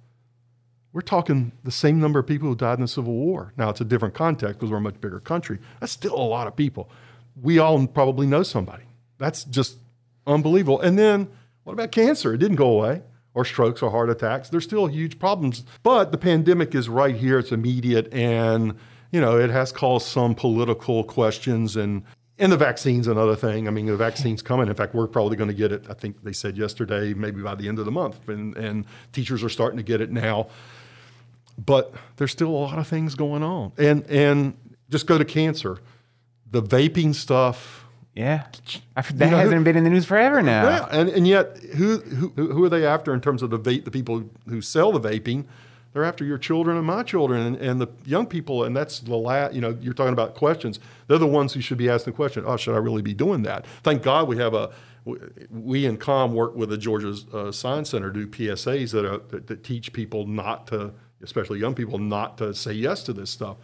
we're 0.93 1.01
talking 1.01 1.53
the 1.65 1.71
same 1.71 1.99
number 1.99 2.19
of 2.19 2.27
people 2.27 2.49
who 2.49 2.55
died 2.55 2.75
in 2.75 2.83
the 2.83 2.89
Civil 2.89 3.15
War. 3.15 3.55
Now, 3.57 3.71
it's 3.71 3.81
a 3.81 3.85
different 3.85 4.13
context 4.13 4.59
because 4.59 4.71
we're 4.71 4.77
a 4.77 4.83
much 4.83 5.01
bigger 5.01 5.21
country. 5.21 5.59
That's 5.81 5.91
still 5.93 6.17
a 6.17 6.21
lot 6.21 6.49
of 6.49 6.55
people. 6.55 6.91
We 7.41 7.59
all 7.59 7.87
probably 7.87 8.27
know 8.27 8.43
somebody. 8.43 8.85
That's 9.17 9.45
just 9.45 9.79
unbelievable. 10.27 10.81
And 10.83 10.99
then 10.99 11.29
what 11.65 11.73
about 11.73 11.93
cancer? 11.93 12.35
It 12.35 12.39
didn't 12.39 12.57
go 12.57 12.69
away, 12.69 13.03
or 13.33 13.47
strokes 13.47 13.81
or 13.81 13.91
heart 13.91 14.11
attacks. 14.11 14.51
There's 14.51 14.65
still 14.65 14.87
huge 14.87 15.19
problems. 15.19 15.65
But 15.83 16.13
the 16.13 16.19
pandemic 16.19 16.75
is 16.75 16.91
right 16.91 17.17
here, 17.17 17.39
it's 17.39 17.53
immediate, 17.53 18.13
and 18.13 18.75
you 19.13 19.21
know, 19.23 19.39
it 19.39 19.49
has 19.49 19.73
caused 19.73 20.09
some 20.09 20.35
political 20.35 21.05
questions 21.05 21.75
and 21.75 22.03
and 22.39 22.53
the 22.53 22.57
vaccine's 22.57 23.09
another 23.09 23.35
thing. 23.37 23.67
I 23.67 23.71
mean, 23.71 23.87
the 23.87 23.97
vaccine's 23.97 24.43
coming. 24.43 24.69
In 24.69 24.75
fact, 24.75 24.95
we're 24.95 25.07
probably 25.07 25.37
going 25.37 25.49
to 25.49 25.55
get 25.55 25.73
it. 25.73 25.87
I 25.89 25.95
think 25.95 26.23
they 26.23 26.33
said 26.33 26.57
yesterday, 26.57 27.15
maybe 27.15 27.43
by 27.43 27.55
the 27.55 27.69
end 27.69 27.79
of 27.79 27.85
the 27.85 27.91
month, 27.91 28.29
and, 28.29 28.57
and 28.57 28.85
teachers 29.13 29.43
are 29.43 29.49
starting 29.49 29.77
to 29.77 29.83
get 29.83 30.01
it 30.01 30.11
now. 30.11 30.49
But 31.59 31.93
there's 32.17 32.31
still 32.31 32.49
a 32.49 32.51
lot 32.51 32.79
of 32.79 32.87
things 32.87 33.17
going 33.17 33.43
on, 33.43 33.73
and 33.77 34.05
and 34.09 34.57
just 34.89 35.07
go 35.07 35.19
to 35.19 35.25
cancer, 35.25 35.79
the 36.49 36.63
vaping 36.63 37.15
stuff. 37.15 37.85
Yeah, 38.15 38.47
that 38.95 39.11
you 39.13 39.31
know, 39.31 39.37
hasn't 39.37 39.65
been 39.65 39.77
in 39.77 39.85
the 39.85 39.91
news 39.91 40.05
forever 40.05 40.43
now. 40.43 40.69
Yeah, 40.69 40.89
and, 40.91 41.09
and 41.09 41.27
yet 41.27 41.57
who, 41.77 41.99
who 41.99 42.29
who 42.31 42.65
are 42.65 42.69
they 42.69 42.85
after 42.87 43.13
in 43.13 43.21
terms 43.21 43.43
of 43.43 43.51
the 43.51 43.59
vape? 43.59 43.85
The 43.85 43.91
people 43.91 44.31
who 44.49 44.61
sell 44.61 44.93
the 44.93 45.01
vaping 45.01 45.47
they're 45.93 46.05
after 46.05 46.25
your 46.25 46.39
children 46.39 46.77
and 46.77 46.87
my 46.87 47.03
children 47.03 47.41
and, 47.41 47.57
and 47.57 47.81
the 47.81 47.89
young 48.05 48.27
people. 48.27 48.65
And 48.65 48.77
that's 48.77 49.01
the 49.01 49.17
last, 49.17 49.55
you 49.55 49.61
know, 49.61 49.77
you're 49.81 49.95
talking 49.95 50.13
about 50.13 50.35
questions. 50.35 50.81
They're 51.07 51.19
the 51.19 51.27
ones 51.27 51.55
who 51.55 51.61
should 51.61 51.79
be 51.79 51.89
asking 51.89 52.13
the 52.13 52.17
question, 52.17 52.45
oh, 52.47 52.57
should 52.57 52.75
I 52.75 52.79
really 52.79 53.03
be 53.03 53.15
doing 53.15 53.43
that? 53.43 53.67
Thank 53.83 54.03
God 54.03 54.29
we 54.29 54.37
have 54.37 54.55
a, 54.55 54.71
we 55.51 55.87
in 55.87 55.97
COM 55.97 56.35
work 56.35 56.55
with 56.55 56.69
the 56.69 56.77
Georgia 56.77 57.15
uh, 57.33 57.51
Science 57.51 57.91
Center, 57.91 58.11
do 58.11 58.27
PSAs 58.27 58.93
that, 58.93 59.05
are, 59.07 59.19
that, 59.29 59.47
that 59.47 59.65
teach 59.65 59.93
people 59.95 60.27
not 60.27 60.67
to, 60.67 60.93
especially 61.23 61.59
young 61.59 61.75
people, 61.75 61.99
not 61.99 62.37
to 62.39 62.53
say 62.53 62.73
yes 62.73 63.03
to 63.05 63.15
this 63.15 63.31
stuff. 63.31 63.57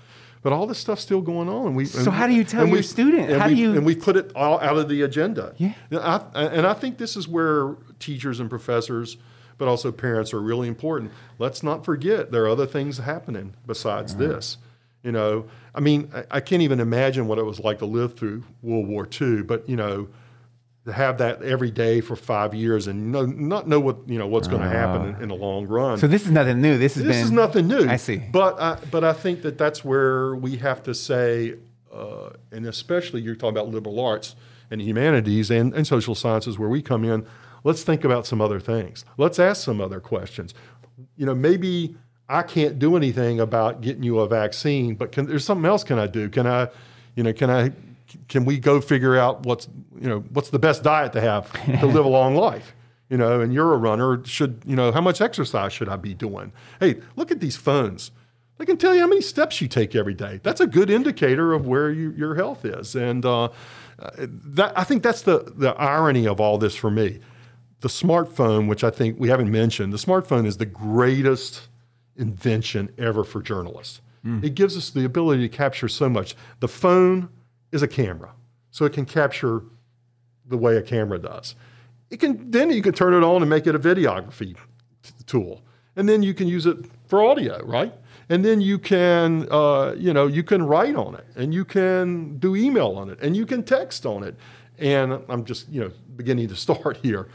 But 0.43 0.53
all 0.53 0.67
this 0.67 0.79
stuff's 0.79 1.03
still 1.03 1.23
going 1.23 1.49
on. 1.49 1.69
And 1.69 1.77
we, 1.77 1.85
so 1.87 2.11
how 2.11 2.27
do 2.27 2.35
you 2.35 2.45
tell 2.45 2.67
your 2.67 2.77
we, 2.77 2.83
student? 2.83 3.31
How 3.31 3.49
we, 3.49 3.55
do 3.55 3.61
you? 3.61 3.73
And 3.75 3.85
we 3.85 3.95
put 3.95 4.17
it 4.17 4.33
all 4.35 4.61
out 4.61 4.77
of 4.77 4.89
the 4.89 5.03
agenda. 5.03 5.55
Yeah. 5.57 5.75
And 5.91 6.01
I, 6.01 6.17
and 6.35 6.67
I 6.67 6.75
think 6.75 6.99
this 6.99 7.17
is 7.17 7.29
where 7.29 7.77
teachers 7.99 8.41
and 8.41 8.49
professors– 8.49 9.19
but 9.59 9.69
also 9.69 9.93
parents 9.93 10.33
are 10.33 10.41
really 10.41 10.69
important. 10.69 11.13
Let's 11.39 11.63
not 11.63 11.85
forget 11.85 12.31
there 12.33 12.45
are 12.45 12.49
other 12.49 12.67
things 12.67 12.99
happening 12.99 13.55
besides 13.67 14.15
mm-hmm. 14.15 14.29
this. 14.29 14.59
You 15.03 15.13
know, 15.13 15.47
I 15.75 15.81
mean, 15.81 16.11
I, 16.15 16.25
I, 16.31 16.41
can't 16.41 16.63
even 16.63 16.81
imagine 16.81 17.27
what 17.27 17.39
it 17.39 17.43
was 17.43 17.61
like 17.61 17.79
to 17.81 17.87
live 17.87 18.17
through 18.17 18.43
World 18.63 18.89
War 18.89 19.07
II, 19.21 19.43
but 19.43 19.69
you 19.69 19.77
know, 19.77 20.09
to 20.87 20.93
have 20.93 21.19
that 21.19 21.43
every 21.43 21.71
day 21.71 22.01
for 22.01 22.17
five 22.17 22.55
years 22.55 22.87
and 22.87 23.13
know, 23.13 23.27
not 23.27 23.69
know 23.69 23.81
what 23.81 23.99
you 24.07 24.19
know 24.19 24.27
what's 24.27 24.49
going 24.49 24.63
to 24.63 24.69
happen 24.69 25.15
in, 25.15 25.23
in, 25.23 25.29
the 25.29 25.35
long 25.35 25.67
run. 25.67 25.99
So 25.99 26.07
this 26.07 26.25
is 26.25 26.31
nothing 26.31 26.61
new. 26.61 26.79
This 26.79 26.95
has 26.95 27.05
this 27.05 27.17
been, 27.17 27.25
is 27.25 27.31
nothing 27.31 27.69
new. 27.69 27.89
I 27.89 27.97
see. 27.97 28.17
But 28.17 28.61
I, 28.61 28.79
but 28.91 29.05
I 29.05 29.13
think 29.13 29.43
that 29.43 29.59
that's 29.59 29.85
where 29.85 30.35
we 30.37 30.57
have 30.57 30.83
to 30.85 30.95
say, 30.95 31.55
uh, 31.93 32.31
and 32.51 32.67
especially 32.67 33.21
you're 33.21 33.35
talking 33.35 33.57
about 33.57 33.69
liberal 33.69 34.01
arts 34.01 34.37
and 34.71 34.81
humanities 34.81 35.51
and, 35.51 35.75
and 35.75 35.87
social 35.87 36.15
sciences, 36.15 36.59
where 36.59 36.71
we 36.71 36.81
come 36.81 37.05
in 37.05 37.27
let's 37.65 37.83
think 37.83 38.05
about 38.05 38.27
some 38.27 38.41
other 38.41 38.61
things. 38.61 39.05
Let's 39.17 39.39
ask 39.39 39.65
some 39.65 39.81
other 39.81 39.99
questions. 39.99 40.55
You 41.17 41.27
know, 41.27 41.35
maybe 41.35 41.97
I 42.29 42.43
can't 42.43 42.79
do 42.79 42.97
anything 42.97 43.41
about 43.41 43.81
getting 43.81 44.03
you 44.03 44.21
a 44.21 44.29
vaccine, 44.29 44.95
but 44.95 45.11
can, 45.13 45.27
there's 45.27 45.45
something 45.45 45.67
else 45.67 45.83
can 45.83 45.99
I 45.99 46.07
do? 46.07 46.29
Can 46.29 46.47
I, 46.47 46.69
you 47.17 47.23
know, 47.23 47.33
can 47.33 47.51
I, 47.51 47.73
can 48.29 48.45
we 48.45 48.59
go 48.59 48.81
figure 48.81 49.17
out 49.17 49.45
what's, 49.45 49.69
you 50.01 50.09
know, 50.09 50.21
what's 50.31 50.51
the 50.51 50.59
best 50.59 50.83
diet 50.83 51.13
to 51.15 51.21
have 51.21 51.53
to 51.81 51.87
live 51.87 52.05
a 52.05 52.09
long 52.21 52.37
life? 52.37 52.75
You 53.11 53.17
know, 53.19 53.41
and 53.41 53.53
you're 53.53 53.75
a 53.75 53.77
runner, 53.77 54.25
should, 54.25 54.63
you 54.65 54.77
know, 54.77 54.93
how 54.93 55.01
much 55.01 55.21
exercise 55.21 55.73
should 55.73 55.89
I 55.89 55.97
be 55.97 56.15
doing? 56.15 56.53
Hey, 56.81 57.01
look 57.17 57.31
at 57.31 57.41
these 57.41 57.57
phones. 57.57 58.11
They 58.57 58.65
can 58.65 58.77
tell 58.77 58.95
you 58.95 59.01
how 59.01 59.09
many 59.09 59.21
steps 59.21 59.61
you 59.61 59.69
take 59.69 59.95
every 59.95 60.15
day. 60.15 60.41
That's 60.43 60.61
a 60.61 60.67
good 60.67 60.89
indicator 60.89 61.53
of 61.53 61.67
where 61.67 61.91
you, 61.91 62.13
your 62.13 62.35
health 62.37 62.65
is. 62.65 62.95
And 62.95 63.27
uh, 63.27 63.51
that, 64.17 64.79
I 64.79 64.85
think 64.85 65.03
that's 65.03 65.23
the, 65.23 65.53
the 65.57 65.75
irony 65.75 66.27
of 66.27 66.41
all 66.41 66.57
this 66.57 66.75
for 66.75 66.91
me 66.91 67.21
the 67.85 67.89
smartphone, 67.89 68.67
which 68.67 68.83
I 68.83 68.89
think 68.89 69.21
we 69.21 69.29
haven't 69.29 69.51
mentioned, 69.51 69.93
the 69.93 69.99
smartphone 69.99 70.47
is 70.47 70.57
the 70.57 70.65
greatest 70.65 71.69
invention 72.17 72.91
ever 72.97 73.25
for 73.25 73.43
journalists. 73.43 74.01
Mm. 74.25 74.43
It 74.43 74.55
gives 74.55 74.75
us 74.75 74.89
the 74.89 75.05
ability 75.05 75.47
to 75.47 75.55
capture 75.55 75.87
so 75.87 76.09
much. 76.09 76.35
The 76.61 76.69
phone 76.69 77.29
is 77.73 77.83
a 77.83 77.87
camera, 77.87 78.33
so 78.71 78.87
it 78.87 78.95
can 78.95 79.05
capture 79.05 79.65
the 80.47 80.57
way 80.57 80.79
a 80.79 80.83
camera 80.83 81.19
does. 81.19 81.57
It 82.09 82.21
can 82.21 82.51
then 82.51 82.71
you 82.71 82.81
can 82.81 82.95
turn 82.95 83.13
it 83.13 83.23
on 83.23 83.43
and 83.43 83.51
make 83.51 83.67
it 83.67 83.75
a 83.75 83.79
videography 83.79 84.57
t- 85.03 85.13
tool, 85.27 85.61
and 85.95 86.09
then 86.09 86.23
you 86.23 86.33
can 86.33 86.49
use 86.49 86.65
it 86.65 86.79
for 87.07 87.23
audio, 87.23 87.63
right? 87.67 87.93
And 88.31 88.43
then 88.43 88.63
you 88.63 88.79
can, 88.79 89.47
uh, 89.51 89.95
you 89.95 90.15
know, 90.15 90.27
you 90.27 90.43
can 90.43 90.63
write 90.63 90.97
on 90.97 91.17
it, 91.17 91.27
and 91.37 91.53
you 91.53 91.67
can 91.67 92.39
do 92.39 92.57
email 92.57 92.93
on 92.97 93.11
it, 93.11 93.19
and 93.21 93.37
you 93.37 93.45
can 93.45 93.63
text 93.63 94.07
on 94.07 94.23
it. 94.23 94.37
And 94.79 95.23
I'm 95.29 95.45
just, 95.45 95.69
you 95.69 95.83
know, 95.83 95.91
beginning 96.17 96.49
to 96.49 96.57
start 96.67 96.97
here 97.03 97.29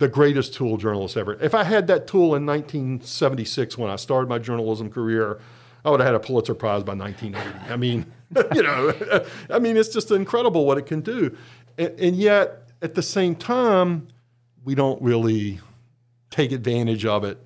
the 0.00 0.08
greatest 0.08 0.54
tool 0.54 0.78
journalists 0.78 1.16
ever. 1.16 1.34
If 1.42 1.54
I 1.54 1.62
had 1.62 1.86
that 1.88 2.06
tool 2.06 2.34
in 2.34 2.46
1976 2.46 3.76
when 3.76 3.90
I 3.90 3.96
started 3.96 4.30
my 4.30 4.38
journalism 4.38 4.90
career, 4.90 5.38
I 5.84 5.90
would 5.90 6.00
have 6.00 6.06
had 6.06 6.14
a 6.14 6.20
Pulitzer 6.20 6.54
Prize 6.54 6.82
by 6.82 6.94
1980. 6.94 7.70
I 7.70 7.76
mean, 7.76 8.10
you 8.54 8.62
know, 8.62 8.94
I 9.50 9.58
mean, 9.58 9.76
it's 9.76 9.90
just 9.90 10.10
incredible 10.10 10.64
what 10.64 10.78
it 10.78 10.86
can 10.86 11.02
do. 11.02 11.36
And, 11.76 12.00
and, 12.00 12.16
yet, 12.16 12.70
at 12.80 12.94
the 12.94 13.02
same 13.02 13.34
time, 13.34 14.08
we 14.64 14.74
don't 14.74 15.00
really 15.02 15.60
take 16.30 16.50
advantage 16.52 17.04
of 17.04 17.22
it 17.22 17.38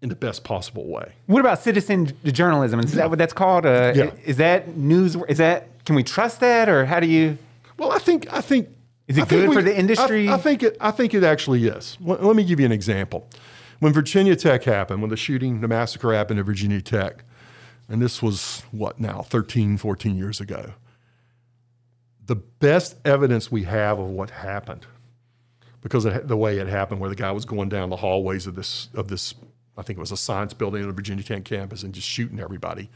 in 0.00 0.10
the 0.10 0.16
best 0.16 0.44
possible 0.44 0.86
way. 0.86 1.12
What 1.26 1.40
about 1.40 1.58
citizen 1.58 2.12
journalism? 2.24 2.78
Is 2.78 2.92
that 2.92 3.10
what 3.10 3.18
that's 3.18 3.32
called? 3.32 3.66
Uh, 3.66 3.92
yeah. 3.96 4.10
Is 4.24 4.36
that 4.36 4.76
news? 4.76 5.16
Is 5.28 5.38
that 5.38 5.84
can 5.84 5.96
we 5.96 6.04
trust 6.04 6.38
that, 6.38 6.68
or 6.68 6.86
how 6.86 7.00
do 7.00 7.08
you? 7.08 7.36
Well, 7.78 7.90
I 7.90 7.98
think 7.98 8.32
I 8.32 8.40
think 8.40 8.68
is 9.08 9.16
it 9.16 9.28
good 9.28 9.48
we, 9.48 9.54
for 9.54 9.62
the 9.62 9.76
industry? 9.76 10.28
I, 10.28 10.34
I, 10.34 10.38
think 10.38 10.62
it. 10.62 10.76
I 10.80 10.90
think 10.90 11.14
it 11.14 11.24
actually 11.24 11.66
is. 11.66 11.96
Let, 12.00 12.22
let 12.22 12.36
me 12.36 12.44
give 12.44 12.60
you 12.60 12.66
an 12.66 12.72
example. 12.72 13.28
When 13.80 13.92
Virginia 13.92 14.36
Tech 14.36 14.64
happened, 14.64 15.00
when 15.00 15.10
the 15.10 15.16
shooting, 15.16 15.62
the 15.62 15.68
massacre 15.68 16.12
happened 16.12 16.38
at 16.38 16.46
Virginia 16.46 16.82
Tech, 16.82 17.24
and 17.88 18.02
this 18.02 18.22
was 18.22 18.62
what 18.70 19.00
now, 19.00 19.22
13, 19.22 19.78
14 19.78 20.16
years 20.16 20.40
ago. 20.40 20.74
The 22.26 22.36
best 22.36 22.96
evidence 23.06 23.50
we 23.50 23.62
have 23.64 23.98
of 23.98 24.08
what 24.08 24.30
happened, 24.30 24.84
because 25.80 26.04
of 26.04 26.28
the 26.28 26.36
way 26.36 26.58
it 26.58 26.66
happened, 26.66 27.00
where 27.00 27.08
the 27.08 27.16
guy 27.16 27.32
was 27.32 27.46
going 27.46 27.70
down 27.70 27.88
the 27.88 27.96
hallways 27.96 28.46
of 28.46 28.56
this 28.56 28.88
of 28.94 29.08
this, 29.08 29.34
I 29.78 29.82
think 29.82 29.96
it 29.98 30.00
was 30.00 30.12
a 30.12 30.18
science 30.18 30.52
building 30.52 30.82
on 30.82 30.88
the 30.88 30.94
Virginia 30.94 31.24
Tech 31.24 31.44
campus 31.44 31.82
and 31.82 31.94
just 31.94 32.06
shooting 32.06 32.38
everybody 32.40 32.90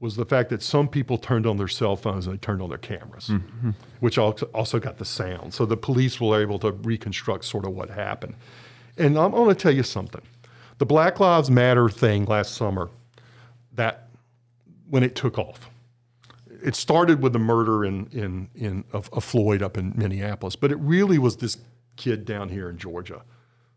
was 0.00 0.14
the 0.16 0.24
fact 0.24 0.50
that 0.50 0.62
some 0.62 0.88
people 0.88 1.18
turned 1.18 1.46
on 1.46 1.56
their 1.56 1.68
cell 1.68 1.96
phones 1.96 2.26
and 2.26 2.34
they 2.34 2.38
turned 2.38 2.62
on 2.62 2.68
their 2.68 2.78
cameras, 2.78 3.28
mm-hmm. 3.28 3.70
which 4.00 4.16
also 4.16 4.78
got 4.78 4.98
the 4.98 5.04
sound. 5.04 5.52
So 5.52 5.66
the 5.66 5.76
police 5.76 6.20
were 6.20 6.40
able 6.40 6.58
to 6.60 6.70
reconstruct 6.70 7.44
sort 7.44 7.64
of 7.64 7.72
what 7.72 7.90
happened. 7.90 8.34
And 8.96 9.18
I'm 9.18 9.32
going 9.32 9.48
to 9.48 9.54
tell 9.54 9.74
you 9.74 9.82
something. 9.82 10.22
The 10.78 10.86
Black 10.86 11.18
Lives 11.18 11.50
Matter 11.50 11.88
thing 11.88 12.26
last 12.26 12.54
summer, 12.54 12.90
that 13.72 14.08
when 14.88 15.02
it 15.02 15.16
took 15.16 15.36
off, 15.36 15.68
it 16.62 16.76
started 16.76 17.20
with 17.20 17.32
the 17.32 17.38
murder 17.40 17.84
in, 17.84 18.06
in, 18.12 18.48
in 18.54 18.84
of, 18.92 19.08
of 19.12 19.24
Floyd 19.24 19.62
up 19.62 19.76
in 19.76 19.92
Minneapolis, 19.96 20.54
but 20.54 20.70
it 20.70 20.76
really 20.76 21.18
was 21.18 21.36
this 21.36 21.56
kid 21.96 22.24
down 22.24 22.48
here 22.48 22.70
in 22.70 22.78
Georgia 22.78 23.22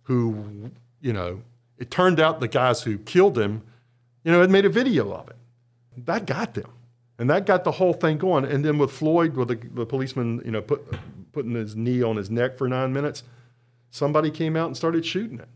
who, 0.03 0.71
you 0.99 1.13
know, 1.13 1.41
it 1.79 1.89
turned 1.89 2.19
out 2.19 2.39
the 2.39 2.47
guys 2.47 2.83
who 2.83 2.99
killed 2.99 3.37
him, 3.37 3.63
you 4.23 4.31
know, 4.31 4.41
had 4.41 4.51
made 4.51 4.65
a 4.65 4.69
video 4.69 5.11
of 5.11 5.27
it 5.27 5.35
that 5.97 6.25
got 6.25 6.53
them. 6.53 6.69
And 7.19 7.29
that 7.29 7.45
got 7.45 7.63
the 7.63 7.71
whole 7.71 7.93
thing 7.93 8.17
going. 8.17 8.45
And 8.45 8.65
then 8.65 8.77
with 8.77 8.91
Floyd, 8.91 9.35
with 9.35 9.49
the, 9.49 9.55
the 9.55 9.85
policeman, 9.85 10.41
you 10.43 10.51
know, 10.51 10.61
put, 10.61 10.83
putting 11.33 11.53
his 11.53 11.75
knee 11.75 12.01
on 12.01 12.15
his 12.15 12.31
neck 12.31 12.57
for 12.57 12.67
nine 12.67 12.93
minutes, 12.93 13.23
somebody 13.91 14.31
came 14.31 14.55
out 14.55 14.67
and 14.67 14.77
started 14.77 15.05
shooting 15.05 15.39
it. 15.39 15.49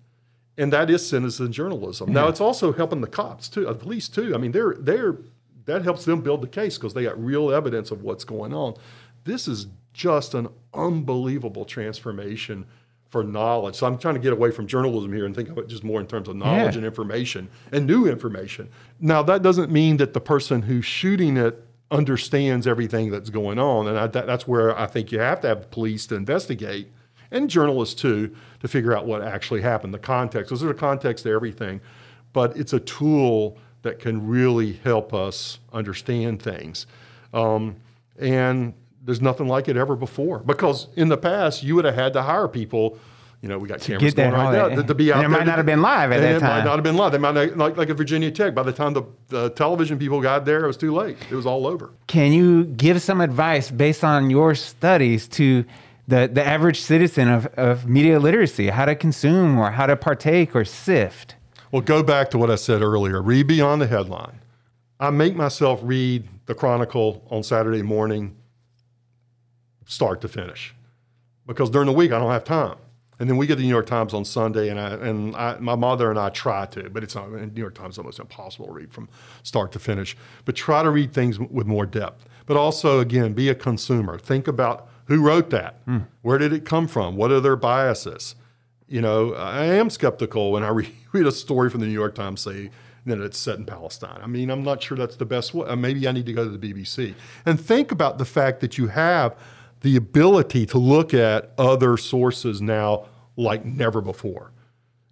And 0.58 0.72
that 0.72 0.90
is 0.90 1.08
citizen 1.08 1.52
journalism. 1.52 2.10
Yeah. 2.10 2.22
Now 2.22 2.28
it's 2.28 2.40
also 2.40 2.72
helping 2.72 3.02
the 3.02 3.08
cops 3.08 3.50
too, 3.50 3.66
the 3.66 3.74
police 3.74 4.08
too. 4.08 4.34
I 4.36 4.38
mean, 4.38 4.52
they're 4.52 4.76
they're 4.78 5.18
that 5.66 5.82
helps 5.82 6.06
them 6.06 6.22
build 6.22 6.42
the 6.42 6.48
case 6.48 6.78
because 6.78 6.94
they 6.94 7.04
got 7.04 7.22
real 7.22 7.52
evidence 7.52 7.92
of 7.92 8.04
what's 8.04 8.24
going 8.24 8.54
on. 8.54 8.76
This 9.24 9.48
is 9.48 9.68
just 9.92 10.34
an 10.34 10.48
unbelievable 10.74 11.66
transformation 11.66 12.66
for 13.10 13.24
knowledge. 13.24 13.76
So 13.76 13.88
I'm 13.88 13.98
trying 13.98 14.16
to 14.16 14.20
get 14.20 14.34
away 14.34 14.52
from 14.52 14.68
journalism 14.68 15.14
here 15.14 15.26
and 15.26 15.36
think 15.36 15.50
of 15.50 15.58
it 15.58 15.68
just 15.68 15.84
more 15.84 16.00
in 16.00 16.08
terms 16.08 16.28
of 16.28 16.36
knowledge 16.36 16.74
yeah. 16.74 16.80
and 16.80 16.86
information 16.86 17.50
and 17.72 17.86
new 17.86 18.08
information. 18.08 18.70
Now, 19.00 19.24
that 19.24 19.42
doesn't 19.42 19.72
mean 19.72 19.98
that 19.98 20.14
the 20.14 20.22
person 20.22 20.64
who's 20.64 20.86
shooting 20.86 21.38
it 21.38 21.66
understands 21.92 22.68
everything 22.68 23.12
that's 23.12 23.30
going 23.30 23.60
on. 23.60 23.88
And 23.88 23.98
I, 23.98 24.08
that, 24.08 24.26
that's 24.26 24.48
where 24.48 24.78
I 24.78 24.88
think 24.88 25.12
you 25.12 25.20
have 25.20 25.40
to 25.42 25.48
have 25.48 25.70
police 25.72 26.08
to 26.08 26.16
investigate 26.16 26.92
and 27.32 27.50
journalists 27.50 28.00
too 28.00 28.36
to 28.62 28.68
figure 28.68 28.96
out 28.96 29.06
what 29.06 29.22
actually 29.22 29.62
happened, 29.62 29.94
the 29.94 30.00
context. 30.00 30.50
Because 30.50 30.62
there's 30.62 30.76
a 30.76 30.80
context 30.80 31.24
to 31.24 31.32
everything, 31.32 31.82
but 32.34 32.58
it's 32.58 32.74
a 32.74 32.80
tool 32.80 33.58
that 33.84 34.00
can 34.00 34.28
really 34.28 34.74
help 34.84 35.14
us 35.14 35.60
understand 35.72 36.42
things. 36.42 36.88
Um, 37.34 37.76
and 38.18 38.74
there's 39.06 39.22
nothing 39.22 39.48
like 39.48 39.68
it 39.70 39.78
ever 39.78 39.96
before. 39.96 40.40
Because 40.40 40.88
in 40.96 41.08
the 41.10 41.18
past, 41.18 41.64
you 41.64 41.76
would 41.76 41.86
have 41.86 41.96
had 41.96 42.14
to 42.14 42.24
hire 42.24 42.48
people, 42.48 42.98
You 43.46 43.50
know, 43.50 43.60
we 43.60 43.68
got 43.68 43.80
cameras 43.82 44.14
going 44.16 44.32
right 44.32 44.52
now 44.52 44.70
to, 44.70 44.84
to 44.84 44.96
be 44.96 45.14
out 45.14 45.24
and 45.24 45.26
it 45.26 45.30
there 45.30 45.40
might 45.40 45.46
not 45.46 45.58
have 45.58 45.68
been 45.68 45.82
live 45.82 46.12
at 46.12 46.22
that 46.22 46.36
it 46.38 46.42
might 46.42 46.64
not 46.64 46.78
have 46.78 46.84
been 46.84 46.98
live. 46.98 47.12
They 47.12 47.20
might 47.20 47.36
not, 47.36 47.56
like 47.56 47.78
like 47.78 47.90
at 47.92 47.98
Virginia 47.98 48.32
Tech. 48.32 48.56
By 48.56 48.64
the 48.64 48.72
time 48.74 48.94
the, 48.94 49.04
the 49.28 49.50
television 49.52 50.00
people 50.00 50.20
got 50.20 50.46
there, 50.46 50.64
it 50.64 50.68
was 50.68 50.78
too 50.78 50.94
late. 50.94 51.18
It 51.30 51.36
was 51.36 51.46
all 51.46 51.68
over. 51.68 51.92
Can 52.08 52.34
you 52.34 52.64
give 52.64 53.04
some 53.04 53.22
advice 53.22 53.70
based 53.70 54.04
on 54.04 54.32
your 54.32 54.56
studies 54.56 55.28
to 55.30 55.64
the, 56.08 56.28
the 56.32 56.44
average 56.44 56.80
citizen 56.80 57.28
of, 57.30 57.46
of 57.56 57.88
media 57.88 58.20
literacy, 58.20 58.70
how 58.70 58.86
to 58.86 58.96
consume 58.96 59.60
or 59.60 59.70
how 59.72 59.86
to 59.86 59.96
partake 59.96 60.56
or 60.56 60.66
sift? 60.66 61.36
Well, 61.72 61.84
go 61.84 62.02
back 62.02 62.32
to 62.32 62.40
what 62.40 62.50
I 62.50 62.56
said 62.56 62.82
earlier. 62.82 63.22
Read 63.22 63.46
beyond 63.46 63.80
the 63.80 63.88
headline. 63.88 64.40
I 65.00 65.12
make 65.12 65.36
myself 65.36 65.82
read 65.84 66.28
the 66.48 66.56
Chronicle 66.56 67.24
on 67.30 67.44
Saturday 67.44 67.82
morning, 67.84 68.38
start 69.86 70.22
to 70.22 70.28
finish, 70.28 70.76
because 71.46 71.70
during 71.70 71.88
the 71.88 71.94
week 71.94 72.12
I 72.12 72.20
don't 72.20 72.32
have 72.32 72.44
time. 72.44 72.78
And 73.18 73.30
then 73.30 73.38
we 73.38 73.48
get 73.48 73.56
the 73.56 73.64
New 73.64 73.70
York 73.70 73.86
Times 73.86 74.14
on 74.14 74.26
Sunday, 74.26 74.68
and 74.68 74.78
I 74.78 74.90
and 74.96 75.36
I, 75.38 75.58
my 75.60 75.76
mother 75.76 76.10
and 76.10 76.20
I 76.20 76.30
try 76.30 76.66
to, 76.68 76.90
but 76.90 77.02
it's 77.02 77.16
not. 77.16 77.32
New 77.32 77.62
York 77.62 77.74
Times 77.74 77.96
is 77.96 78.00
almost 78.00 78.20
impossible 78.20 78.66
to 78.66 78.74
read 78.74 78.92
from 78.92 79.08
start 79.44 79.72
to 79.72 79.80
finish. 79.80 80.18
But 80.44 80.56
try 80.56 80.84
to 80.84 80.90
read 80.90 81.14
things 81.14 81.40
with 81.40 81.66
more 81.66 81.86
depth. 81.86 82.26
But 82.46 82.58
also, 82.58 83.00
again, 83.00 83.32
be 83.32 83.48
a 83.48 83.56
consumer. 83.56 84.20
Think 84.20 84.50
about 84.50 84.90
who 85.06 85.22
wrote 85.22 85.50
that. 85.52 85.80
Where 86.24 86.38
did 86.38 86.52
it 86.52 86.66
come 86.66 86.88
from? 86.90 87.16
What 87.16 87.32
are 87.32 87.40
their 87.40 87.56
biases? 87.56 88.36
You 88.88 89.00
know, 89.02 89.34
I 89.34 89.64
am 89.66 89.90
skeptical 89.90 90.52
when 90.52 90.64
I 90.64 90.68
read, 90.80 90.92
read 91.14 91.26
a 91.26 91.32
story 91.32 91.70
from 91.70 91.80
the 91.80 91.88
New 91.88 91.94
York 91.94 92.16
Times 92.16 92.42
say 92.42 92.70
that 93.06 93.20
it's 93.22 93.38
set 93.38 93.58
in 93.58 93.66
Palestine. 93.66 94.20
I 94.22 94.28
mean, 94.28 94.50
I'm 94.50 94.64
not 94.64 94.84
sure 94.84 94.98
that's 94.98 95.16
the 95.16 95.26
best 95.26 95.54
way. 95.54 95.68
Uh, 95.68 95.76
Maybe 95.76 96.06
I 96.08 96.12
need 96.12 96.26
to 96.26 96.34
go 96.34 96.44
to 96.44 96.58
the 96.58 96.74
BBC 96.74 97.14
and 97.46 97.62
think 97.62 97.92
about 97.92 98.18
the 98.18 98.26
fact 98.26 98.60
that 98.62 98.78
you 98.78 98.88
have 98.88 99.38
the 99.86 99.96
ability 99.98 100.66
to 100.66 100.80
look 100.80 101.14
at 101.14 101.52
other 101.60 101.96
sources 101.96 102.60
now 102.60 103.06
like 103.38 103.64
never 103.64 104.02
before. 104.02 104.52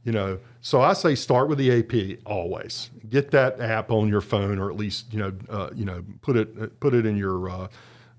You 0.03 0.11
know, 0.11 0.39
so 0.61 0.81
I 0.81 0.93
say 0.93 1.13
start 1.13 1.47
with 1.47 1.59
the 1.59 1.79
AP 1.79 2.25
always. 2.25 2.89
Get 3.07 3.29
that 3.31 3.61
app 3.61 3.91
on 3.91 4.09
your 4.09 4.19
phone, 4.19 4.57
or 4.57 4.71
at 4.71 4.75
least 4.75 5.13
you 5.13 5.19
know, 5.19 5.31
uh, 5.47 5.69
you 5.75 5.85
know, 5.85 6.03
put 6.21 6.35
it 6.35 6.79
put 6.79 6.95
it 6.95 7.05
in 7.05 7.15
your 7.15 7.49
uh, 7.49 7.67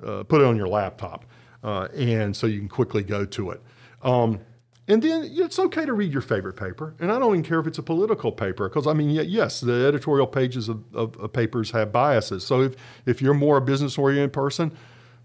uh, 0.02 0.22
put 0.22 0.42
it 0.42 0.46
on 0.46 0.57
your 0.57 0.68
laptop, 0.68 1.24
uh, 1.64 1.88
and 1.92 2.34
so 2.36 2.46
you 2.46 2.61
can 2.61 2.68
quickly 2.68 3.02
go 3.02 3.24
to 3.24 3.50
it. 3.50 3.61
Um, 4.02 4.38
and 4.86 5.02
then 5.02 5.28
it's 5.32 5.59
okay 5.59 5.84
to 5.84 5.92
read 5.92 6.12
your 6.12 6.22
favorite 6.22 6.55
paper, 6.55 6.94
and 7.00 7.11
I 7.11 7.18
don't 7.18 7.32
even 7.32 7.42
care 7.42 7.59
if 7.59 7.66
it's 7.66 7.78
a 7.78 7.82
political 7.82 8.30
paper, 8.30 8.68
because 8.68 8.86
I 8.86 8.92
mean, 8.92 9.11
yes, 9.11 9.61
the 9.61 9.86
editorial 9.86 10.28
pages 10.28 10.68
of, 10.68 10.84
of, 10.94 11.16
of 11.16 11.32
papers 11.32 11.72
have 11.72 11.90
biases. 11.90 12.46
So 12.46 12.62
if 12.62 12.76
if 13.07 13.20
you're 13.20 13.34
more 13.34 13.57
a 13.57 13.61
business 13.61 13.98
oriented 13.98 14.32
person, 14.32 14.72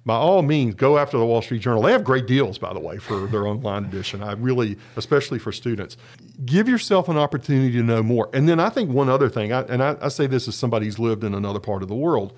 by 0.05 0.15
all 0.15 0.41
means, 0.41 0.75
go 0.75 0.97
after 0.97 1.17
the 1.17 1.25
Wall 1.25 1.41
Street 1.41 1.61
Journal. 1.61 1.81
They 1.83 1.91
have 1.91 2.03
great 2.03 2.25
deals, 2.25 2.57
by 2.57 2.73
the 2.73 2.79
way, 2.79 2.97
for 2.97 3.27
their 3.27 3.45
online 3.45 3.85
edition. 3.85 4.23
I 4.23 4.33
really, 4.33 4.77
especially 4.95 5.39
for 5.39 5.51
students, 5.51 5.97
give 6.45 6.69
yourself 6.69 7.09
an 7.09 7.17
opportunity 7.17 7.71
to 7.73 7.83
know 7.83 8.01
more. 8.01 8.29
And 8.33 8.47
then 8.47 8.59
I 8.59 8.69
think 8.69 8.89
one 8.89 9.09
other 9.09 9.29
thing, 9.29 9.51
I, 9.51 9.61
and 9.63 9.83
I, 9.83 9.97
I 10.01 10.07
say 10.07 10.25
this 10.25 10.47
as 10.47 10.55
somebody 10.55 10.85
who's 10.85 10.99
lived 10.99 11.23
in 11.23 11.33
another 11.33 11.59
part 11.59 11.81
of 11.83 11.89
the 11.89 11.95
world, 11.95 12.33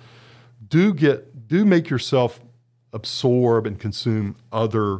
do 0.68 0.93
get, 0.93 1.47
do 1.47 1.64
make 1.64 1.89
yourself 1.89 2.39
absorb 2.93 3.68
and 3.68 3.80
consume 3.80 4.36
other 4.51 4.99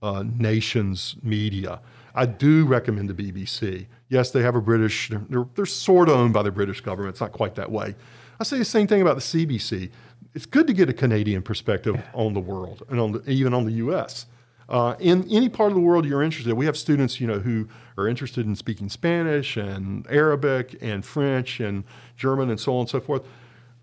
uh, 0.00 0.24
nations' 0.38 1.16
media. 1.22 1.80
I 2.14 2.26
do 2.26 2.64
recommend 2.64 3.10
the 3.10 3.14
BBC. 3.14 3.86
Yes, 4.08 4.30
they 4.30 4.42
have 4.42 4.54
a 4.54 4.60
British, 4.60 5.10
they're, 5.28 5.46
they're 5.54 5.66
sort 5.66 6.08
of 6.08 6.16
owned 6.16 6.32
by 6.32 6.42
the 6.42 6.50
British 6.50 6.80
government. 6.80 7.14
It's 7.14 7.20
not 7.20 7.32
quite 7.32 7.56
that 7.56 7.70
way. 7.70 7.94
I 8.38 8.44
say 8.44 8.58
the 8.58 8.64
same 8.64 8.86
thing 8.86 9.02
about 9.02 9.16
the 9.16 9.22
CBC. 9.22 9.90
It's 10.36 10.44
good 10.44 10.66
to 10.66 10.74
get 10.74 10.90
a 10.90 10.92
Canadian 10.92 11.40
perspective 11.40 11.98
on 12.12 12.34
the 12.34 12.40
world 12.40 12.82
and 12.90 13.00
on 13.00 13.12
the, 13.12 13.30
even 13.30 13.54
on 13.54 13.64
the 13.64 13.72
U.S. 13.72 14.26
Uh, 14.68 14.94
in 14.98 15.26
any 15.30 15.48
part 15.48 15.70
of 15.70 15.76
the 15.76 15.80
world 15.80 16.04
you're 16.04 16.22
interested, 16.22 16.52
we 16.52 16.66
have 16.66 16.76
students, 16.76 17.18
you 17.18 17.26
know, 17.26 17.38
who 17.38 17.66
are 17.96 18.06
interested 18.06 18.44
in 18.44 18.54
speaking 18.54 18.90
Spanish 18.90 19.56
and 19.56 20.06
Arabic 20.10 20.76
and 20.82 21.06
French 21.06 21.58
and 21.58 21.84
German 22.18 22.50
and 22.50 22.60
so 22.60 22.74
on 22.74 22.80
and 22.80 22.88
so 22.90 23.00
forth. 23.00 23.22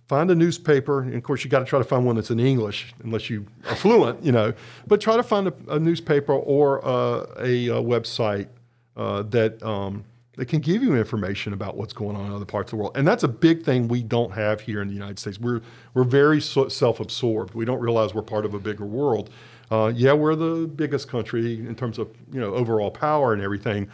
Find 0.07 0.29
a 0.29 0.35
newspaper, 0.35 1.01
and 1.01 1.15
of 1.15 1.23
course, 1.23 1.43
you 1.43 1.49
got 1.49 1.61
to 1.61 1.65
try 1.65 1.79
to 1.79 1.85
find 1.85 2.05
one 2.05 2.17
that's 2.17 2.29
in 2.29 2.39
English, 2.39 2.93
unless 3.03 3.31
you 3.31 3.47
are 3.67 3.75
fluent, 3.75 4.21
you 4.21 4.31
know. 4.31 4.53
But 4.85 5.01
try 5.01 5.17
to 5.17 5.23
find 5.23 5.47
a, 5.47 5.53
a 5.69 5.79
newspaper 5.79 6.33
or 6.33 6.85
uh, 6.85 7.25
a, 7.39 7.69
uh 7.71 7.81
website 7.81 8.47
uh, 8.95 9.23
that 9.23 9.63
um, 9.63 10.05
that 10.35 10.47
can 10.47 10.59
give 10.59 10.81
you 10.81 10.95
information 10.95 11.53
about 11.53 11.77
what's 11.77 11.93
going 11.93 12.15
on 12.15 12.25
in 12.25 12.33
other 12.33 12.45
parts 12.45 12.71
of 12.71 12.77
the 12.77 12.83
world. 12.83 12.97
And 12.97 13.07
that's 13.07 13.23
a 13.23 13.27
big 13.27 13.63
thing 13.63 13.87
we 13.87 14.01
don't 14.01 14.31
have 14.31 14.61
here 14.61 14.81
in 14.81 14.87
the 14.87 14.93
United 14.93 15.19
States. 15.19 15.39
We're 15.39 15.61
we're 15.93 16.03
very 16.03 16.41
so 16.41 16.67
self-absorbed. 16.67 17.53
We 17.53 17.65
don't 17.65 17.79
realize 17.79 18.13
we're 18.13 18.23
part 18.23 18.45
of 18.45 18.53
a 18.53 18.59
bigger 18.59 18.85
world. 18.85 19.29
Uh, 19.69 19.91
yeah, 19.95 20.13
we're 20.13 20.35
the 20.35 20.67
biggest 20.67 21.07
country 21.07 21.55
in 21.55 21.75
terms 21.75 21.99
of 21.99 22.09
you 22.31 22.39
know 22.39 22.53
overall 22.53 22.91
power 22.91 23.33
and 23.33 23.41
everything, 23.41 23.89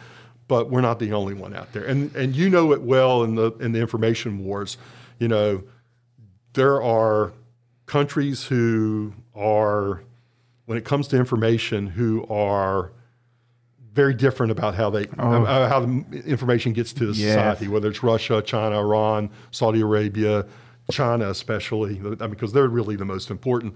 but 0.48 0.70
we're 0.70 0.80
not 0.80 0.98
the 0.98 1.12
only 1.12 1.34
one 1.34 1.54
out 1.54 1.72
there. 1.72 1.84
And 1.84 2.14
and 2.16 2.34
you 2.34 2.48
know 2.48 2.72
it 2.72 2.82
well 2.82 3.22
in 3.24 3.34
the 3.34 3.52
in 3.60 3.72
the 3.72 3.80
information 3.80 4.44
wars. 4.44 4.78
You 5.18 5.28
know, 5.28 5.62
there 6.54 6.82
are 6.82 7.32
countries 7.86 8.44
who 8.44 9.12
are, 9.34 10.02
when 10.66 10.78
it 10.78 10.84
comes 10.84 11.08
to 11.08 11.16
information, 11.16 11.88
who 11.88 12.24
are 12.28 12.92
very 14.00 14.14
different 14.14 14.50
about 14.50 14.74
how 14.74 14.88
they 14.88 15.06
uh, 15.18 15.68
how 15.68 15.80
the 15.80 16.22
information 16.24 16.72
gets 16.72 16.92
to 16.94 17.04
the 17.06 17.12
Yes. 17.12 17.28
society, 17.34 17.68
whether 17.68 17.88
it's 17.90 18.02
Russia, 18.02 18.40
China, 18.40 18.78
Iran, 18.78 19.28
Saudi 19.50 19.82
Arabia, 19.82 20.46
China 20.90 21.28
especially, 21.28 21.96
I 21.98 22.02
mean, 22.02 22.30
because 22.30 22.52
they're 22.54 22.68
really 22.68 22.96
the 22.96 23.04
most 23.04 23.30
important. 23.30 23.74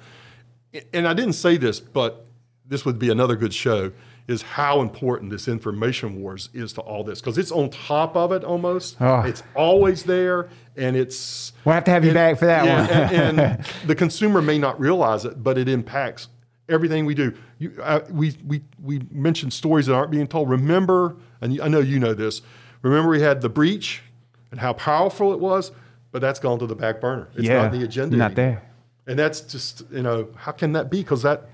And 0.94 1.06
I 1.06 1.12
didn't 1.12 1.34
say 1.34 1.58
this, 1.58 1.78
but 1.78 2.26
this 2.66 2.84
would 2.86 2.98
be 2.98 3.10
another 3.10 3.36
good 3.36 3.52
show. 3.52 3.92
Is 4.26 4.40
how 4.40 4.80
important 4.80 5.30
this 5.30 5.46
information 5.48 6.22
wars 6.22 6.48
is 6.54 6.72
to 6.72 6.80
all 6.80 7.04
this 7.04 7.20
because 7.20 7.36
it's 7.36 7.52
on 7.52 7.68
top 7.68 8.16
of 8.16 8.32
it 8.32 8.42
almost. 8.42 8.96
Oh. 8.98 9.20
It's 9.20 9.42
always 9.54 10.04
there, 10.04 10.48
and 10.78 10.96
it's 10.96 11.52
We'll 11.66 11.74
have 11.74 11.84
to 11.84 11.90
have 11.90 12.04
you 12.04 12.10
and- 12.12 12.14
back 12.14 12.38
for 12.38 12.46
that 12.46 12.64
yeah, 12.64 12.80
one. 12.80 12.90
and, 13.20 13.40
and 13.40 13.64
the 13.86 13.94
consumer 13.94 14.40
may 14.40 14.56
not 14.56 14.80
realize 14.80 15.26
it, 15.26 15.42
but 15.42 15.58
it 15.58 15.68
impacts 15.68 16.28
everything 16.68 17.06
we 17.06 17.14
do. 17.14 17.34
You, 17.58 17.74
uh, 17.82 18.00
we, 18.10 18.36
we, 18.46 18.62
we 18.82 19.00
mentioned 19.10 19.52
stories 19.52 19.86
that 19.86 19.94
aren't 19.94 20.10
being 20.10 20.26
told. 20.26 20.48
Remember, 20.48 21.16
and 21.40 21.60
I 21.60 21.68
know 21.68 21.80
you 21.80 21.98
know 21.98 22.14
this, 22.14 22.42
remember 22.82 23.10
we 23.10 23.20
had 23.20 23.40
the 23.40 23.48
breach 23.48 24.02
and 24.50 24.60
how 24.60 24.72
powerful 24.72 25.32
it 25.32 25.40
was, 25.40 25.72
but 26.12 26.20
that's 26.20 26.38
gone 26.40 26.58
to 26.60 26.66
the 26.66 26.76
back 26.76 27.00
burner. 27.00 27.28
It's 27.34 27.44
Yeah, 27.46 27.62
not 27.62 27.72
the 27.72 27.82
agenda. 27.84 28.16
not 28.16 28.32
anymore. 28.32 28.54
there. 28.54 28.62
And 29.06 29.18
that's 29.18 29.40
just, 29.42 29.82
you 29.90 30.02
know, 30.02 30.28
how 30.36 30.52
can 30.52 30.72
that 30.72 30.90
be? 30.90 30.98
Because 31.02 31.22
that, 31.22 31.48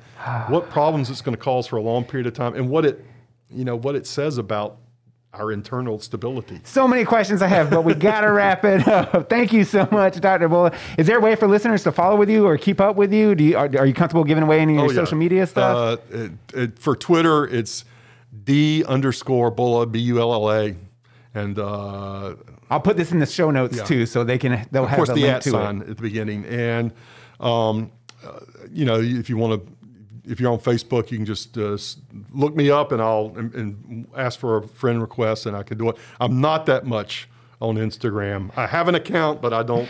what 0.48 0.68
problems 0.70 1.10
it's 1.10 1.22
going 1.22 1.36
to 1.36 1.42
cause 1.42 1.66
for 1.66 1.76
a 1.76 1.82
long 1.82 2.04
period 2.04 2.26
of 2.26 2.34
time 2.34 2.54
and 2.54 2.68
what 2.68 2.84
it, 2.84 3.04
you 3.48 3.64
know, 3.64 3.74
what 3.74 3.96
it 3.96 4.06
says 4.06 4.38
about 4.38 4.76
our 5.32 5.52
internal 5.52 5.98
stability. 6.00 6.60
So 6.64 6.88
many 6.88 7.04
questions 7.04 7.40
I 7.40 7.46
have, 7.46 7.70
but 7.70 7.84
we 7.84 7.94
got 7.94 8.22
to 8.22 8.32
wrap 8.32 8.64
it 8.64 8.86
up. 8.88 9.28
Thank 9.30 9.52
you 9.52 9.62
so 9.64 9.86
much, 9.92 10.20
Dr. 10.20 10.48
Bulla. 10.48 10.72
Is 10.98 11.06
there 11.06 11.18
a 11.18 11.20
way 11.20 11.36
for 11.36 11.46
listeners 11.46 11.84
to 11.84 11.92
follow 11.92 12.16
with 12.16 12.28
you 12.28 12.46
or 12.46 12.56
keep 12.58 12.80
up 12.80 12.96
with 12.96 13.12
you? 13.12 13.34
Do 13.36 13.44
you 13.44 13.56
are, 13.56 13.66
are 13.78 13.86
you 13.86 13.94
comfortable 13.94 14.24
giving 14.24 14.42
away 14.42 14.58
any 14.60 14.72
of 14.72 14.78
your 14.78 14.86
Oh, 14.86 14.90
yeah. 14.90 14.94
social 14.96 15.18
media 15.18 15.46
stuff? 15.46 16.00
Uh, 16.12 16.16
it, 16.16 16.32
it, 16.54 16.78
for 16.78 16.96
Twitter, 16.96 17.46
it's 17.46 17.84
D 18.44 18.84
underscore 18.84 19.50
Bulla, 19.52 19.86
B 19.86 20.00
U 20.00 20.18
L 20.20 20.32
L 20.32 20.50
A. 20.52 20.74
And 21.32 21.60
uh, 21.60 22.34
I'll 22.68 22.80
put 22.80 22.96
this 22.96 23.12
in 23.12 23.20
the 23.20 23.26
show 23.26 23.52
notes 23.52 23.76
Yeah. 23.76 23.84
too, 23.84 24.06
so 24.06 24.24
they 24.24 24.36
can 24.38 24.66
they'll 24.72 24.82
of 24.84 24.88
have 24.90 24.96
course, 24.96 25.08
the, 25.10 25.14
the 25.14 25.20
link 25.22 25.34
at 25.36 25.42
to 25.42 25.50
sign 25.50 25.76
it. 25.82 25.90
at 25.90 25.96
the 25.96 26.02
beginning. 26.02 26.44
And, 26.46 26.92
um, 27.38 27.92
uh, 28.26 28.40
you 28.70 28.84
know, 28.84 29.00
if 29.00 29.30
you 29.30 29.36
want 29.36 29.64
to, 29.64 29.72
if 30.24 30.40
you're 30.40 30.52
on 30.52 30.58
Facebook, 30.58 31.10
you 31.10 31.18
can 31.18 31.26
just 31.26 31.56
uh, 31.56 31.76
look 32.32 32.54
me 32.54 32.70
up 32.70 32.92
and 32.92 33.00
I'll 33.00 33.32
and, 33.36 33.54
and 33.54 34.06
ask 34.16 34.38
for 34.38 34.58
a 34.58 34.66
friend 34.66 35.00
request 35.00 35.46
and 35.46 35.56
I 35.56 35.62
can 35.62 35.78
do 35.78 35.88
it. 35.88 35.96
I'm 36.20 36.40
not 36.40 36.66
that 36.66 36.86
much 36.86 37.28
on 37.60 37.76
Instagram. 37.76 38.50
I 38.56 38.66
have 38.66 38.88
an 38.88 38.94
account, 38.94 39.42
but 39.42 39.52
I 39.52 39.62
don't, 39.62 39.88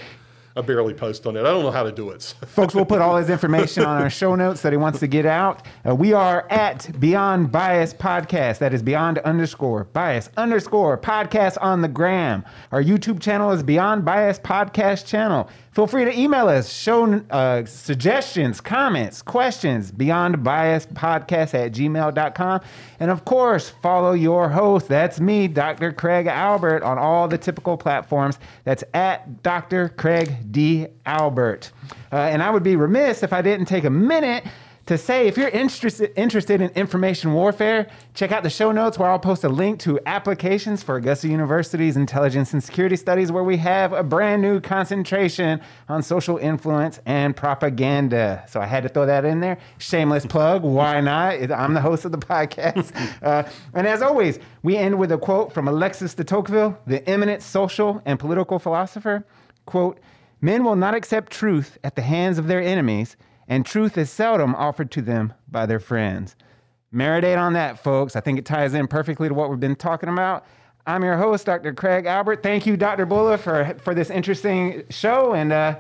I 0.57 0.61
barely 0.63 0.93
post 0.93 1.27
on 1.27 1.37
it. 1.37 1.41
I 1.41 1.45
don't 1.45 1.63
know 1.63 1.71
how 1.71 1.85
to 1.85 1.93
do 1.93 2.11
it. 2.11 2.23
Folks, 2.47 2.75
we'll 2.75 2.85
put 2.85 3.01
all 3.01 3.17
his 3.17 3.31
information 3.31 3.85
on 3.85 4.03
our 4.03 4.11
show 4.11 4.35
notes 4.35 4.63
that 4.63 4.73
he 4.73 4.77
wants 4.77 4.99
to 5.01 5.07
get 5.07 5.25
out. 5.25 5.65
Uh, 5.89 5.95
we 5.95 6.13
are 6.13 6.47
at 6.51 6.91
Beyond 6.99 7.53
Bias 7.53 7.95
Podcast. 7.95 8.59
That 8.59 8.75
is 8.75 8.83
Beyond 8.83 9.19
underscore 9.19 9.85
Bias 9.85 10.31
underscore 10.37 10.99
Podcast 10.99 11.57
on 11.61 11.81
the 11.81 11.89
gram. 11.89 12.45
Our 12.73 12.83
YouTube 12.83 13.21
channel 13.21 13.53
is 13.53 13.63
Beyond 13.63 14.05
Bias 14.05 14.41
Podcast 14.41 15.07
channel. 15.07 15.49
Feel 15.73 15.87
free 15.87 16.05
to 16.05 16.19
email 16.19 16.49
us, 16.49 16.73
show 16.73 17.23
uh, 17.31 17.65
suggestions, 17.65 18.61
comments, 18.61 19.23
questions, 19.23 19.93
Beyond 19.93 20.43
Bias 20.43 20.87
Podcast 20.87 21.55
at 21.55 21.73
gmail.com. 21.73 22.61
And 22.99 23.11
of 23.11 23.25
course, 23.25 23.69
follow 23.69 24.11
your 24.11 24.49
host. 24.49 24.89
That's 24.89 25.21
me, 25.21 25.47
Dr. 25.47 25.93
Craig 25.93 26.27
Albert, 26.27 26.83
on 26.83 26.99
all 26.99 27.29
the 27.29 27.39
typical 27.39 27.77
platforms. 27.77 28.41
That's 28.65 28.83
at 28.95 29.45
Dr. 29.45 29.91
Craig 29.91 30.51
D. 30.51 30.89
Albert. 31.07 31.71
Uh, 32.13 32.17
and 32.17 32.43
I 32.43 32.51
would 32.51 32.65
be 32.65 32.75
remiss 32.75 33.23
if 33.23 33.33
I 33.33 33.41
didn't 33.41 33.67
take 33.67 33.85
a 33.85 33.91
minute 33.91 34.45
to 34.91 34.99
say 34.99 35.29
if 35.29 35.37
you're 35.37 35.51
interested 35.51 36.13
interested 36.17 36.61
in 36.61 36.69
information 36.71 37.33
warfare, 37.33 37.87
check 38.13 38.33
out 38.33 38.43
the 38.43 38.51
show 38.51 38.73
notes 38.73 38.99
where 38.99 39.09
I'll 39.09 39.21
post 39.21 39.45
a 39.45 39.49
link 39.49 39.79
to 39.83 40.01
applications 40.05 40.83
for 40.83 40.97
Augusta 40.97 41.29
University's 41.29 41.97
Intelligence 41.97 42.53
and 42.53 42.61
Security 42.61 42.97
Studies, 42.97 43.31
where 43.31 43.45
we 43.45 43.57
have 43.59 43.93
a 43.93 44.03
brand 44.03 44.43
new 44.43 44.59
concentration 44.59 45.61
on 45.89 46.03
social 46.03 46.39
influence 46.39 46.99
and 47.07 47.37
propaganda. 47.37 48.45
So 48.49 48.61
I 48.61 48.67
had 48.67 48.83
to 48.83 48.89
throw 48.89 49.07
that 49.07 49.25
in 49.25 49.39
there. 49.39 49.59
Shameless 49.79 50.27
plug. 50.27 50.65
Why 50.65 51.01
not? 51.01 51.53
I'm 51.53 51.75
the 51.75 51.81
host 51.81 52.05
of 52.05 52.11
the 52.11 52.19
podcast. 52.19 52.91
Uh, 53.21 53.43
and 53.75 53.87
as 53.87 54.03
always, 54.03 54.39
we 54.63 54.77
end 54.77 54.99
with 54.99 55.13
a 55.13 55.19
quote 55.19 55.53
from 55.53 55.69
Alexis 55.69 56.15
de 56.15 56.25
Tocqueville, 56.25 56.79
the 56.87 57.07
eminent 57.09 57.43
social 57.43 58.01
and 58.07 58.19
political 58.19 58.59
philosopher. 58.59 59.27
Quote, 59.67 60.01
Men 60.41 60.65
will 60.65 60.77
not 60.77 60.95
accept 60.95 61.31
truth 61.31 61.77
at 61.85 61.97
the 61.97 62.03
hands 62.03 62.39
of 62.39 62.47
their 62.47 62.63
enemies, 62.63 63.17
and 63.51 63.67
truth 63.67 63.99
is 63.99 64.09
seldom 64.09 64.55
offered 64.55 64.91
to 64.93 65.03
them 65.03 65.35
by 65.51 65.67
their 65.67 65.81
friends. 65.81 66.37
Marinate 66.95 67.37
on 67.37 67.53
that, 67.55 67.83
folks. 67.83 68.15
I 68.17 68.21
think 68.21 68.39
it 68.39 68.47
ties 68.47 68.75
in 68.75 68.87
perfectly 68.87 69.29
to 69.29 69.35
what 69.35 69.51
we've 69.51 69.61
been 69.61 69.77
talking 69.77 70.09
about. 70.09 70.47
I'm 70.87 71.05
your 71.05 71.17
host, 71.17 71.47
Dr. 71.47 71.75
Craig 71.75 72.07
Albert. 72.07 72.43
Thank 72.43 72.65
you, 72.65 72.77
Dr. 72.77 73.07
Bulla, 73.07 73.39
for, 73.39 73.77
for 73.83 73.93
this 73.93 74.09
interesting 74.09 74.85
show. 74.89 75.35
And 75.35 75.53
uh, 75.53 75.77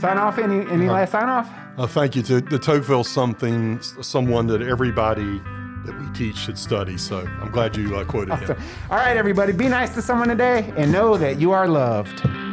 sign 0.00 0.18
off. 0.18 0.38
Any, 0.38 0.68
any 0.70 0.88
uh, 0.88 0.94
last 0.94 1.12
sign 1.12 1.28
off? 1.28 1.48
Uh, 1.76 1.86
thank 1.86 2.16
you. 2.16 2.22
To, 2.22 2.40
the 2.40 2.58
Tocqueville 2.58 3.04
something, 3.04 3.80
someone 3.82 4.46
that 4.48 4.62
everybody 4.62 5.40
that 5.84 5.98
we 6.00 6.10
teach 6.14 6.36
should 6.36 6.58
study. 6.58 6.96
So 6.96 7.20
I'm 7.40 7.50
glad 7.50 7.76
you 7.76 7.96
uh, 7.96 8.04
quoted 8.04 8.32
awesome. 8.32 8.56
him. 8.56 8.68
All 8.90 8.96
right, 8.96 9.16
everybody, 9.16 9.52
be 9.52 9.68
nice 9.68 9.94
to 9.94 10.02
someone 10.02 10.28
today 10.28 10.72
and 10.76 10.90
know 10.90 11.16
that 11.18 11.38
you 11.38 11.52
are 11.52 11.68
loved. 11.68 12.47